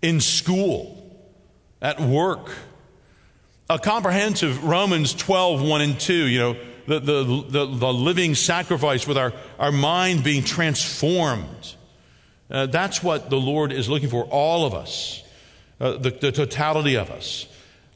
in 0.01 0.21
school, 0.21 1.27
at 1.83 2.01
work. 2.01 2.53
A 3.69 3.81
comprehensive 3.81 4.63
Romans 4.63 5.13
12, 5.13 5.61
1 5.61 5.81
and 5.81 5.99
2, 5.99 6.15
you 6.15 6.39
know, 6.39 6.57
the, 6.87 7.01
the, 7.01 7.45
the, 7.49 7.67
the 7.67 7.93
living 7.93 8.35
sacrifice 8.35 9.07
with 9.07 9.17
our, 9.17 9.33
our 9.59 9.73
mind 9.73 10.25
being 10.25 10.45
transformed. 10.45 11.75
Uh, 12.51 12.67
that's 12.67 13.03
what 13.03 13.31
the 13.31 13.37
Lord 13.37 13.73
is 13.73 13.89
looking 13.89 14.09
for, 14.09 14.25
all 14.25 14.67
of 14.67 14.75
us, 14.75 15.23
uh, 15.81 15.97
the, 15.97 16.11
the 16.11 16.33
totality 16.33 16.97
of 16.97 17.11
us. 17.11 17.47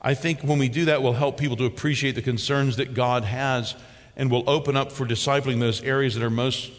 I 0.01 0.15
think 0.15 0.41
when 0.41 0.59
we 0.59 0.69
do 0.69 0.87
that, 0.87 1.03
we'll 1.03 1.13
help 1.13 1.39
people 1.39 1.57
to 1.57 1.65
appreciate 1.65 2.15
the 2.15 2.23
concerns 2.23 2.77
that 2.77 2.95
God 2.95 3.25
has 3.25 3.75
and 4.17 4.31
will 4.31 4.49
open 4.49 4.77
up 4.77 4.91
for 4.93 5.07
discipling 5.07 5.61
those 5.61 5.83
areas 5.83 6.15
that 6.15 6.23
are 6.23 6.31
most 6.31 6.73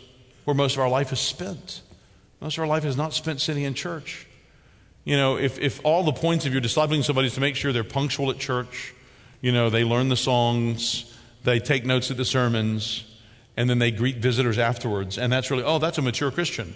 where 0.46 0.56
most 0.56 0.74
of 0.74 0.80
our 0.80 0.90
life 0.90 1.14
is 1.14 1.20
spent. 1.20 1.82
Most 2.42 2.58
of 2.58 2.62
our 2.62 2.68
life 2.68 2.86
is 2.86 2.98
not 2.98 3.14
spent 3.14 3.40
sitting 3.40 3.64
in 3.64 3.74
church. 3.76 4.26
You 5.04 5.16
know, 5.16 5.38
if, 5.38 5.60
if 5.60 5.80
all 5.84 6.04
the 6.04 6.14
points 6.14 6.46
of 6.46 6.54
your 6.54 6.62
discipling 6.62 7.04
somebody 7.04 7.28
is 7.28 7.36
to 7.36 7.42
make 7.42 7.56
sure 7.56 7.72
they're 7.72 7.84
punctual 7.84 8.32
at 8.32 8.40
church, 8.40 8.94
you 9.42 9.52
know, 9.52 9.70
they 9.70 9.84
learn 9.84 10.10
the 10.10 10.16
songs, 10.16 11.09
they 11.44 11.60
take 11.60 11.86
notes 11.86 12.12
at 12.12 12.18
the 12.18 12.26
sermons, 12.26 13.04
and 13.56 13.70
then 13.70 13.80
they 13.80 13.92
greet 13.92 14.18
visitors 14.18 14.58
afterwards, 14.58 15.18
and 15.18 15.32
that's 15.32 15.52
really, 15.52 15.64
oh, 15.64 15.80
that's 15.80 15.98
a 15.98 16.02
mature 16.02 16.32
Christian. 16.32 16.74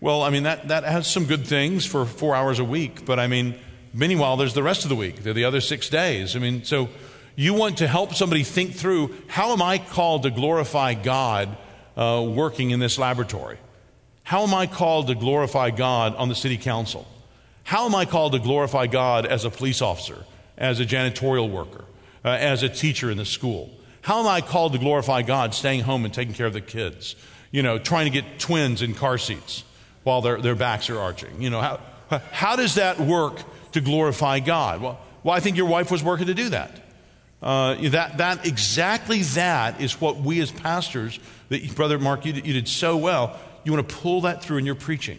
Well, 0.00 0.22
I 0.22 0.30
mean, 0.30 0.44
that, 0.44 0.68
that 0.68 0.84
has 0.84 1.06
some 1.06 1.26
good 1.26 1.46
things 1.46 1.84
for 1.84 2.06
four 2.06 2.34
hours 2.34 2.58
a 2.58 2.64
week, 2.64 3.04
but 3.04 3.18
I 3.18 3.26
mean, 3.26 3.54
meanwhile, 3.92 4.36
there's 4.36 4.54
the 4.54 4.62
rest 4.62 4.84
of 4.84 4.88
the 4.88 4.96
week. 4.96 5.22
There 5.22 5.32
are 5.32 5.34
the 5.34 5.44
other 5.44 5.60
six 5.60 5.88
days. 5.88 6.36
I 6.36 6.38
mean, 6.38 6.64
so 6.64 6.88
you 7.36 7.54
want 7.54 7.78
to 7.78 7.88
help 7.88 8.14
somebody 8.14 8.42
think 8.42 8.74
through 8.74 9.14
how 9.26 9.52
am 9.52 9.62
I 9.62 9.78
called 9.78 10.22
to 10.22 10.30
glorify 10.30 10.94
God 10.94 11.56
uh, 11.96 12.24
working 12.26 12.70
in 12.70 12.80
this 12.80 12.98
laboratory? 12.98 13.58
How 14.22 14.42
am 14.42 14.54
I 14.54 14.66
called 14.66 15.08
to 15.08 15.14
glorify 15.14 15.70
God 15.70 16.14
on 16.14 16.28
the 16.28 16.34
city 16.34 16.56
council? 16.56 17.06
How 17.64 17.86
am 17.86 17.94
I 17.94 18.04
called 18.04 18.32
to 18.32 18.38
glorify 18.38 18.86
God 18.86 19.26
as 19.26 19.44
a 19.44 19.50
police 19.50 19.82
officer, 19.82 20.24
as 20.56 20.80
a 20.80 20.86
janitorial 20.86 21.50
worker, 21.50 21.84
uh, 22.24 22.28
as 22.28 22.62
a 22.62 22.68
teacher 22.68 23.10
in 23.10 23.16
the 23.16 23.24
school? 23.24 23.70
How 24.02 24.20
am 24.20 24.26
I 24.26 24.40
called 24.40 24.72
to 24.72 24.78
glorify 24.78 25.22
God 25.22 25.54
staying 25.54 25.80
home 25.80 26.04
and 26.04 26.12
taking 26.12 26.34
care 26.34 26.46
of 26.46 26.52
the 26.52 26.60
kids? 26.60 27.16
You 27.50 27.62
know, 27.62 27.78
trying 27.78 28.06
to 28.06 28.10
get 28.10 28.38
twins 28.38 28.82
in 28.82 28.94
car 28.94 29.18
seats 29.18 29.64
while 30.04 30.20
their, 30.22 30.40
their 30.40 30.54
backs 30.54 30.88
are 30.88 30.98
arching. 30.98 31.42
You 31.42 31.50
know, 31.50 31.60
how, 31.60 31.80
how 32.32 32.56
does 32.56 32.76
that 32.76 32.98
work 33.00 33.42
to 33.72 33.80
glorify 33.80 34.40
God? 34.40 34.80
Well, 34.80 34.98
well, 35.22 35.34
I 35.34 35.40
think 35.40 35.56
your 35.56 35.66
wife 35.66 35.90
was 35.90 36.02
working 36.02 36.26
to 36.26 36.34
do 36.34 36.50
that. 36.50 36.70
Uh, 37.42 37.74
that, 37.90 38.18
that 38.18 38.46
exactly 38.46 39.22
that 39.22 39.80
is 39.80 40.00
what 40.00 40.16
we 40.16 40.40
as 40.40 40.50
pastors, 40.50 41.18
that 41.48 41.74
brother 41.74 41.98
Mark, 41.98 42.24
you, 42.26 42.34
you 42.34 42.52
did 42.52 42.68
so 42.68 42.96
well. 42.96 43.38
You 43.64 43.72
want 43.72 43.88
to 43.88 43.94
pull 43.96 44.22
that 44.22 44.42
through 44.42 44.58
in 44.58 44.66
your 44.66 44.74
preaching. 44.74 45.18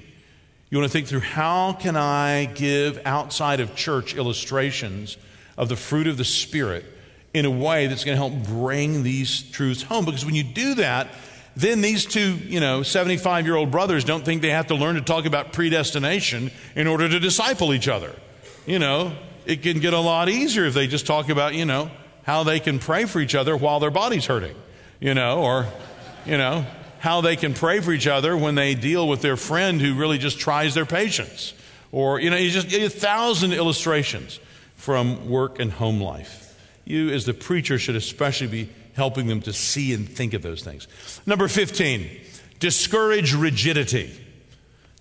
You 0.70 0.78
want 0.78 0.90
to 0.90 0.94
think 0.94 1.08
through 1.08 1.22
how 1.22 1.74
can 1.74 1.96
I 1.96 2.46
give 2.46 3.02
outside 3.06 3.60
of 3.60 3.76
church 3.76 4.16
illustrations 4.16 5.18
of 5.58 5.68
the 5.68 5.76
fruit 5.76 6.08
of 6.08 6.18
the 6.18 6.24
Spirit 6.24 6.86
in 7.34 7.46
a 7.46 7.52
way 7.52 7.88
that's 7.88 8.04
going 8.04 8.18
to 8.18 8.28
help 8.28 8.48
bring 8.48 9.04
these 9.04 9.44
truths 9.52 9.82
home. 9.82 10.06
Because 10.06 10.26
when 10.26 10.36
you 10.36 10.44
do 10.44 10.76
that, 10.76 11.08
then 11.56 11.82
these 11.82 12.06
two, 12.06 12.36
you 12.36 12.60
know, 12.60 12.84
75 12.84 13.46
year 13.46 13.56
old 13.56 13.72
brothers 13.72 14.04
don't 14.04 14.24
think 14.24 14.42
they 14.42 14.50
have 14.50 14.68
to 14.68 14.76
learn 14.76 14.96
to 14.96 15.02
talk 15.02 15.26
about 15.26 15.54
predestination 15.54 16.52
in 16.76 16.88
order 16.88 17.10
to 17.10 17.20
disciple 17.20 17.74
each 17.74 17.88
other. 17.88 18.14
You 18.66 18.80
know, 18.80 19.14
it 19.46 19.62
can 19.64 19.80
get 19.80 19.94
a 19.94 20.00
lot 20.00 20.30
easier 20.30 20.66
if 20.66 20.74
they 20.74 20.88
just 20.88 21.06
talk 21.06 21.30
about, 21.30 21.54
you 21.54 21.66
know, 21.66 21.92
how 22.24 22.44
they 22.44 22.60
can 22.60 22.80
pray 22.80 23.06
for 23.06 23.20
each 23.20 23.36
other 23.36 23.56
while 23.58 23.80
their 23.80 23.92
body's 23.92 24.26
hurting, 24.26 24.56
you 25.00 25.14
know, 25.14 25.42
or, 25.42 25.66
you 26.26 26.38
know, 26.38 26.66
how 27.00 27.22
they 27.22 27.36
can 27.36 27.54
pray 27.54 27.80
for 27.80 27.92
each 27.92 28.08
other 28.08 28.38
when 28.38 28.56
they 28.56 28.76
deal 28.76 29.08
with 29.08 29.22
their 29.22 29.36
friend 29.36 29.82
who 29.82 29.96
really 29.96 30.20
just 30.20 30.40
tries 30.40 30.76
their 30.76 30.86
patience. 30.86 31.54
Or, 31.92 32.20
you 32.20 32.30
know, 32.30 32.38
you 32.38 32.52
just 32.52 32.72
a 32.72 32.90
thousand 32.90 33.54
illustrations 33.54 34.40
from 34.76 35.30
work 35.30 35.60
and 35.60 35.72
home 35.72 36.00
life. 36.00 36.41
You, 36.86 37.10
as 37.12 37.26
the 37.26 37.34
preacher, 37.34 37.78
should 37.78 37.96
especially 37.96 38.48
be 38.48 38.70
helping 38.96 39.28
them 39.28 39.42
to 39.42 39.54
see 39.54 39.94
and 39.94 40.08
think 40.08 40.34
of 40.34 40.42
those 40.42 40.64
things. 40.64 40.88
Number 41.26 41.48
15, 41.48 42.10
discourage 42.60 43.34
rigidity. 43.34 44.12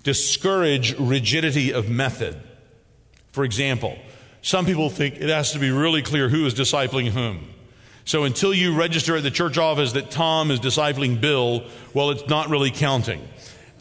Discourage 0.03 0.99
rigidity 0.99 1.72
of 1.72 1.89
method. 1.89 2.37
For 3.33 3.45
example, 3.45 3.99
some 4.43 4.66
people 4.66 4.89
think 4.89 5.16
it 5.16 5.28
has 5.28 5.53
to 5.53 5.59
be 5.59 5.70
really 5.70 6.03
clear 6.03 6.28
who 6.28 6.47
is 6.47 6.55
discipling 6.55 7.09
whom. 7.09 7.49
So 8.05 8.24
until 8.24 8.55
you 8.55 8.74
register 8.74 9.16
at 9.16 9.22
the 9.22 9.31
church 9.31 9.59
office 9.59 9.93
that 9.93 10.11
Tom 10.11 10.51
is 10.51 10.59
discipling 10.59 11.20
Bill, 11.20 11.64
well, 11.95 12.11
it's 12.11 12.26
not 12.28 12.49
really 12.49 12.70
counting. 12.70 13.26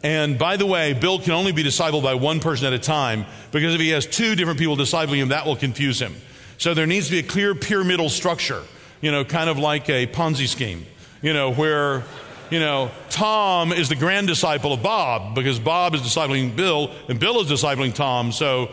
And 0.02 0.38
by 0.38 0.56
the 0.56 0.66
way, 0.66 0.92
Bill 0.92 1.18
can 1.18 1.32
only 1.32 1.52
be 1.52 1.62
discipled 1.62 2.02
by 2.02 2.14
one 2.14 2.40
person 2.40 2.66
at 2.66 2.72
a 2.72 2.78
time 2.78 3.26
because 3.52 3.74
if 3.74 3.80
he 3.80 3.90
has 3.90 4.06
two 4.06 4.34
different 4.34 4.58
people 4.58 4.76
discipling 4.76 5.16
him, 5.16 5.28
that 5.28 5.46
will 5.46 5.56
confuse 5.56 6.00
him. 6.00 6.14
So 6.60 6.74
there 6.74 6.86
needs 6.86 7.06
to 7.06 7.12
be 7.12 7.20
a 7.20 7.22
clear 7.22 7.54
pyramidal 7.54 8.10
structure, 8.10 8.62
you 9.00 9.10
know, 9.10 9.24
kind 9.24 9.48
of 9.48 9.58
like 9.58 9.88
a 9.88 10.06
Ponzi 10.06 10.46
scheme, 10.46 10.84
you 11.22 11.32
know, 11.32 11.54
where 11.54 12.04
you 12.50 12.60
know, 12.60 12.90
Tom 13.08 13.72
is 13.72 13.88
the 13.88 13.96
grand 13.96 14.26
disciple 14.26 14.74
of 14.74 14.82
Bob 14.82 15.34
because 15.34 15.58
Bob 15.58 15.94
is 15.94 16.02
discipling 16.02 16.54
Bill 16.54 16.90
and 17.08 17.18
Bill 17.18 17.40
is 17.40 17.50
discipling 17.50 17.94
Tom. 17.94 18.30
So 18.30 18.72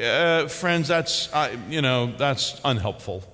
uh, 0.00 0.46
friends, 0.46 0.86
that's, 0.86 1.28
you 1.68 1.82
know, 1.82 2.14
that's 2.16 2.60
unhelpful. 2.64 3.24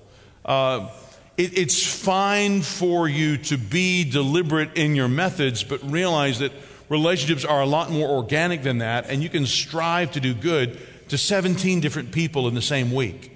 Uh, 0.43 0.89
it, 1.37 1.55
it's 1.55 1.85
fine 1.85 2.63
for 2.63 3.07
you 3.07 3.37
to 3.37 3.57
be 3.57 4.09
deliberate 4.09 4.75
in 4.75 4.95
your 4.95 5.07
methods, 5.07 5.63
but 5.63 5.83
realize 5.83 6.39
that 6.39 6.51
relationships 6.89 7.45
are 7.45 7.61
a 7.61 7.67
lot 7.67 7.91
more 7.91 8.09
organic 8.09 8.63
than 8.63 8.79
that, 8.79 9.07
and 9.07 9.21
you 9.21 9.29
can 9.29 9.45
strive 9.45 10.13
to 10.13 10.19
do 10.19 10.33
good 10.33 10.79
to 11.09 11.17
17 11.19 11.79
different 11.79 12.11
people 12.11 12.47
in 12.47 12.55
the 12.55 12.61
same 12.61 12.91
week. 12.91 13.32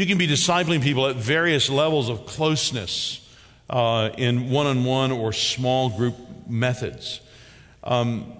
You 0.00 0.06
can 0.06 0.16
be 0.16 0.26
discipling 0.26 0.82
people 0.82 1.08
at 1.08 1.16
various 1.16 1.68
levels 1.68 2.08
of 2.08 2.24
closeness 2.24 3.20
uh, 3.68 4.08
in 4.16 4.48
one 4.48 4.66
on 4.66 4.82
one 4.82 5.12
or 5.12 5.34
small 5.34 5.90
group 5.90 6.16
methods. 6.48 7.20
Um, 7.84 8.32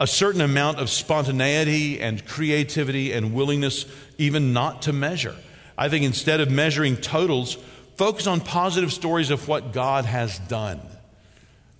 a 0.00 0.06
certain 0.08 0.40
amount 0.40 0.80
of 0.80 0.90
spontaneity 0.90 2.00
and 2.00 2.26
creativity 2.26 3.12
and 3.12 3.34
willingness 3.34 3.86
even 4.18 4.52
not 4.52 4.82
to 4.82 4.92
measure. 4.92 5.36
I 5.78 5.88
think 5.88 6.04
instead 6.04 6.40
of 6.40 6.50
measuring 6.50 6.96
totals, 6.96 7.54
focus 7.94 8.26
on 8.26 8.40
positive 8.40 8.92
stories 8.92 9.30
of 9.30 9.46
what 9.46 9.72
God 9.72 10.06
has 10.06 10.40
done. 10.40 10.80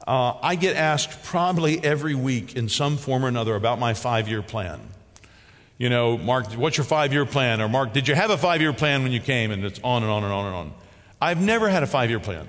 Uh, 0.07 0.35
I 0.41 0.55
get 0.55 0.77
asked 0.77 1.25
probably 1.25 1.83
every 1.83 2.15
week 2.15 2.55
in 2.55 2.69
some 2.69 2.97
form 2.97 3.25
or 3.25 3.29
another 3.29 3.57
about 3.57 3.81
my 3.81 3.95
five 3.95 4.29
year 4.29 4.41
plan. 4.41 4.79
You 5.79 5.89
know, 5.89 6.19
Mark, 6.19 6.53
what's 6.53 6.77
your 6.77 6.85
five 6.85 7.13
year 7.13 7.25
plan? 7.25 7.61
Or 7.61 7.69
Mark, 7.69 7.93
did 7.93 8.09
you 8.09 8.15
have 8.15 8.31
a 8.31 8.37
five 8.39 8.61
year 8.61 8.73
plan 8.73 9.03
when 9.03 9.13
you 9.13 9.21
came? 9.21 9.51
And 9.51 9.65
it's 9.65 9.81
on 9.83 10.03
and 10.03 10.11
on 10.11 10.25
and 10.25 10.33
on 10.33 10.47
and 10.47 10.55
on. 10.55 10.73
I've 11.21 11.41
never 11.41 11.69
had 11.69 11.83
a 11.83 11.87
five 11.87 12.11
year 12.11 12.21
plan. 12.21 12.47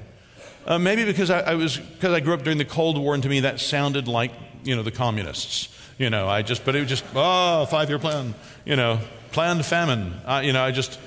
Uh, 0.65 0.77
maybe 0.77 1.05
because 1.05 1.29
I, 1.29 1.39
I 1.39 1.53
was 1.55 1.77
because 1.77 2.13
I 2.13 2.19
grew 2.19 2.33
up 2.33 2.43
during 2.43 2.57
the 2.57 2.65
Cold 2.65 2.97
War, 2.97 3.13
and 3.13 3.23
to 3.23 3.29
me 3.29 3.39
that 3.41 3.59
sounded 3.59 4.07
like 4.07 4.31
you 4.63 4.75
know, 4.75 4.83
the 4.83 4.91
communists. 4.91 5.69
You 5.97 6.09
know, 6.09 6.27
I 6.27 6.41
just, 6.41 6.63
but 6.63 6.75
it 6.75 6.79
was 6.79 6.89
just, 6.89 7.03
oh, 7.13 7.65
five 7.65 7.89
year 7.89 7.99
plan, 7.99 8.33
you 8.65 8.75
know, 8.75 8.99
planned 9.31 9.65
famine. 9.65 10.13
Uh, 10.25 10.41
you 10.43 10.53
know, 10.53 10.63
I 10.63 10.71
just, 10.71 10.99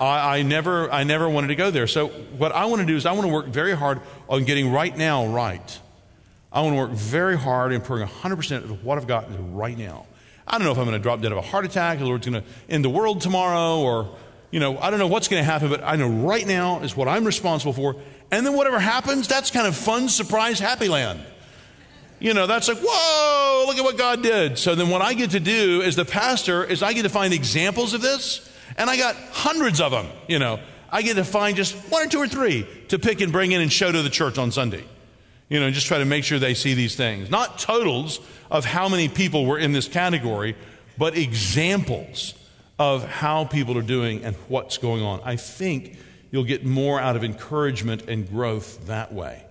I, 0.00 0.38
I, 0.38 0.42
never, 0.42 0.90
I 0.90 1.04
never 1.04 1.28
wanted 1.28 1.48
to 1.48 1.54
go 1.54 1.70
there. 1.70 1.86
So 1.86 2.08
what 2.08 2.52
I 2.52 2.64
want 2.64 2.80
to 2.80 2.86
do 2.86 2.96
is 2.96 3.04
I 3.04 3.12
want 3.12 3.26
to 3.26 3.32
work 3.32 3.46
very 3.46 3.76
hard 3.76 4.00
on 4.28 4.44
getting 4.44 4.72
right 4.72 4.96
now 4.96 5.26
right. 5.26 5.80
I 6.50 6.62
want 6.62 6.74
to 6.74 6.78
work 6.78 6.90
very 6.92 7.36
hard 7.36 7.72
and 7.72 7.84
pouring 7.84 8.06
100% 8.06 8.64
of 8.64 8.84
what 8.84 8.96
I've 8.96 9.06
got 9.06 9.26
right 9.54 9.76
now. 9.76 10.06
I 10.48 10.58
don't 10.58 10.64
know 10.64 10.72
if 10.72 10.78
I'm 10.78 10.84
going 10.84 10.96
to 10.96 11.02
drop 11.02 11.20
dead 11.20 11.32
of 11.32 11.38
a 11.38 11.42
heart 11.42 11.64
attack, 11.64 11.98
the 11.98 12.06
Lord's 12.06 12.26
going 12.26 12.42
to 12.42 12.48
end 12.68 12.84
the 12.84 12.90
world 12.90 13.20
tomorrow, 13.20 13.80
or, 13.80 14.08
you 14.50 14.60
know, 14.60 14.78
I 14.78 14.90
don't 14.90 14.98
know 14.98 15.06
what's 15.06 15.28
going 15.28 15.40
to 15.40 15.44
happen, 15.44 15.68
but 15.68 15.82
I 15.84 15.96
know 15.96 16.08
right 16.08 16.46
now 16.46 16.80
is 16.80 16.96
what 16.96 17.06
I'm 17.06 17.24
responsible 17.24 17.74
for. 17.74 17.96
And 18.30 18.46
then 18.46 18.54
whatever 18.54 18.78
happens, 18.78 19.28
that's 19.28 19.50
kind 19.50 19.66
of 19.66 19.76
fun, 19.76 20.08
surprise, 20.08 20.58
happy 20.58 20.88
land. 20.88 21.20
You 22.18 22.34
know, 22.34 22.46
that's 22.46 22.66
like, 22.66 22.78
whoa, 22.80 23.64
look 23.66 23.76
at 23.76 23.84
what 23.84 23.98
God 23.98 24.22
did. 24.22 24.58
So 24.58 24.74
then 24.74 24.88
what 24.88 25.02
I 25.02 25.14
get 25.14 25.30
to 25.32 25.40
do 25.40 25.82
as 25.82 25.96
the 25.96 26.04
pastor 26.04 26.64
is 26.64 26.82
I 26.82 26.92
get 26.92 27.02
to 27.02 27.08
find 27.08 27.32
examples 27.32 27.94
of 27.94 28.00
this, 28.00 28.50
and 28.76 28.88
I 28.88 28.96
got 28.96 29.16
hundreds 29.30 29.80
of 29.80 29.92
them, 29.92 30.06
you 30.26 30.38
know. 30.38 30.60
I 30.90 31.02
get 31.02 31.14
to 31.14 31.24
find 31.24 31.56
just 31.56 31.74
one 31.90 32.06
or 32.06 32.08
two 32.08 32.18
or 32.18 32.28
three 32.28 32.66
to 32.88 32.98
pick 32.98 33.20
and 33.20 33.30
bring 33.30 33.52
in 33.52 33.60
and 33.60 33.70
show 33.70 33.92
to 33.92 34.02
the 34.02 34.10
church 34.10 34.38
on 34.38 34.50
Sunday. 34.50 34.84
You 35.48 35.60
know, 35.60 35.70
just 35.70 35.86
try 35.86 35.98
to 35.98 36.04
make 36.04 36.24
sure 36.24 36.38
they 36.38 36.54
see 36.54 36.74
these 36.74 36.94
things. 36.94 37.30
Not 37.30 37.58
totals 37.58 38.20
of 38.50 38.64
how 38.64 38.88
many 38.88 39.08
people 39.08 39.46
were 39.46 39.58
in 39.58 39.72
this 39.72 39.88
category, 39.88 40.56
but 40.98 41.16
examples 41.16 42.34
of 42.78 43.04
how 43.04 43.44
people 43.44 43.76
are 43.78 43.82
doing 43.82 44.24
and 44.24 44.36
what's 44.48 44.78
going 44.78 45.02
on. 45.02 45.20
I 45.24 45.36
think 45.36 45.96
you'll 46.30 46.44
get 46.44 46.64
more 46.64 47.00
out 47.00 47.16
of 47.16 47.24
encouragement 47.24 48.08
and 48.08 48.28
growth 48.28 48.86
that 48.86 49.12
way. 49.12 49.44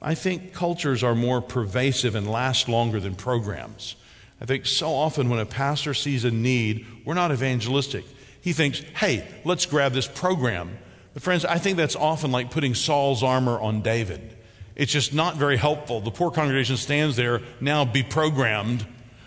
I 0.00 0.14
think 0.14 0.52
cultures 0.52 1.02
are 1.02 1.14
more 1.14 1.40
pervasive 1.40 2.14
and 2.14 2.30
last 2.30 2.68
longer 2.68 3.00
than 3.00 3.14
programs. 3.14 3.96
I 4.40 4.44
think 4.44 4.66
so 4.66 4.90
often 4.90 5.28
when 5.28 5.40
a 5.40 5.46
pastor 5.46 5.94
sees 5.94 6.24
a 6.24 6.30
need, 6.30 6.86
we're 7.04 7.14
not 7.14 7.32
evangelistic. 7.32 8.04
He 8.40 8.52
thinks, 8.52 8.80
hey, 8.80 9.26
let's 9.44 9.66
grab 9.66 9.92
this 9.92 10.06
program. 10.06 10.78
But, 11.14 11.22
friends, 11.22 11.44
I 11.44 11.58
think 11.58 11.76
that's 11.76 11.96
often 11.96 12.30
like 12.30 12.50
putting 12.50 12.74
Saul's 12.74 13.22
armor 13.22 13.58
on 13.58 13.82
David. 13.82 14.36
It's 14.78 14.92
just 14.92 15.12
not 15.12 15.36
very 15.36 15.56
helpful. 15.56 16.00
The 16.00 16.12
poor 16.12 16.30
congregation 16.30 16.76
stands 16.76 17.16
there, 17.16 17.42
now 17.60 17.84
be 17.84 18.04
programmed, 18.04 18.86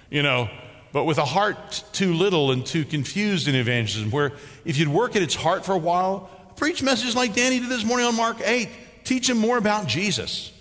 you 0.09 0.23
know, 0.23 0.49
but 0.93 1.03
with 1.03 1.17
a 1.17 1.25
heart 1.25 1.83
too 1.91 2.13
little 2.13 2.51
and 2.51 2.65
too 2.65 2.85
confused 2.85 3.49
in 3.49 3.55
evangelism, 3.55 4.11
where 4.11 4.31
if 4.65 4.77
you'd 4.77 4.87
work 4.87 5.15
at 5.15 5.21
its 5.21 5.35
heart 5.35 5.65
for 5.65 5.73
a 5.73 5.77
while, 5.77 6.29
preach 6.55 6.81
messages 6.81 7.15
like 7.15 7.35
Danny 7.35 7.59
did 7.59 7.69
this 7.69 7.83
morning 7.83 8.07
on 8.07 8.15
Mark 8.15 8.37
8. 8.41 8.69
Teach 9.03 9.27
them 9.27 9.37
more 9.37 9.57
about 9.57 9.87
Jesus. 9.87 10.51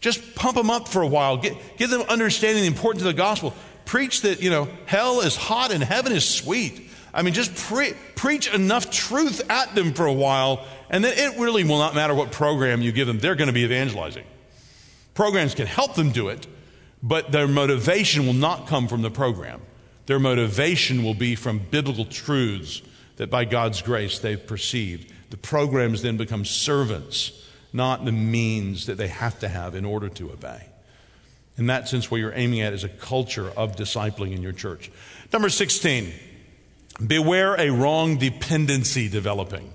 Just 0.00 0.34
pump 0.34 0.56
them 0.56 0.68
up 0.68 0.88
for 0.88 1.02
a 1.02 1.06
while. 1.06 1.36
Get, 1.36 1.54
give 1.76 1.90
them 1.90 2.02
understanding 2.02 2.62
the 2.62 2.68
importance 2.68 3.02
of 3.02 3.06
the 3.06 3.14
gospel. 3.14 3.54
Preach 3.84 4.22
that, 4.22 4.42
you 4.42 4.50
know, 4.50 4.68
hell 4.86 5.20
is 5.20 5.36
hot 5.36 5.70
and 5.72 5.82
heaven 5.82 6.12
is 6.12 6.28
sweet. 6.28 6.90
I 7.14 7.22
mean, 7.22 7.32
just 7.32 7.54
pre- 7.54 7.94
preach 8.16 8.52
enough 8.52 8.90
truth 8.90 9.48
at 9.48 9.74
them 9.76 9.94
for 9.94 10.04
a 10.04 10.12
while, 10.12 10.66
and 10.90 11.04
then 11.04 11.16
it 11.16 11.38
really 11.38 11.62
will 11.62 11.78
not 11.78 11.94
matter 11.94 12.12
what 12.12 12.32
program 12.32 12.82
you 12.82 12.90
give 12.90 13.06
them. 13.06 13.20
They're 13.20 13.36
going 13.36 13.46
to 13.46 13.54
be 13.54 13.62
evangelizing. 13.62 14.24
Programs 15.14 15.54
can 15.54 15.68
help 15.68 15.94
them 15.94 16.10
do 16.10 16.28
it, 16.28 16.46
but 17.02 17.30
their 17.30 17.46
motivation 17.46 18.26
will 18.26 18.34
not 18.34 18.66
come 18.66 18.88
from 18.88 19.02
the 19.02 19.12
program. 19.12 19.62
Their 20.06 20.18
motivation 20.18 21.04
will 21.04 21.14
be 21.14 21.36
from 21.36 21.60
biblical 21.60 22.04
truths 22.04 22.82
that 23.16 23.30
by 23.30 23.44
God's 23.44 23.80
grace 23.80 24.18
they've 24.18 24.44
perceived. 24.44 25.12
The 25.30 25.36
programs 25.36 26.02
then 26.02 26.16
become 26.16 26.44
servants, 26.44 27.32
not 27.72 28.04
the 28.04 28.12
means 28.12 28.86
that 28.86 28.96
they 28.96 29.08
have 29.08 29.38
to 29.38 29.48
have 29.48 29.76
in 29.76 29.84
order 29.84 30.08
to 30.08 30.32
obey. 30.32 30.66
In 31.56 31.66
that 31.68 31.88
sense, 31.88 32.10
what 32.10 32.18
you're 32.18 32.34
aiming 32.34 32.60
at 32.60 32.72
is 32.72 32.82
a 32.82 32.88
culture 32.88 33.50
of 33.56 33.76
discipling 33.76 34.34
in 34.34 34.42
your 34.42 34.52
church. 34.52 34.90
Number 35.32 35.48
16. 35.48 36.12
Beware 37.04 37.54
a 37.54 37.70
wrong 37.70 38.18
dependency 38.18 39.08
developing. 39.08 39.72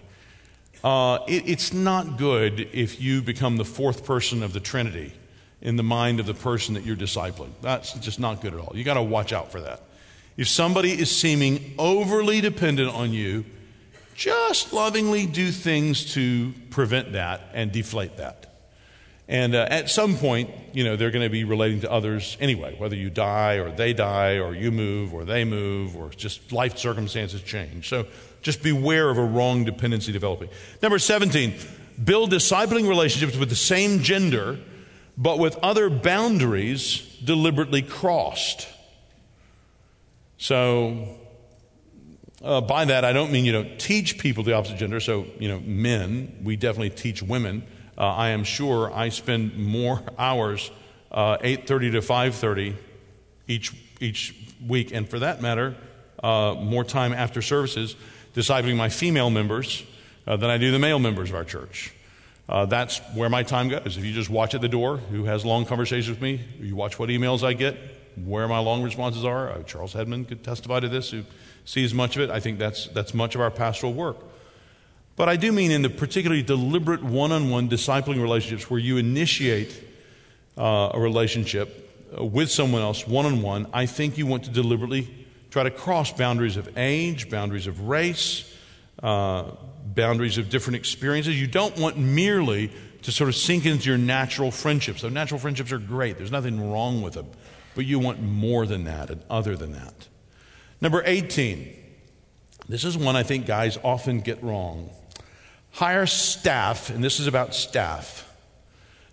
Uh, 0.84 1.20
it, 1.28 1.50
it's 1.50 1.74
not 1.74 2.18
good 2.18 2.70
if 2.72 3.02
you 3.02 3.22
become 3.22 3.58
the 3.58 3.66
fourth 3.66 4.06
person 4.06 4.42
of 4.42 4.54
the 4.54 4.62
Trinity 4.62 5.14
in 5.62 5.76
the 5.76 5.84
mind 5.84 6.22
of 6.22 6.26
the 6.26 6.34
person 6.34 6.76
that 6.76 6.86
you're 6.86 6.96
discipling. 6.96 7.52
That's 7.62 7.94
just 7.94 8.20
not 8.20 8.42
good 8.42 8.54
at 8.54 8.60
all. 8.60 8.72
You 8.74 8.86
got 8.86 8.94
to 8.94 9.04
watch 9.04 9.34
out 9.34 9.52
for 9.52 9.60
that. 9.62 9.82
If 10.38 10.48
somebody 10.48 10.92
is 10.92 11.14
seeming 11.14 11.76
overly 11.78 12.40
dependent 12.40 12.94
on 12.94 13.12
you, 13.12 13.44
just 14.16 14.72
lovingly 14.72 15.26
do 15.26 15.52
things 15.52 16.14
to 16.14 16.54
prevent 16.70 17.14
that 17.14 17.42
and 17.54 17.74
deflate 17.74 18.18
that. 18.18 18.49
And 19.30 19.54
uh, 19.54 19.68
at 19.70 19.92
some 19.92 20.18
point, 20.18 20.50
you 20.74 20.84
know, 20.84 20.96
they're 20.96 21.12
going 21.12 21.24
to 21.24 21.30
be 21.30 21.44
relating 21.44 21.82
to 21.82 21.92
others 21.92 22.36
anyway, 22.40 22.76
whether 22.80 22.96
you 22.96 23.12
die 23.12 23.60
or 23.60 23.70
they 23.70 23.94
die 23.94 24.40
or 24.40 24.56
you 24.56 24.72
move 24.72 25.14
or 25.14 25.24
they 25.24 25.46
move 25.46 25.96
or 25.96 26.10
just 26.10 26.52
life 26.52 26.80
circumstances 26.80 27.44
change. 27.44 27.88
So 27.88 28.08
just 28.42 28.64
beware 28.64 29.08
of 29.08 29.20
a 29.20 29.24
wrong 29.24 29.66
dependency 29.66 30.12
developing. 30.12 30.50
Number 30.82 30.98
17, 30.98 31.54
build 32.04 32.32
discipling 32.32 32.90
relationships 32.90 33.38
with 33.38 33.50
the 33.50 33.56
same 33.56 34.00
gender, 34.00 34.58
but 35.16 35.38
with 35.38 35.58
other 35.58 35.92
boundaries 35.92 36.98
deliberately 37.24 37.84
crossed. 37.84 38.68
So, 40.40 41.20
uh, 42.42 42.62
by 42.62 42.86
that, 42.86 43.06
I 43.06 43.14
don't 43.14 43.32
mean 43.32 43.46
you 43.46 43.52
don't 43.52 43.78
teach 43.80 44.18
people 44.18 44.44
the 44.44 44.54
opposite 44.54 44.78
gender. 44.78 45.00
So, 45.00 45.28
you 45.38 45.50
know, 45.50 45.60
men, 45.60 46.40
we 46.44 46.56
definitely 46.56 46.92
teach 46.92 47.22
women 47.22 47.64
uh, 48.00 48.04
I 48.04 48.30
am 48.30 48.44
sure 48.44 48.92
I 48.94 49.10
spend 49.10 49.58
more 49.58 50.02
hours, 50.18 50.72
uh, 51.12 51.38
8.30 51.38 51.92
to 51.92 52.00
5.30 52.00 52.76
each, 53.48 53.74
each 54.00 54.36
week, 54.66 54.94
and 54.94 55.08
for 55.08 55.20
that 55.20 55.42
matter, 55.42 55.76
uh, 56.24 56.56
more 56.58 56.84
time 56.84 57.14
after 57.14 57.42
services 57.42 57.96
discipling 58.34 58.78
my 58.78 58.90
female 58.90 59.30
members 59.30 59.84
uh, 60.28 60.38
than 60.38 60.50
I 60.50 60.58
do 60.58 60.72
the 60.72 60.80
male 60.80 61.00
members 61.00 61.30
of 61.30 61.36
our 61.36 61.44
church. 61.44 61.94
Uh, 62.48 62.66
that's 62.66 63.00
where 63.14 63.30
my 63.30 63.44
time 63.44 63.70
goes. 63.70 63.98
If 63.98 64.04
you 64.04 64.14
just 64.14 64.30
watch 64.30 64.56
at 64.56 64.62
the 64.62 64.70
door, 64.70 64.98
who 64.98 65.26
has 65.26 65.46
long 65.46 65.66
conversations 65.66 66.10
with 66.10 66.22
me, 66.22 66.42
you 66.60 66.76
watch 66.76 66.98
what 66.98 67.10
emails 67.10 67.44
I 67.44 67.54
get, 67.54 67.78
where 68.26 68.48
my 68.48 68.60
long 68.60 68.82
responses 68.82 69.24
are. 69.24 69.52
Uh, 69.52 69.64
Charles 69.64 69.94
Hedman 69.94 70.28
could 70.28 70.44
testify 70.44 70.80
to 70.80 70.90
this, 70.90 71.12
who 71.12 71.24
sees 71.66 71.94
much 71.94 72.16
of 72.16 72.24
it. 72.24 72.30
I 72.30 72.40
think 72.40 72.60
that's, 72.60 72.88
that's 72.88 73.14
much 73.14 73.36
of 73.36 73.42
our 73.42 73.52
pastoral 73.52 73.94
work. 73.94 74.18
But 75.20 75.28
I 75.28 75.36
do 75.36 75.52
mean 75.52 75.72
in 75.72 75.82
the 75.82 75.90
particularly 75.90 76.44
deliberate 76.44 77.04
one 77.04 77.34
on 77.34 77.50
one 77.50 77.68
discipling 77.68 78.22
relationships 78.22 78.70
where 78.70 78.80
you 78.80 78.96
initiate 78.96 79.84
uh, 80.58 80.92
a 80.94 81.00
relationship 81.00 82.08
uh, 82.18 82.24
with 82.24 82.50
someone 82.50 82.82
else 82.82 83.06
one 83.06 83.26
on 83.26 83.42
one, 83.42 83.68
I 83.74 83.86
think 83.86 84.18
you 84.18 84.26
want 84.26 84.46
to 84.46 84.50
deliberately 84.50 85.14
try 85.52 85.64
to 85.64 85.72
cross 85.72 86.14
boundaries 86.14 86.56
of 86.56 86.78
age, 86.78 87.30
boundaries 87.30 87.68
of 87.68 87.82
race, 87.82 88.50
uh, 89.04 89.44
boundaries 89.88 90.38
of 90.38 90.50
different 90.50 90.78
experiences. 90.78 91.38
You 91.38 91.48
don't 91.48 91.78
want 91.78 91.98
merely 91.98 92.72
to 93.02 93.12
sort 93.12 93.28
of 93.28 93.36
sink 93.36 93.66
into 93.66 93.90
your 93.90 93.98
natural 93.98 94.52
friendships. 94.52 95.02
So, 95.02 95.10
natural 95.10 95.42
friendships 95.42 95.74
are 95.74 95.80
great, 95.80 96.18
there's 96.18 96.32
nothing 96.32 96.72
wrong 96.72 97.02
with 97.02 97.16
them. 97.16 97.28
But 97.76 97.86
you 97.86 98.00
want 98.00 98.22
more 98.22 98.66
than 98.66 98.86
that 98.86 99.10
and 99.10 99.22
other 99.30 99.58
than 99.58 99.74
that. 99.74 100.08
Number 100.80 101.04
18. 101.06 101.76
This 102.70 102.86
is 102.86 102.98
one 102.98 103.18
I 103.18 103.24
think 103.24 103.48
guys 103.48 103.78
often 103.84 104.22
get 104.22 104.42
wrong. 104.42 104.92
Hire 105.80 106.08
staff, 106.08 106.90
and 106.90 107.02
this 107.02 107.22
is 107.22 107.28
about 107.28 107.56
staff, 107.56 108.30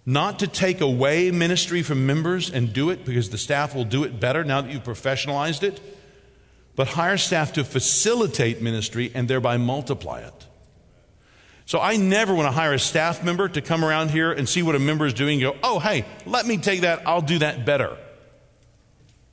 not 0.05 0.41
to 0.41 0.49
take 0.49 0.81
away 0.81 1.31
ministry 1.31 1.81
from 1.81 2.07
members 2.07 2.51
and 2.51 2.73
do 2.73 2.91
it 2.91 3.05
because 3.05 3.31
the 3.31 3.39
staff 3.39 3.73
will 3.73 3.85
do 3.85 4.03
it 4.03 4.19
better 4.19 4.43
now 4.43 4.63
that 4.63 4.73
you've 4.73 4.83
professionalized 4.83 5.63
it, 5.63 5.81
but 6.75 6.89
hire 6.89 7.19
staff 7.19 7.53
to 7.53 7.63
facilitate 7.63 8.61
ministry 8.61 9.13
and 9.15 9.29
thereby 9.29 9.59
multiply 9.59 10.23
it. 10.23 10.47
So 11.67 11.79
I 11.79 11.99
never 11.99 12.35
want 12.35 12.49
to 12.49 12.51
hire 12.53 12.73
a 12.73 12.81
staff 12.81 13.23
member 13.23 13.49
to 13.49 13.61
come 13.61 13.85
around 13.85 14.11
here 14.11 14.33
and 14.33 14.49
see 14.49 14.65
what 14.65 14.75
a 14.75 14.81
member 14.81 15.07
is 15.07 15.15
doing 15.15 15.41
and 15.41 15.55
go, 15.55 15.61
oh, 15.63 15.79
hey, 15.79 16.05
let 16.25 16.47
me 16.47 16.57
take 16.57 16.81
that, 16.81 17.07
I'll 17.07 17.23
do 17.23 17.39
that 17.39 17.65
better. 17.65 17.97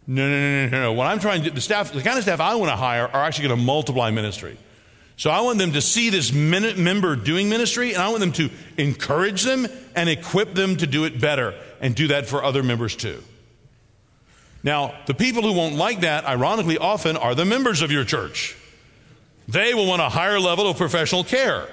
No, 0.05 0.29
no, 0.29 0.39
no, 0.39 0.69
no, 0.69 0.81
no. 0.83 0.93
What 0.93 1.07
I'm 1.07 1.17
trying 1.17 1.41
to 1.41 1.49
do, 1.49 1.55
the 1.55 1.61
staff, 1.61 1.93
the 1.93 2.03
kind 2.03 2.15
of 2.15 2.23
staff 2.23 2.39
I 2.39 2.53
want 2.53 2.69
to 2.69 2.75
hire 2.75 3.07
are 3.07 3.23
actually 3.23 3.47
going 3.47 3.59
to 3.59 3.65
multiply 3.65 4.11
ministry. 4.11 4.55
So 5.15 5.29
I 5.29 5.41
want 5.41 5.59
them 5.59 5.73
to 5.73 5.81
see 5.81 6.09
this 6.09 6.33
member 6.33 7.15
doing 7.15 7.49
ministry, 7.49 7.93
and 7.93 8.01
I 8.01 8.09
want 8.09 8.19
them 8.21 8.31
to 8.33 8.49
encourage 8.77 9.43
them 9.43 9.67
and 9.95 10.09
equip 10.09 10.53
them 10.53 10.77
to 10.77 10.87
do 10.87 11.05
it 11.05 11.21
better 11.21 11.53
and 11.79 11.95
do 11.95 12.07
that 12.07 12.25
for 12.25 12.43
other 12.43 12.63
members 12.63 12.95
too. 12.95 13.23
Now, 14.63 14.95
the 15.05 15.13
people 15.13 15.43
who 15.43 15.53
won't 15.53 15.75
like 15.75 16.01
that, 16.01 16.25
ironically, 16.25 16.77
often 16.77 17.17
are 17.17 17.35
the 17.35 17.45
members 17.45 17.81
of 17.81 17.91
your 17.91 18.05
church. 18.05 18.55
They 19.47 19.73
will 19.73 19.85
want 19.85 20.01
a 20.01 20.09
higher 20.09 20.39
level 20.39 20.67
of 20.67 20.77
professional 20.77 21.23
care. 21.23 21.67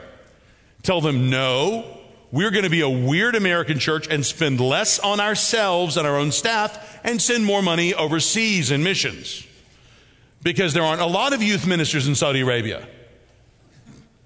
Tell 0.83 1.01
them, 1.01 1.31
no, 1.31 1.99
we're 2.33 2.51
going 2.51 2.65
to 2.65 2.71
be 2.71 2.81
a 2.81 2.89
weird 2.89 3.37
American 3.37 3.79
church 3.79 4.09
and 4.09 4.27
spend 4.27 4.61
less 4.61 4.99
on 4.99 5.21
ourselves 5.21 5.97
and 5.97 6.07
our 6.07 6.17
own 6.17 6.33
staff 6.33 7.01
and 7.05 7.23
send 7.23 7.45
more 7.45 7.63
money 7.63 7.95
overseas 7.95 8.71
in 8.71 8.83
missions. 8.83 9.47
Because 10.43 10.75
there 10.75 10.83
aren't 10.83 11.01
a 11.01 11.07
lot 11.07 11.33
of 11.33 11.43
youth 11.43 11.67
ministers 11.67 12.09
in 12.09 12.15
Saudi 12.15 12.41
Arabia. 12.41 12.89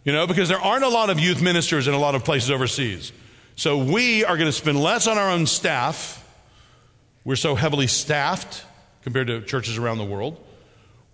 You 0.05 0.13
know, 0.13 0.27
because 0.27 0.51
there 0.51 0.61
aren't 0.61 0.85
a 0.85 0.89
lot 0.89 1.09
of 1.09 1.19
youth 1.19 1.41
ministers 1.41 1.89
in 1.89 1.95
a 1.95 1.99
lot 1.99 2.15
of 2.15 2.25
places 2.25 2.51
overseas. 2.51 3.11
So 3.57 3.79
we 3.79 4.23
are 4.23 4.37
going 4.37 4.49
to 4.49 4.53
spend 4.53 4.79
less 4.79 5.07
on 5.07 5.17
our 5.17 5.31
own 5.31 5.47
staff. 5.47 6.21
We're 7.25 7.37
so 7.37 7.55
heavily 7.55 7.87
staffed 7.87 8.65
compared 9.03 9.29
to 9.29 9.41
churches 9.41 9.79
around 9.79 9.97
the 9.99 10.05
world. 10.05 10.45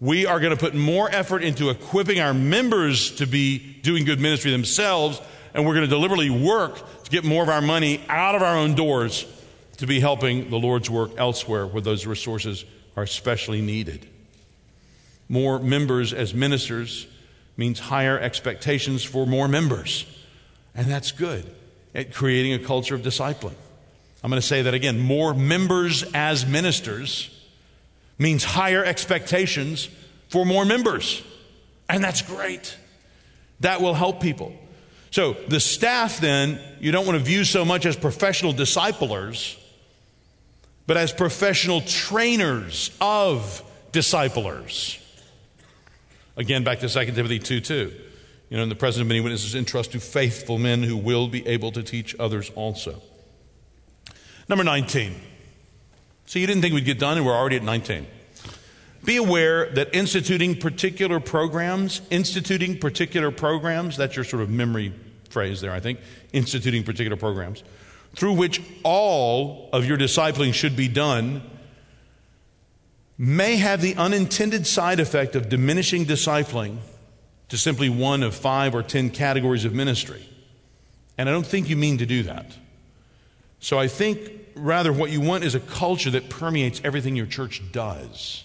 We 0.00 0.26
are 0.26 0.40
going 0.40 0.50
to 0.50 0.58
put 0.58 0.74
more 0.74 1.08
effort 1.08 1.44
into 1.44 1.70
equipping 1.70 2.18
our 2.20 2.34
members 2.34 3.12
to 3.16 3.26
be 3.26 3.58
doing 3.58 4.04
good 4.04 4.18
ministry 4.18 4.50
themselves, 4.50 5.20
and 5.54 5.64
we're 5.64 5.74
going 5.74 5.88
to 5.88 5.94
deliberately 5.94 6.30
work 6.30 7.04
to 7.04 7.10
get 7.10 7.22
more 7.22 7.44
of 7.44 7.48
our 7.48 7.60
money 7.60 8.02
out 8.08 8.34
of 8.34 8.42
our 8.42 8.56
own 8.56 8.74
doors 8.74 9.24
to 9.76 9.86
be 9.86 10.00
helping 10.00 10.50
the 10.50 10.58
Lord's 10.58 10.90
work 10.90 11.12
elsewhere 11.16 11.66
where 11.66 11.82
those 11.82 12.06
resources 12.06 12.64
are 12.96 13.04
especially 13.04 13.60
needed. 13.60 14.06
More 15.28 15.60
members 15.60 16.12
as 16.12 16.34
ministers 16.34 17.06
means 17.60 17.78
higher 17.78 18.18
expectations 18.18 19.04
for 19.04 19.26
more 19.26 19.46
members, 19.46 20.06
and 20.74 20.86
that's 20.90 21.12
good 21.12 21.44
at 21.94 22.14
creating 22.14 22.54
a 22.54 22.58
culture 22.58 22.94
of 22.94 23.02
discipling. 23.02 23.52
I'm 24.24 24.30
going 24.30 24.40
to 24.40 24.46
say 24.46 24.62
that 24.62 24.72
again. 24.72 24.98
More 24.98 25.34
members 25.34 26.02
as 26.14 26.46
ministers 26.46 27.28
means 28.18 28.44
higher 28.44 28.82
expectations 28.82 29.90
for 30.30 30.46
more 30.46 30.64
members, 30.64 31.22
and 31.86 32.02
that's 32.02 32.22
great. 32.22 32.74
That 33.60 33.82
will 33.82 33.94
help 33.94 34.22
people. 34.22 34.54
So, 35.10 35.34
the 35.48 35.60
staff 35.60 36.18
then, 36.18 36.58
you 36.80 36.92
don't 36.92 37.04
want 37.04 37.18
to 37.18 37.24
view 37.24 37.44
so 37.44 37.66
much 37.66 37.84
as 37.84 37.94
professional 37.94 38.54
disciplers, 38.54 39.58
but 40.86 40.96
as 40.96 41.12
professional 41.12 41.82
trainers 41.82 42.90
of 43.02 43.62
disciplers. 43.92 44.99
Again, 46.36 46.64
back 46.64 46.80
to 46.80 46.88
2 46.88 47.12
Timothy 47.12 47.38
2 47.38 47.60
2. 47.60 47.92
You 48.50 48.56
know, 48.56 48.64
in 48.64 48.68
the 48.68 48.74
presence 48.74 49.00
of 49.02 49.06
many 49.06 49.20
witnesses, 49.20 49.54
entrust 49.54 49.92
to 49.92 50.00
faithful 50.00 50.58
men 50.58 50.82
who 50.82 50.96
will 50.96 51.28
be 51.28 51.46
able 51.46 51.70
to 51.72 51.82
teach 51.82 52.16
others 52.18 52.50
also. 52.56 53.00
Number 54.48 54.64
19. 54.64 55.14
So 56.26 56.38
you 56.38 56.46
didn't 56.46 56.62
think 56.62 56.74
we'd 56.74 56.84
get 56.84 56.98
done, 56.98 57.16
and 57.16 57.24
we're 57.24 57.34
already 57.34 57.56
at 57.56 57.62
19. 57.62 58.06
Be 59.04 59.16
aware 59.16 59.70
that 59.70 59.94
instituting 59.94 60.56
particular 60.56 61.20
programs, 61.20 62.02
instituting 62.10 62.78
particular 62.78 63.30
programs, 63.30 63.96
that's 63.96 64.16
your 64.16 64.24
sort 64.24 64.42
of 64.42 64.50
memory 64.50 64.92
phrase 65.30 65.60
there, 65.60 65.72
I 65.72 65.80
think, 65.80 66.00
instituting 66.32 66.82
particular 66.82 67.16
programs, 67.16 67.62
through 68.14 68.34
which 68.34 68.60
all 68.82 69.70
of 69.72 69.86
your 69.86 69.96
discipling 69.96 70.52
should 70.52 70.76
be 70.76 70.88
done, 70.88 71.42
may 73.20 73.56
have 73.56 73.82
the 73.82 73.94
unintended 73.96 74.66
side 74.66 74.98
effect 74.98 75.36
of 75.36 75.50
diminishing 75.50 76.06
discipling 76.06 76.78
to 77.50 77.58
simply 77.58 77.90
one 77.90 78.22
of 78.22 78.34
five 78.34 78.74
or 78.74 78.82
ten 78.82 79.10
categories 79.10 79.66
of 79.66 79.74
ministry. 79.74 80.26
And 81.18 81.28
I 81.28 81.32
don't 81.32 81.46
think 81.46 81.68
you 81.68 81.76
mean 81.76 81.98
to 81.98 82.06
do 82.06 82.22
that. 82.22 82.46
So 83.58 83.78
I 83.78 83.88
think 83.88 84.30
rather 84.54 84.90
what 84.90 85.10
you 85.10 85.20
want 85.20 85.44
is 85.44 85.54
a 85.54 85.60
culture 85.60 86.08
that 86.12 86.30
permeates 86.30 86.80
everything 86.82 87.14
your 87.14 87.26
church 87.26 87.60
does. 87.72 88.42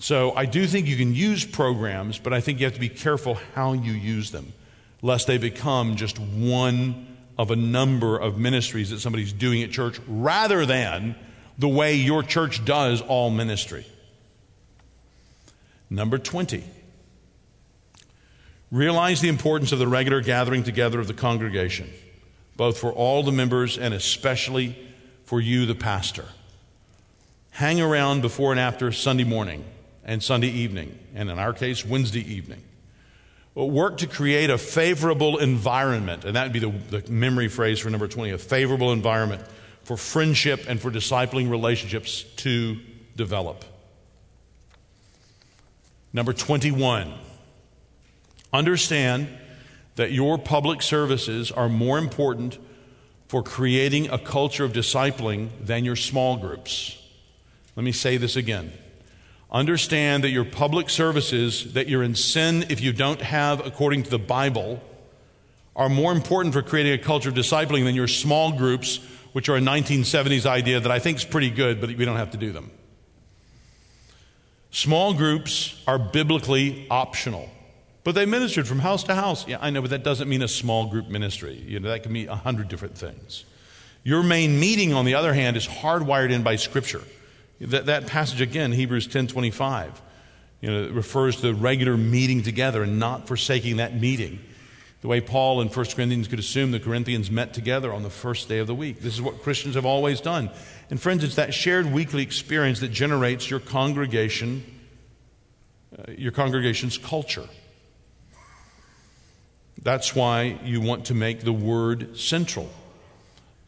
So 0.00 0.34
I 0.34 0.44
do 0.44 0.66
think 0.66 0.88
you 0.88 0.96
can 0.96 1.14
use 1.14 1.44
programs, 1.44 2.18
but 2.18 2.32
I 2.32 2.40
think 2.40 2.58
you 2.58 2.66
have 2.66 2.74
to 2.74 2.80
be 2.80 2.88
careful 2.88 3.38
how 3.54 3.72
you 3.72 3.92
use 3.92 4.32
them, 4.32 4.52
lest 5.00 5.28
they 5.28 5.38
become 5.38 5.94
just 5.94 6.18
one 6.18 7.06
of 7.38 7.52
a 7.52 7.56
number 7.56 8.18
of 8.18 8.36
ministries 8.36 8.90
that 8.90 8.98
somebody's 8.98 9.32
doing 9.32 9.62
at 9.62 9.70
church 9.70 10.00
rather 10.08 10.66
than 10.66 11.14
the 11.58 11.68
way 11.68 11.94
your 11.94 12.22
church 12.22 12.64
does 12.64 13.00
all 13.00 13.30
ministry. 13.30 13.84
Number 15.90 16.18
20. 16.18 16.62
Realize 18.70 19.20
the 19.20 19.28
importance 19.28 19.72
of 19.72 19.78
the 19.78 19.88
regular 19.88 20.20
gathering 20.20 20.62
together 20.62 21.00
of 21.00 21.08
the 21.08 21.14
congregation, 21.14 21.90
both 22.56 22.78
for 22.78 22.92
all 22.92 23.22
the 23.22 23.32
members 23.32 23.78
and 23.78 23.94
especially 23.94 24.76
for 25.24 25.40
you, 25.40 25.66
the 25.66 25.74
pastor. 25.74 26.26
Hang 27.50 27.80
around 27.80 28.20
before 28.20 28.52
and 28.52 28.60
after 28.60 28.92
Sunday 28.92 29.24
morning 29.24 29.64
and 30.04 30.22
Sunday 30.22 30.48
evening, 30.48 30.98
and 31.14 31.30
in 31.30 31.38
our 31.38 31.52
case, 31.52 31.84
Wednesday 31.84 32.20
evening. 32.20 32.62
work 33.54 33.98
to 33.98 34.06
create 34.06 34.50
a 34.50 34.58
favorable 34.58 35.38
environment, 35.38 36.24
and 36.24 36.36
that 36.36 36.44
would 36.44 36.52
be 36.52 36.58
the, 36.60 37.00
the 37.00 37.10
memory 37.10 37.48
phrase 37.48 37.78
for 37.80 37.90
number 37.90 38.06
20 38.06 38.30
a 38.30 38.38
favorable 38.38 38.92
environment 38.92 39.42
for 39.88 39.96
friendship 39.96 40.66
and 40.68 40.78
for 40.78 40.90
discipling 40.90 41.50
relationships 41.50 42.22
to 42.36 42.78
develop. 43.16 43.64
Number 46.12 46.34
21, 46.34 47.14
understand 48.52 49.28
that 49.96 50.12
your 50.12 50.36
public 50.36 50.82
services 50.82 51.50
are 51.50 51.70
more 51.70 51.96
important 51.96 52.58
for 53.28 53.42
creating 53.42 54.10
a 54.10 54.18
culture 54.18 54.62
of 54.62 54.74
discipling 54.74 55.48
than 55.58 55.86
your 55.86 55.96
small 55.96 56.36
groups. 56.36 57.02
Let 57.74 57.82
me 57.82 57.92
say 57.92 58.18
this 58.18 58.36
again. 58.36 58.74
Understand 59.50 60.22
that 60.22 60.28
your 60.28 60.44
public 60.44 60.90
services, 60.90 61.72
that 61.72 61.88
you're 61.88 62.02
in 62.02 62.14
sin 62.14 62.66
if 62.68 62.82
you 62.82 62.92
don't 62.92 63.22
have 63.22 63.66
according 63.66 64.02
to 64.02 64.10
the 64.10 64.18
Bible, 64.18 64.82
are 65.74 65.88
more 65.88 66.12
important 66.12 66.52
for 66.52 66.60
creating 66.60 66.92
a 66.92 66.98
culture 66.98 67.30
of 67.30 67.34
discipling 67.34 67.84
than 67.84 67.94
your 67.94 68.08
small 68.08 68.52
groups, 68.52 69.00
which 69.32 69.48
are 69.48 69.56
a 69.56 69.60
1970s 69.60 70.46
idea 70.46 70.80
that 70.80 70.90
I 70.90 70.98
think 70.98 71.18
is 71.18 71.24
pretty 71.24 71.50
good, 71.50 71.80
but 71.80 71.88
we 71.90 72.04
don't 72.04 72.16
have 72.16 72.30
to 72.32 72.38
do 72.38 72.52
them. 72.52 72.70
Small 74.70 75.14
groups 75.14 75.82
are 75.86 75.98
biblically 75.98 76.86
optional, 76.90 77.48
but 78.04 78.14
they 78.14 78.26
ministered 78.26 78.68
from 78.68 78.80
house 78.80 79.02
to 79.04 79.14
house. 79.14 79.46
Yeah, 79.48 79.58
I 79.60 79.70
know, 79.70 79.80
but 79.80 79.90
that 79.90 80.02
doesn't 80.02 80.28
mean 80.28 80.42
a 80.42 80.48
small 80.48 80.86
group 80.86 81.08
ministry. 81.08 81.54
You 81.54 81.80
know, 81.80 81.88
that 81.88 82.02
can 82.02 82.12
mean 82.12 82.28
a 82.28 82.36
hundred 82.36 82.68
different 82.68 82.96
things. 82.96 83.44
Your 84.04 84.22
main 84.22 84.60
meeting, 84.60 84.92
on 84.92 85.04
the 85.04 85.14
other 85.14 85.34
hand, 85.34 85.56
is 85.56 85.66
hardwired 85.66 86.30
in 86.30 86.42
by 86.42 86.56
Scripture. 86.56 87.02
That, 87.60 87.86
that 87.86 88.06
passage 88.06 88.40
again, 88.40 88.72
Hebrews 88.72 89.08
10:25, 89.08 89.92
you 90.60 90.70
know, 90.70 90.88
refers 90.90 91.40
to 91.40 91.52
regular 91.54 91.96
meeting 91.96 92.42
together 92.42 92.82
and 92.82 92.98
not 92.98 93.26
forsaking 93.26 93.78
that 93.78 93.98
meeting. 93.98 94.38
The 95.00 95.08
way 95.08 95.20
Paul 95.20 95.60
in 95.60 95.68
1 95.68 95.86
Corinthians 95.86 96.26
could 96.26 96.40
assume 96.40 96.72
the 96.72 96.80
Corinthians 96.80 97.30
met 97.30 97.54
together 97.54 97.92
on 97.92 98.02
the 98.02 98.10
first 98.10 98.48
day 98.48 98.58
of 98.58 98.66
the 98.66 98.74
week. 98.74 99.00
This 99.00 99.14
is 99.14 99.22
what 99.22 99.42
Christians 99.42 99.76
have 99.76 99.86
always 99.86 100.20
done. 100.20 100.50
And 100.90 101.00
friends, 101.00 101.22
it's 101.22 101.36
that 101.36 101.54
shared 101.54 101.86
weekly 101.92 102.22
experience 102.22 102.80
that 102.80 102.88
generates 102.88 103.48
your 103.48 103.60
congregation, 103.60 104.64
uh, 105.96 106.12
your 106.16 106.32
congregation's 106.32 106.98
culture. 106.98 107.48
That's 109.82 110.16
why 110.16 110.58
you 110.64 110.80
want 110.80 111.06
to 111.06 111.14
make 111.14 111.40
the 111.40 111.52
word 111.52 112.18
central. 112.18 112.68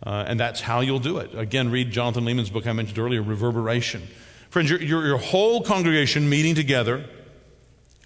Uh, 0.05 0.25
and 0.27 0.41
that's 0.41 0.61
how 0.61 0.81
you'll 0.81 0.99
do 0.99 1.19
it. 1.19 1.33
Again, 1.35 1.71
read 1.71 1.93
Jonathan 1.93 2.25
Leeman's 2.25 2.51
book 2.51 2.67
I 2.67 2.73
mentioned 2.73 2.99
earlier, 2.99 3.23
Reverberation. 3.23 4.09
Friends, 4.49 4.69
your, 4.69 4.83
your, 4.83 5.07
your 5.07 5.19
whole 5.19 5.63
congregation 5.63 6.29
meeting 6.29 6.57
together 6.57 7.05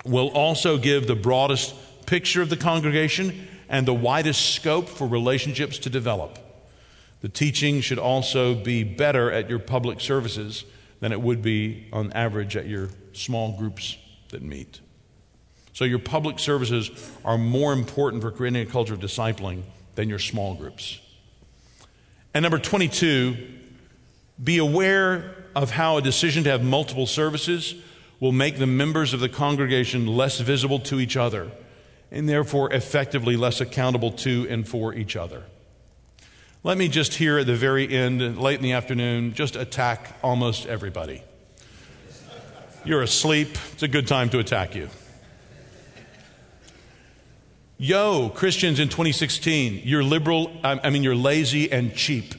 will 0.05 0.29
also 0.29 0.77
give 0.77 1.07
the 1.07 1.15
broadest 1.15 1.75
picture 2.07 2.43
of 2.43 2.49
the 2.49 2.57
congregation 2.57 3.49
and 3.69 3.87
the 3.87 3.95
widest 3.95 4.55
scope 4.55 4.89
for 4.89 5.07
relationships 5.07 5.79
to 5.79 5.91
develop. 5.91 6.39
The 7.21 7.29
teaching 7.29 7.81
should 7.81 7.99
also 7.99 8.55
be 8.55 8.85
better 8.85 9.33
at 9.33 9.49
your 9.49 9.59
public 9.59 10.01
services 10.01 10.65
than 11.01 11.13
it 11.13 11.21
would 11.21 11.43
be 11.43 11.89
on 11.93 12.13
average 12.13 12.57
at 12.57 12.67
your 12.67 12.91
small 13.13 13.57
groups 13.57 13.97
that 14.29 14.43
meet. 14.43 14.81
So, 15.73 15.85
your 15.85 15.99
public 15.99 16.39
services 16.39 16.91
are 17.25 17.37
more 17.37 17.73
important 17.73 18.23
for 18.23 18.31
creating 18.31 18.63
a 18.63 18.71
culture 18.71 18.95
of 18.95 19.01
discipling 19.01 19.63
than 19.97 20.09
your 20.09 20.19
small 20.19 20.55
groups. 20.55 21.01
And 22.33 22.43
number 22.43 22.59
22, 22.59 23.37
be 24.43 24.59
aware 24.59 25.35
of 25.55 25.71
how 25.71 25.97
a 25.97 26.03
decision 26.03 26.45
to 26.45 26.51
have 26.51 26.63
multiple 26.63 27.07
services 27.07 27.75
will 28.21 28.33
make 28.33 28.59
the 28.59 28.67
members 28.67 29.15
of 29.15 29.21
the 29.21 29.29
congregation 29.29 30.07
less 30.07 30.41
visible 30.41 30.79
to 30.81 31.01
each 31.01 31.17
other 31.17 31.51
and 32.15 32.29
therefore 32.29 32.73
effectively 32.73 33.37
less 33.37 33.61
accountable 33.61 34.13
to 34.13 34.47
and 34.49 34.67
for 34.67 34.95
each 34.95 35.17
other. 35.17 35.43
Let 36.63 36.79
me 36.79 36.89
just 36.89 37.15
here 37.15 37.39
at 37.39 37.47
the 37.47 37.57
very 37.57 37.93
end, 37.93 38.39
late 38.39 38.57
in 38.57 38.63
the 38.63 38.73
afternoon, 38.73 39.35
just 39.35 39.57
attack 39.57 40.17
almost 40.23 40.65
everybody. 40.67 41.23
You're 42.85 43.03
asleep, 43.03 43.49
it's 43.73 43.83
a 43.83 43.89
good 43.89 44.07
time 44.07 44.31
to 44.31 44.39
attack 44.39 44.77
you. 44.77 44.89
Yo, 47.79 48.29
Christians 48.29 48.79
in 48.79 48.89
2016, 48.89 49.83
you're 49.85 50.05
liberal, 50.05 50.53
I 50.63 50.91
mean, 50.91 51.03
you're 51.03 51.17
lazy 51.17 51.71
and 51.73 51.95
cheap 51.97 52.35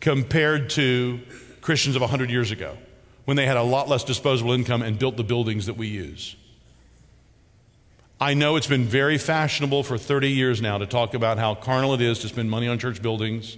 compared 0.00 0.70
to 0.70 1.20
Christians 1.60 1.96
of 1.96 2.00
100 2.00 2.30
years 2.30 2.50
ago 2.50 2.78
when 3.26 3.36
they 3.36 3.44
had 3.44 3.58
a 3.58 3.62
lot 3.62 3.88
less 3.88 4.04
disposable 4.04 4.52
income 4.52 4.80
and 4.80 4.98
built 4.98 5.18
the 5.18 5.22
buildings 5.22 5.66
that 5.66 5.76
we 5.76 5.88
use. 5.88 6.34
I 8.22 8.34
know 8.34 8.54
it's 8.54 8.68
been 8.68 8.84
very 8.84 9.18
fashionable 9.18 9.82
for 9.82 9.98
30 9.98 10.30
years 10.30 10.62
now 10.62 10.78
to 10.78 10.86
talk 10.86 11.14
about 11.14 11.38
how 11.38 11.56
carnal 11.56 11.92
it 11.94 12.00
is 12.00 12.20
to 12.20 12.28
spend 12.28 12.48
money 12.48 12.68
on 12.68 12.78
church 12.78 13.02
buildings 13.02 13.56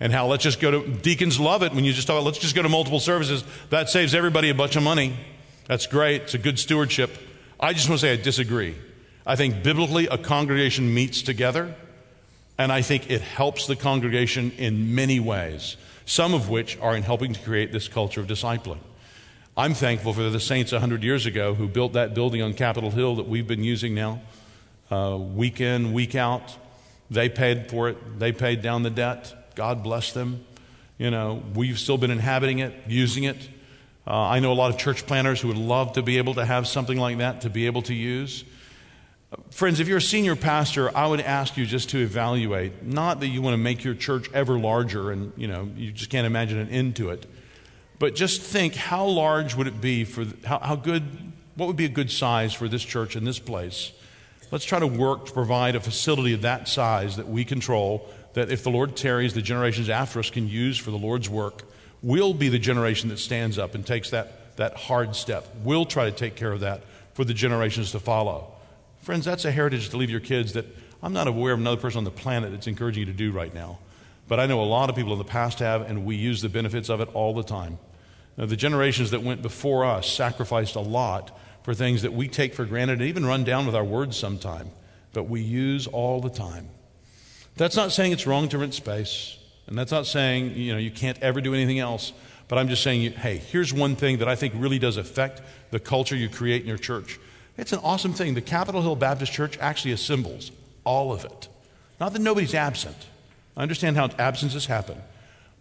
and 0.00 0.12
how 0.12 0.26
let's 0.26 0.42
just 0.42 0.58
go 0.58 0.72
to, 0.72 0.88
deacons 0.96 1.38
love 1.38 1.62
it 1.62 1.72
when 1.72 1.84
you 1.84 1.92
just 1.92 2.08
talk, 2.08 2.24
let's 2.24 2.38
just 2.38 2.56
go 2.56 2.62
to 2.62 2.68
multiple 2.68 2.98
services. 2.98 3.44
That 3.68 3.88
saves 3.88 4.12
everybody 4.12 4.50
a 4.50 4.54
bunch 4.54 4.74
of 4.74 4.82
money. 4.82 5.16
That's 5.68 5.86
great. 5.86 6.22
It's 6.22 6.34
a 6.34 6.38
good 6.38 6.58
stewardship. 6.58 7.16
I 7.60 7.72
just 7.72 7.88
want 7.88 8.00
to 8.00 8.06
say 8.08 8.12
I 8.12 8.16
disagree. 8.16 8.74
I 9.24 9.36
think 9.36 9.62
biblically 9.62 10.08
a 10.08 10.18
congregation 10.18 10.92
meets 10.92 11.22
together, 11.22 11.72
and 12.58 12.72
I 12.72 12.82
think 12.82 13.12
it 13.12 13.20
helps 13.20 13.68
the 13.68 13.76
congregation 13.76 14.50
in 14.58 14.92
many 14.92 15.20
ways, 15.20 15.76
some 16.04 16.34
of 16.34 16.48
which 16.48 16.76
are 16.78 16.96
in 16.96 17.04
helping 17.04 17.32
to 17.32 17.40
create 17.42 17.70
this 17.70 17.86
culture 17.86 18.20
of 18.20 18.26
discipling. 18.26 18.80
I'm 19.60 19.74
thankful 19.74 20.14
for 20.14 20.22
the 20.30 20.40
saints 20.40 20.72
100 20.72 21.04
years 21.04 21.26
ago 21.26 21.52
who 21.52 21.68
built 21.68 21.92
that 21.92 22.14
building 22.14 22.40
on 22.40 22.54
Capitol 22.54 22.90
Hill 22.90 23.16
that 23.16 23.28
we've 23.28 23.46
been 23.46 23.62
using 23.62 23.94
now, 23.94 24.22
uh, 24.90 25.18
week 25.20 25.60
in, 25.60 25.92
week 25.92 26.14
out. 26.14 26.56
They 27.10 27.28
paid 27.28 27.68
for 27.68 27.90
it, 27.90 28.18
they 28.18 28.32
paid 28.32 28.62
down 28.62 28.84
the 28.84 28.90
debt. 28.90 29.52
God 29.56 29.82
bless 29.82 30.14
them. 30.14 30.46
You 30.96 31.10
know, 31.10 31.42
we've 31.54 31.78
still 31.78 31.98
been 31.98 32.10
inhabiting 32.10 32.60
it, 32.60 32.72
using 32.88 33.24
it. 33.24 33.36
Uh, 34.06 34.12
I 34.12 34.40
know 34.40 34.50
a 34.50 34.54
lot 34.54 34.70
of 34.70 34.78
church 34.78 35.06
planners 35.06 35.42
who 35.42 35.48
would 35.48 35.58
love 35.58 35.92
to 35.92 36.02
be 36.02 36.16
able 36.16 36.32
to 36.36 36.46
have 36.46 36.66
something 36.66 36.96
like 36.96 37.18
that 37.18 37.42
to 37.42 37.50
be 37.50 37.66
able 37.66 37.82
to 37.82 37.94
use. 37.94 38.44
Friends, 39.50 39.78
if 39.78 39.88
you're 39.88 39.98
a 39.98 40.00
senior 40.00 40.36
pastor, 40.36 40.90
I 40.96 41.06
would 41.06 41.20
ask 41.20 41.58
you 41.58 41.66
just 41.66 41.90
to 41.90 41.98
evaluate. 41.98 42.82
Not 42.82 43.20
that 43.20 43.28
you 43.28 43.42
want 43.42 43.52
to 43.52 43.58
make 43.58 43.84
your 43.84 43.94
church 43.94 44.32
ever 44.32 44.58
larger 44.58 45.10
and, 45.10 45.34
you 45.36 45.48
know, 45.48 45.68
you 45.76 45.92
just 45.92 46.08
can't 46.08 46.26
imagine 46.26 46.56
an 46.56 46.70
end 46.70 46.96
to 46.96 47.10
it. 47.10 47.26
But 48.00 48.14
just 48.14 48.40
think 48.40 48.74
how 48.74 49.04
large 49.04 49.54
would 49.54 49.66
it 49.66 49.78
be 49.78 50.04
for, 50.04 50.24
how, 50.44 50.58
how 50.58 50.74
good, 50.74 51.04
what 51.54 51.66
would 51.66 51.76
be 51.76 51.84
a 51.84 51.90
good 51.90 52.10
size 52.10 52.54
for 52.54 52.66
this 52.66 52.82
church 52.82 53.14
in 53.14 53.24
this 53.24 53.38
place? 53.38 53.92
Let's 54.50 54.64
try 54.64 54.78
to 54.78 54.86
work 54.86 55.26
to 55.26 55.32
provide 55.32 55.76
a 55.76 55.80
facility 55.80 56.32
of 56.32 56.40
that 56.42 56.66
size 56.66 57.16
that 57.16 57.28
we 57.28 57.44
control, 57.44 58.08
that 58.32 58.50
if 58.50 58.64
the 58.64 58.70
Lord 58.70 58.96
tarries, 58.96 59.34
the 59.34 59.42
generations 59.42 59.90
after 59.90 60.18
us 60.18 60.30
can 60.30 60.48
use 60.48 60.78
for 60.78 60.90
the 60.90 60.96
Lord's 60.96 61.28
work. 61.28 61.64
We'll 62.02 62.32
be 62.32 62.48
the 62.48 62.58
generation 62.58 63.10
that 63.10 63.18
stands 63.18 63.58
up 63.58 63.74
and 63.74 63.86
takes 63.86 64.08
that, 64.10 64.56
that 64.56 64.76
hard 64.76 65.14
step. 65.14 65.46
We'll 65.62 65.84
try 65.84 66.06
to 66.06 66.10
take 66.10 66.36
care 66.36 66.52
of 66.52 66.60
that 66.60 66.80
for 67.12 67.26
the 67.26 67.34
generations 67.34 67.92
to 67.92 68.00
follow. 68.00 68.50
Friends, 69.02 69.26
that's 69.26 69.44
a 69.44 69.50
heritage 69.50 69.90
to 69.90 69.98
leave 69.98 70.10
your 70.10 70.20
kids 70.20 70.54
that 70.54 70.64
I'm 71.02 71.12
not 71.12 71.26
aware 71.26 71.52
of 71.52 71.60
another 71.60 71.80
person 71.80 71.98
on 71.98 72.04
the 72.04 72.10
planet 72.10 72.50
that's 72.50 72.66
encouraging 72.66 73.00
you 73.00 73.12
to 73.12 73.12
do 73.12 73.30
right 73.30 73.52
now. 73.52 73.78
But 74.26 74.40
I 74.40 74.46
know 74.46 74.62
a 74.62 74.64
lot 74.64 74.88
of 74.88 74.96
people 74.96 75.12
in 75.12 75.18
the 75.18 75.24
past 75.24 75.58
have, 75.58 75.82
and 75.82 76.06
we 76.06 76.16
use 76.16 76.40
the 76.40 76.48
benefits 76.48 76.88
of 76.88 77.02
it 77.02 77.10
all 77.12 77.34
the 77.34 77.42
time. 77.42 77.78
The 78.46 78.56
generations 78.56 79.10
that 79.10 79.22
went 79.22 79.42
before 79.42 79.84
us 79.84 80.10
sacrificed 80.10 80.74
a 80.74 80.80
lot 80.80 81.38
for 81.62 81.74
things 81.74 82.02
that 82.02 82.14
we 82.14 82.26
take 82.26 82.54
for 82.54 82.64
granted 82.64 83.00
and 83.00 83.08
even 83.08 83.26
run 83.26 83.44
down 83.44 83.66
with 83.66 83.74
our 83.74 83.84
words 83.84 84.16
sometime, 84.16 84.70
but 85.12 85.24
we 85.24 85.42
use 85.42 85.86
all 85.86 86.22
the 86.22 86.30
time. 86.30 86.68
That's 87.56 87.76
not 87.76 87.92
saying 87.92 88.12
it's 88.12 88.26
wrong 88.26 88.48
to 88.48 88.58
rent 88.58 88.72
space, 88.72 89.36
and 89.66 89.76
that's 89.76 89.92
not 89.92 90.06
saying 90.06 90.54
you 90.54 90.72
know 90.72 90.78
you 90.78 90.90
can't 90.90 91.18
ever 91.20 91.42
do 91.42 91.52
anything 91.52 91.78
else. 91.78 92.14
But 92.48 92.58
I'm 92.58 92.68
just 92.68 92.82
saying, 92.82 93.12
hey, 93.12 93.36
here's 93.36 93.72
one 93.72 93.94
thing 93.94 94.18
that 94.18 94.28
I 94.28 94.34
think 94.34 94.54
really 94.56 94.80
does 94.80 94.96
affect 94.96 95.40
the 95.70 95.78
culture 95.78 96.16
you 96.16 96.28
create 96.28 96.62
in 96.62 96.68
your 96.68 96.78
church. 96.78 97.20
It's 97.56 97.72
an 97.72 97.78
awesome 97.84 98.12
thing. 98.12 98.34
The 98.34 98.40
Capitol 98.40 98.82
Hill 98.82 98.96
Baptist 98.96 99.32
Church 99.32 99.56
actually 99.58 99.92
assembles 99.92 100.50
all 100.82 101.12
of 101.12 101.24
it. 101.24 101.48
Not 102.00 102.12
that 102.14 102.22
nobody's 102.22 102.54
absent. 102.54 102.96
I 103.56 103.62
understand 103.62 103.96
how 103.96 104.08
absences 104.18 104.66
happen. 104.66 104.96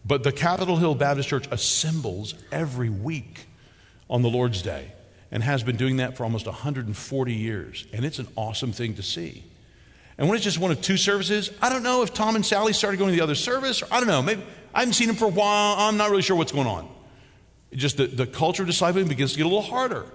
But 0.05 0.23
the 0.23 0.31
Capitol 0.31 0.77
Hill 0.77 0.95
Baptist 0.95 1.29
Church 1.29 1.47
assembles 1.51 2.33
every 2.51 2.89
week 2.89 3.45
on 4.09 4.21
the 4.21 4.29
Lord's 4.29 4.61
Day 4.61 4.91
and 5.31 5.43
has 5.43 5.63
been 5.63 5.77
doing 5.77 5.97
that 5.97 6.17
for 6.17 6.23
almost 6.23 6.45
140 6.45 7.33
years. 7.33 7.85
And 7.93 8.03
it's 8.05 8.19
an 8.19 8.27
awesome 8.35 8.71
thing 8.71 8.95
to 8.95 9.03
see. 9.03 9.43
And 10.17 10.27
when 10.27 10.35
it's 10.35 10.43
just 10.43 10.57
one 10.57 10.71
of 10.71 10.81
two 10.81 10.97
services, 10.97 11.51
I 11.61 11.69
don't 11.69 11.83
know 11.83 12.01
if 12.01 12.13
Tom 12.13 12.35
and 12.35 12.45
Sally 12.45 12.73
started 12.73 12.97
going 12.97 13.11
to 13.11 13.15
the 13.15 13.23
other 13.23 13.35
service, 13.35 13.81
or 13.81 13.87
I 13.91 13.99
don't 13.99 14.07
know. 14.07 14.21
Maybe 14.21 14.43
I 14.73 14.79
haven't 14.79 14.93
seen 14.93 15.07
them 15.07 15.15
for 15.15 15.25
a 15.25 15.29
while. 15.29 15.75
I'm 15.77 15.97
not 15.97 16.09
really 16.09 16.23
sure 16.23 16.35
what's 16.35 16.51
going 16.51 16.67
on. 16.67 16.89
just 17.73 17.97
the, 17.97 18.07
the 18.07 18.27
culture 18.27 18.63
of 18.63 18.69
discipling 18.69 19.07
begins 19.07 19.31
to 19.31 19.37
get 19.37 19.45
a 19.45 19.49
little 19.49 19.61
harder. 19.61 20.05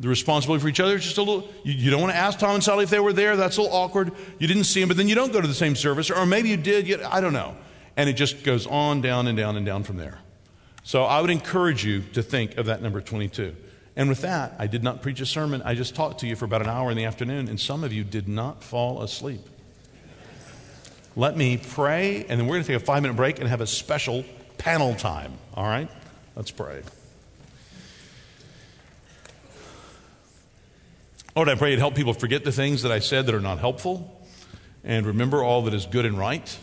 The 0.00 0.08
responsibility 0.08 0.60
for 0.60 0.68
each 0.68 0.80
other 0.80 0.96
is 0.96 1.04
just 1.04 1.18
a 1.18 1.22
little, 1.22 1.48
you, 1.62 1.72
you, 1.72 1.90
don't 1.90 2.00
want 2.00 2.12
to 2.12 2.18
ask 2.18 2.38
Tom 2.38 2.56
and 2.56 2.64
Sally 2.64 2.84
if 2.84 2.90
they 2.90 2.98
were 2.98 3.12
there. 3.12 3.36
That's 3.36 3.56
a 3.56 3.62
little 3.62 3.76
awkward. 3.76 4.10
You 4.38 4.48
didn't 4.48 4.64
see 4.64 4.80
them, 4.80 4.88
but 4.88 4.96
then 4.96 5.08
you 5.08 5.14
don't 5.14 5.32
go 5.32 5.40
to 5.40 5.46
the 5.46 5.54
same 5.54 5.76
service, 5.76 6.10
or 6.10 6.26
maybe 6.26 6.48
you 6.48 6.56
did, 6.56 6.88
yet, 6.88 7.04
I 7.04 7.20
don't 7.20 7.32
know. 7.32 7.56
And 7.96 8.08
it 8.08 8.14
just 8.14 8.42
goes 8.44 8.66
on, 8.66 9.00
down, 9.00 9.26
and 9.26 9.36
down, 9.36 9.56
and 9.56 9.64
down 9.64 9.84
from 9.84 9.96
there. 9.96 10.18
So 10.82 11.04
I 11.04 11.20
would 11.20 11.30
encourage 11.30 11.84
you 11.84 12.02
to 12.12 12.22
think 12.22 12.56
of 12.56 12.66
that 12.66 12.82
number 12.82 13.00
22. 13.00 13.54
And 13.96 14.08
with 14.08 14.22
that, 14.22 14.54
I 14.58 14.66
did 14.66 14.82
not 14.82 15.02
preach 15.02 15.20
a 15.20 15.26
sermon. 15.26 15.62
I 15.64 15.74
just 15.74 15.94
talked 15.94 16.20
to 16.20 16.26
you 16.26 16.34
for 16.34 16.44
about 16.44 16.62
an 16.62 16.68
hour 16.68 16.90
in 16.90 16.96
the 16.96 17.04
afternoon, 17.04 17.48
and 17.48 17.58
some 17.58 17.84
of 17.84 17.92
you 17.92 18.02
did 18.02 18.28
not 18.28 18.62
fall 18.62 19.02
asleep. 19.02 19.40
Let 21.16 21.36
me 21.36 21.56
pray, 21.56 22.26
and 22.28 22.40
then 22.40 22.46
we're 22.46 22.54
going 22.54 22.64
to 22.64 22.72
take 22.72 22.82
a 22.82 22.84
five 22.84 23.02
minute 23.02 23.14
break 23.14 23.38
and 23.38 23.48
have 23.48 23.60
a 23.60 23.66
special 23.66 24.24
panel 24.58 24.94
time. 24.96 25.32
All 25.54 25.64
right? 25.64 25.88
Let's 26.34 26.50
pray. 26.50 26.82
Lord, 31.36 31.48
I 31.48 31.54
pray 31.54 31.70
you'd 31.70 31.78
help 31.78 31.94
people 31.94 32.14
forget 32.14 32.44
the 32.44 32.52
things 32.52 32.82
that 32.82 32.92
I 32.92 32.98
said 32.98 33.26
that 33.26 33.34
are 33.34 33.40
not 33.40 33.58
helpful 33.58 34.20
and 34.84 35.06
remember 35.06 35.42
all 35.42 35.62
that 35.62 35.74
is 35.74 35.86
good 35.86 36.04
and 36.04 36.18
right, 36.18 36.58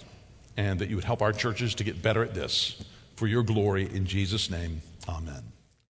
and 0.62 0.78
that 0.80 0.90
you 0.90 0.96
would 0.96 1.06
help 1.06 1.24
our 1.24 1.34
churches 1.34 1.74
to 1.76 1.84
get 1.84 2.04
better 2.04 2.24
at 2.24 2.36
this. 2.36 2.84
For 3.16 3.26
your 3.26 3.42
glory, 3.42 3.84
in 3.84 4.06
Jesus' 4.06 4.52
name, 4.52 4.82
amen. 5.10 5.51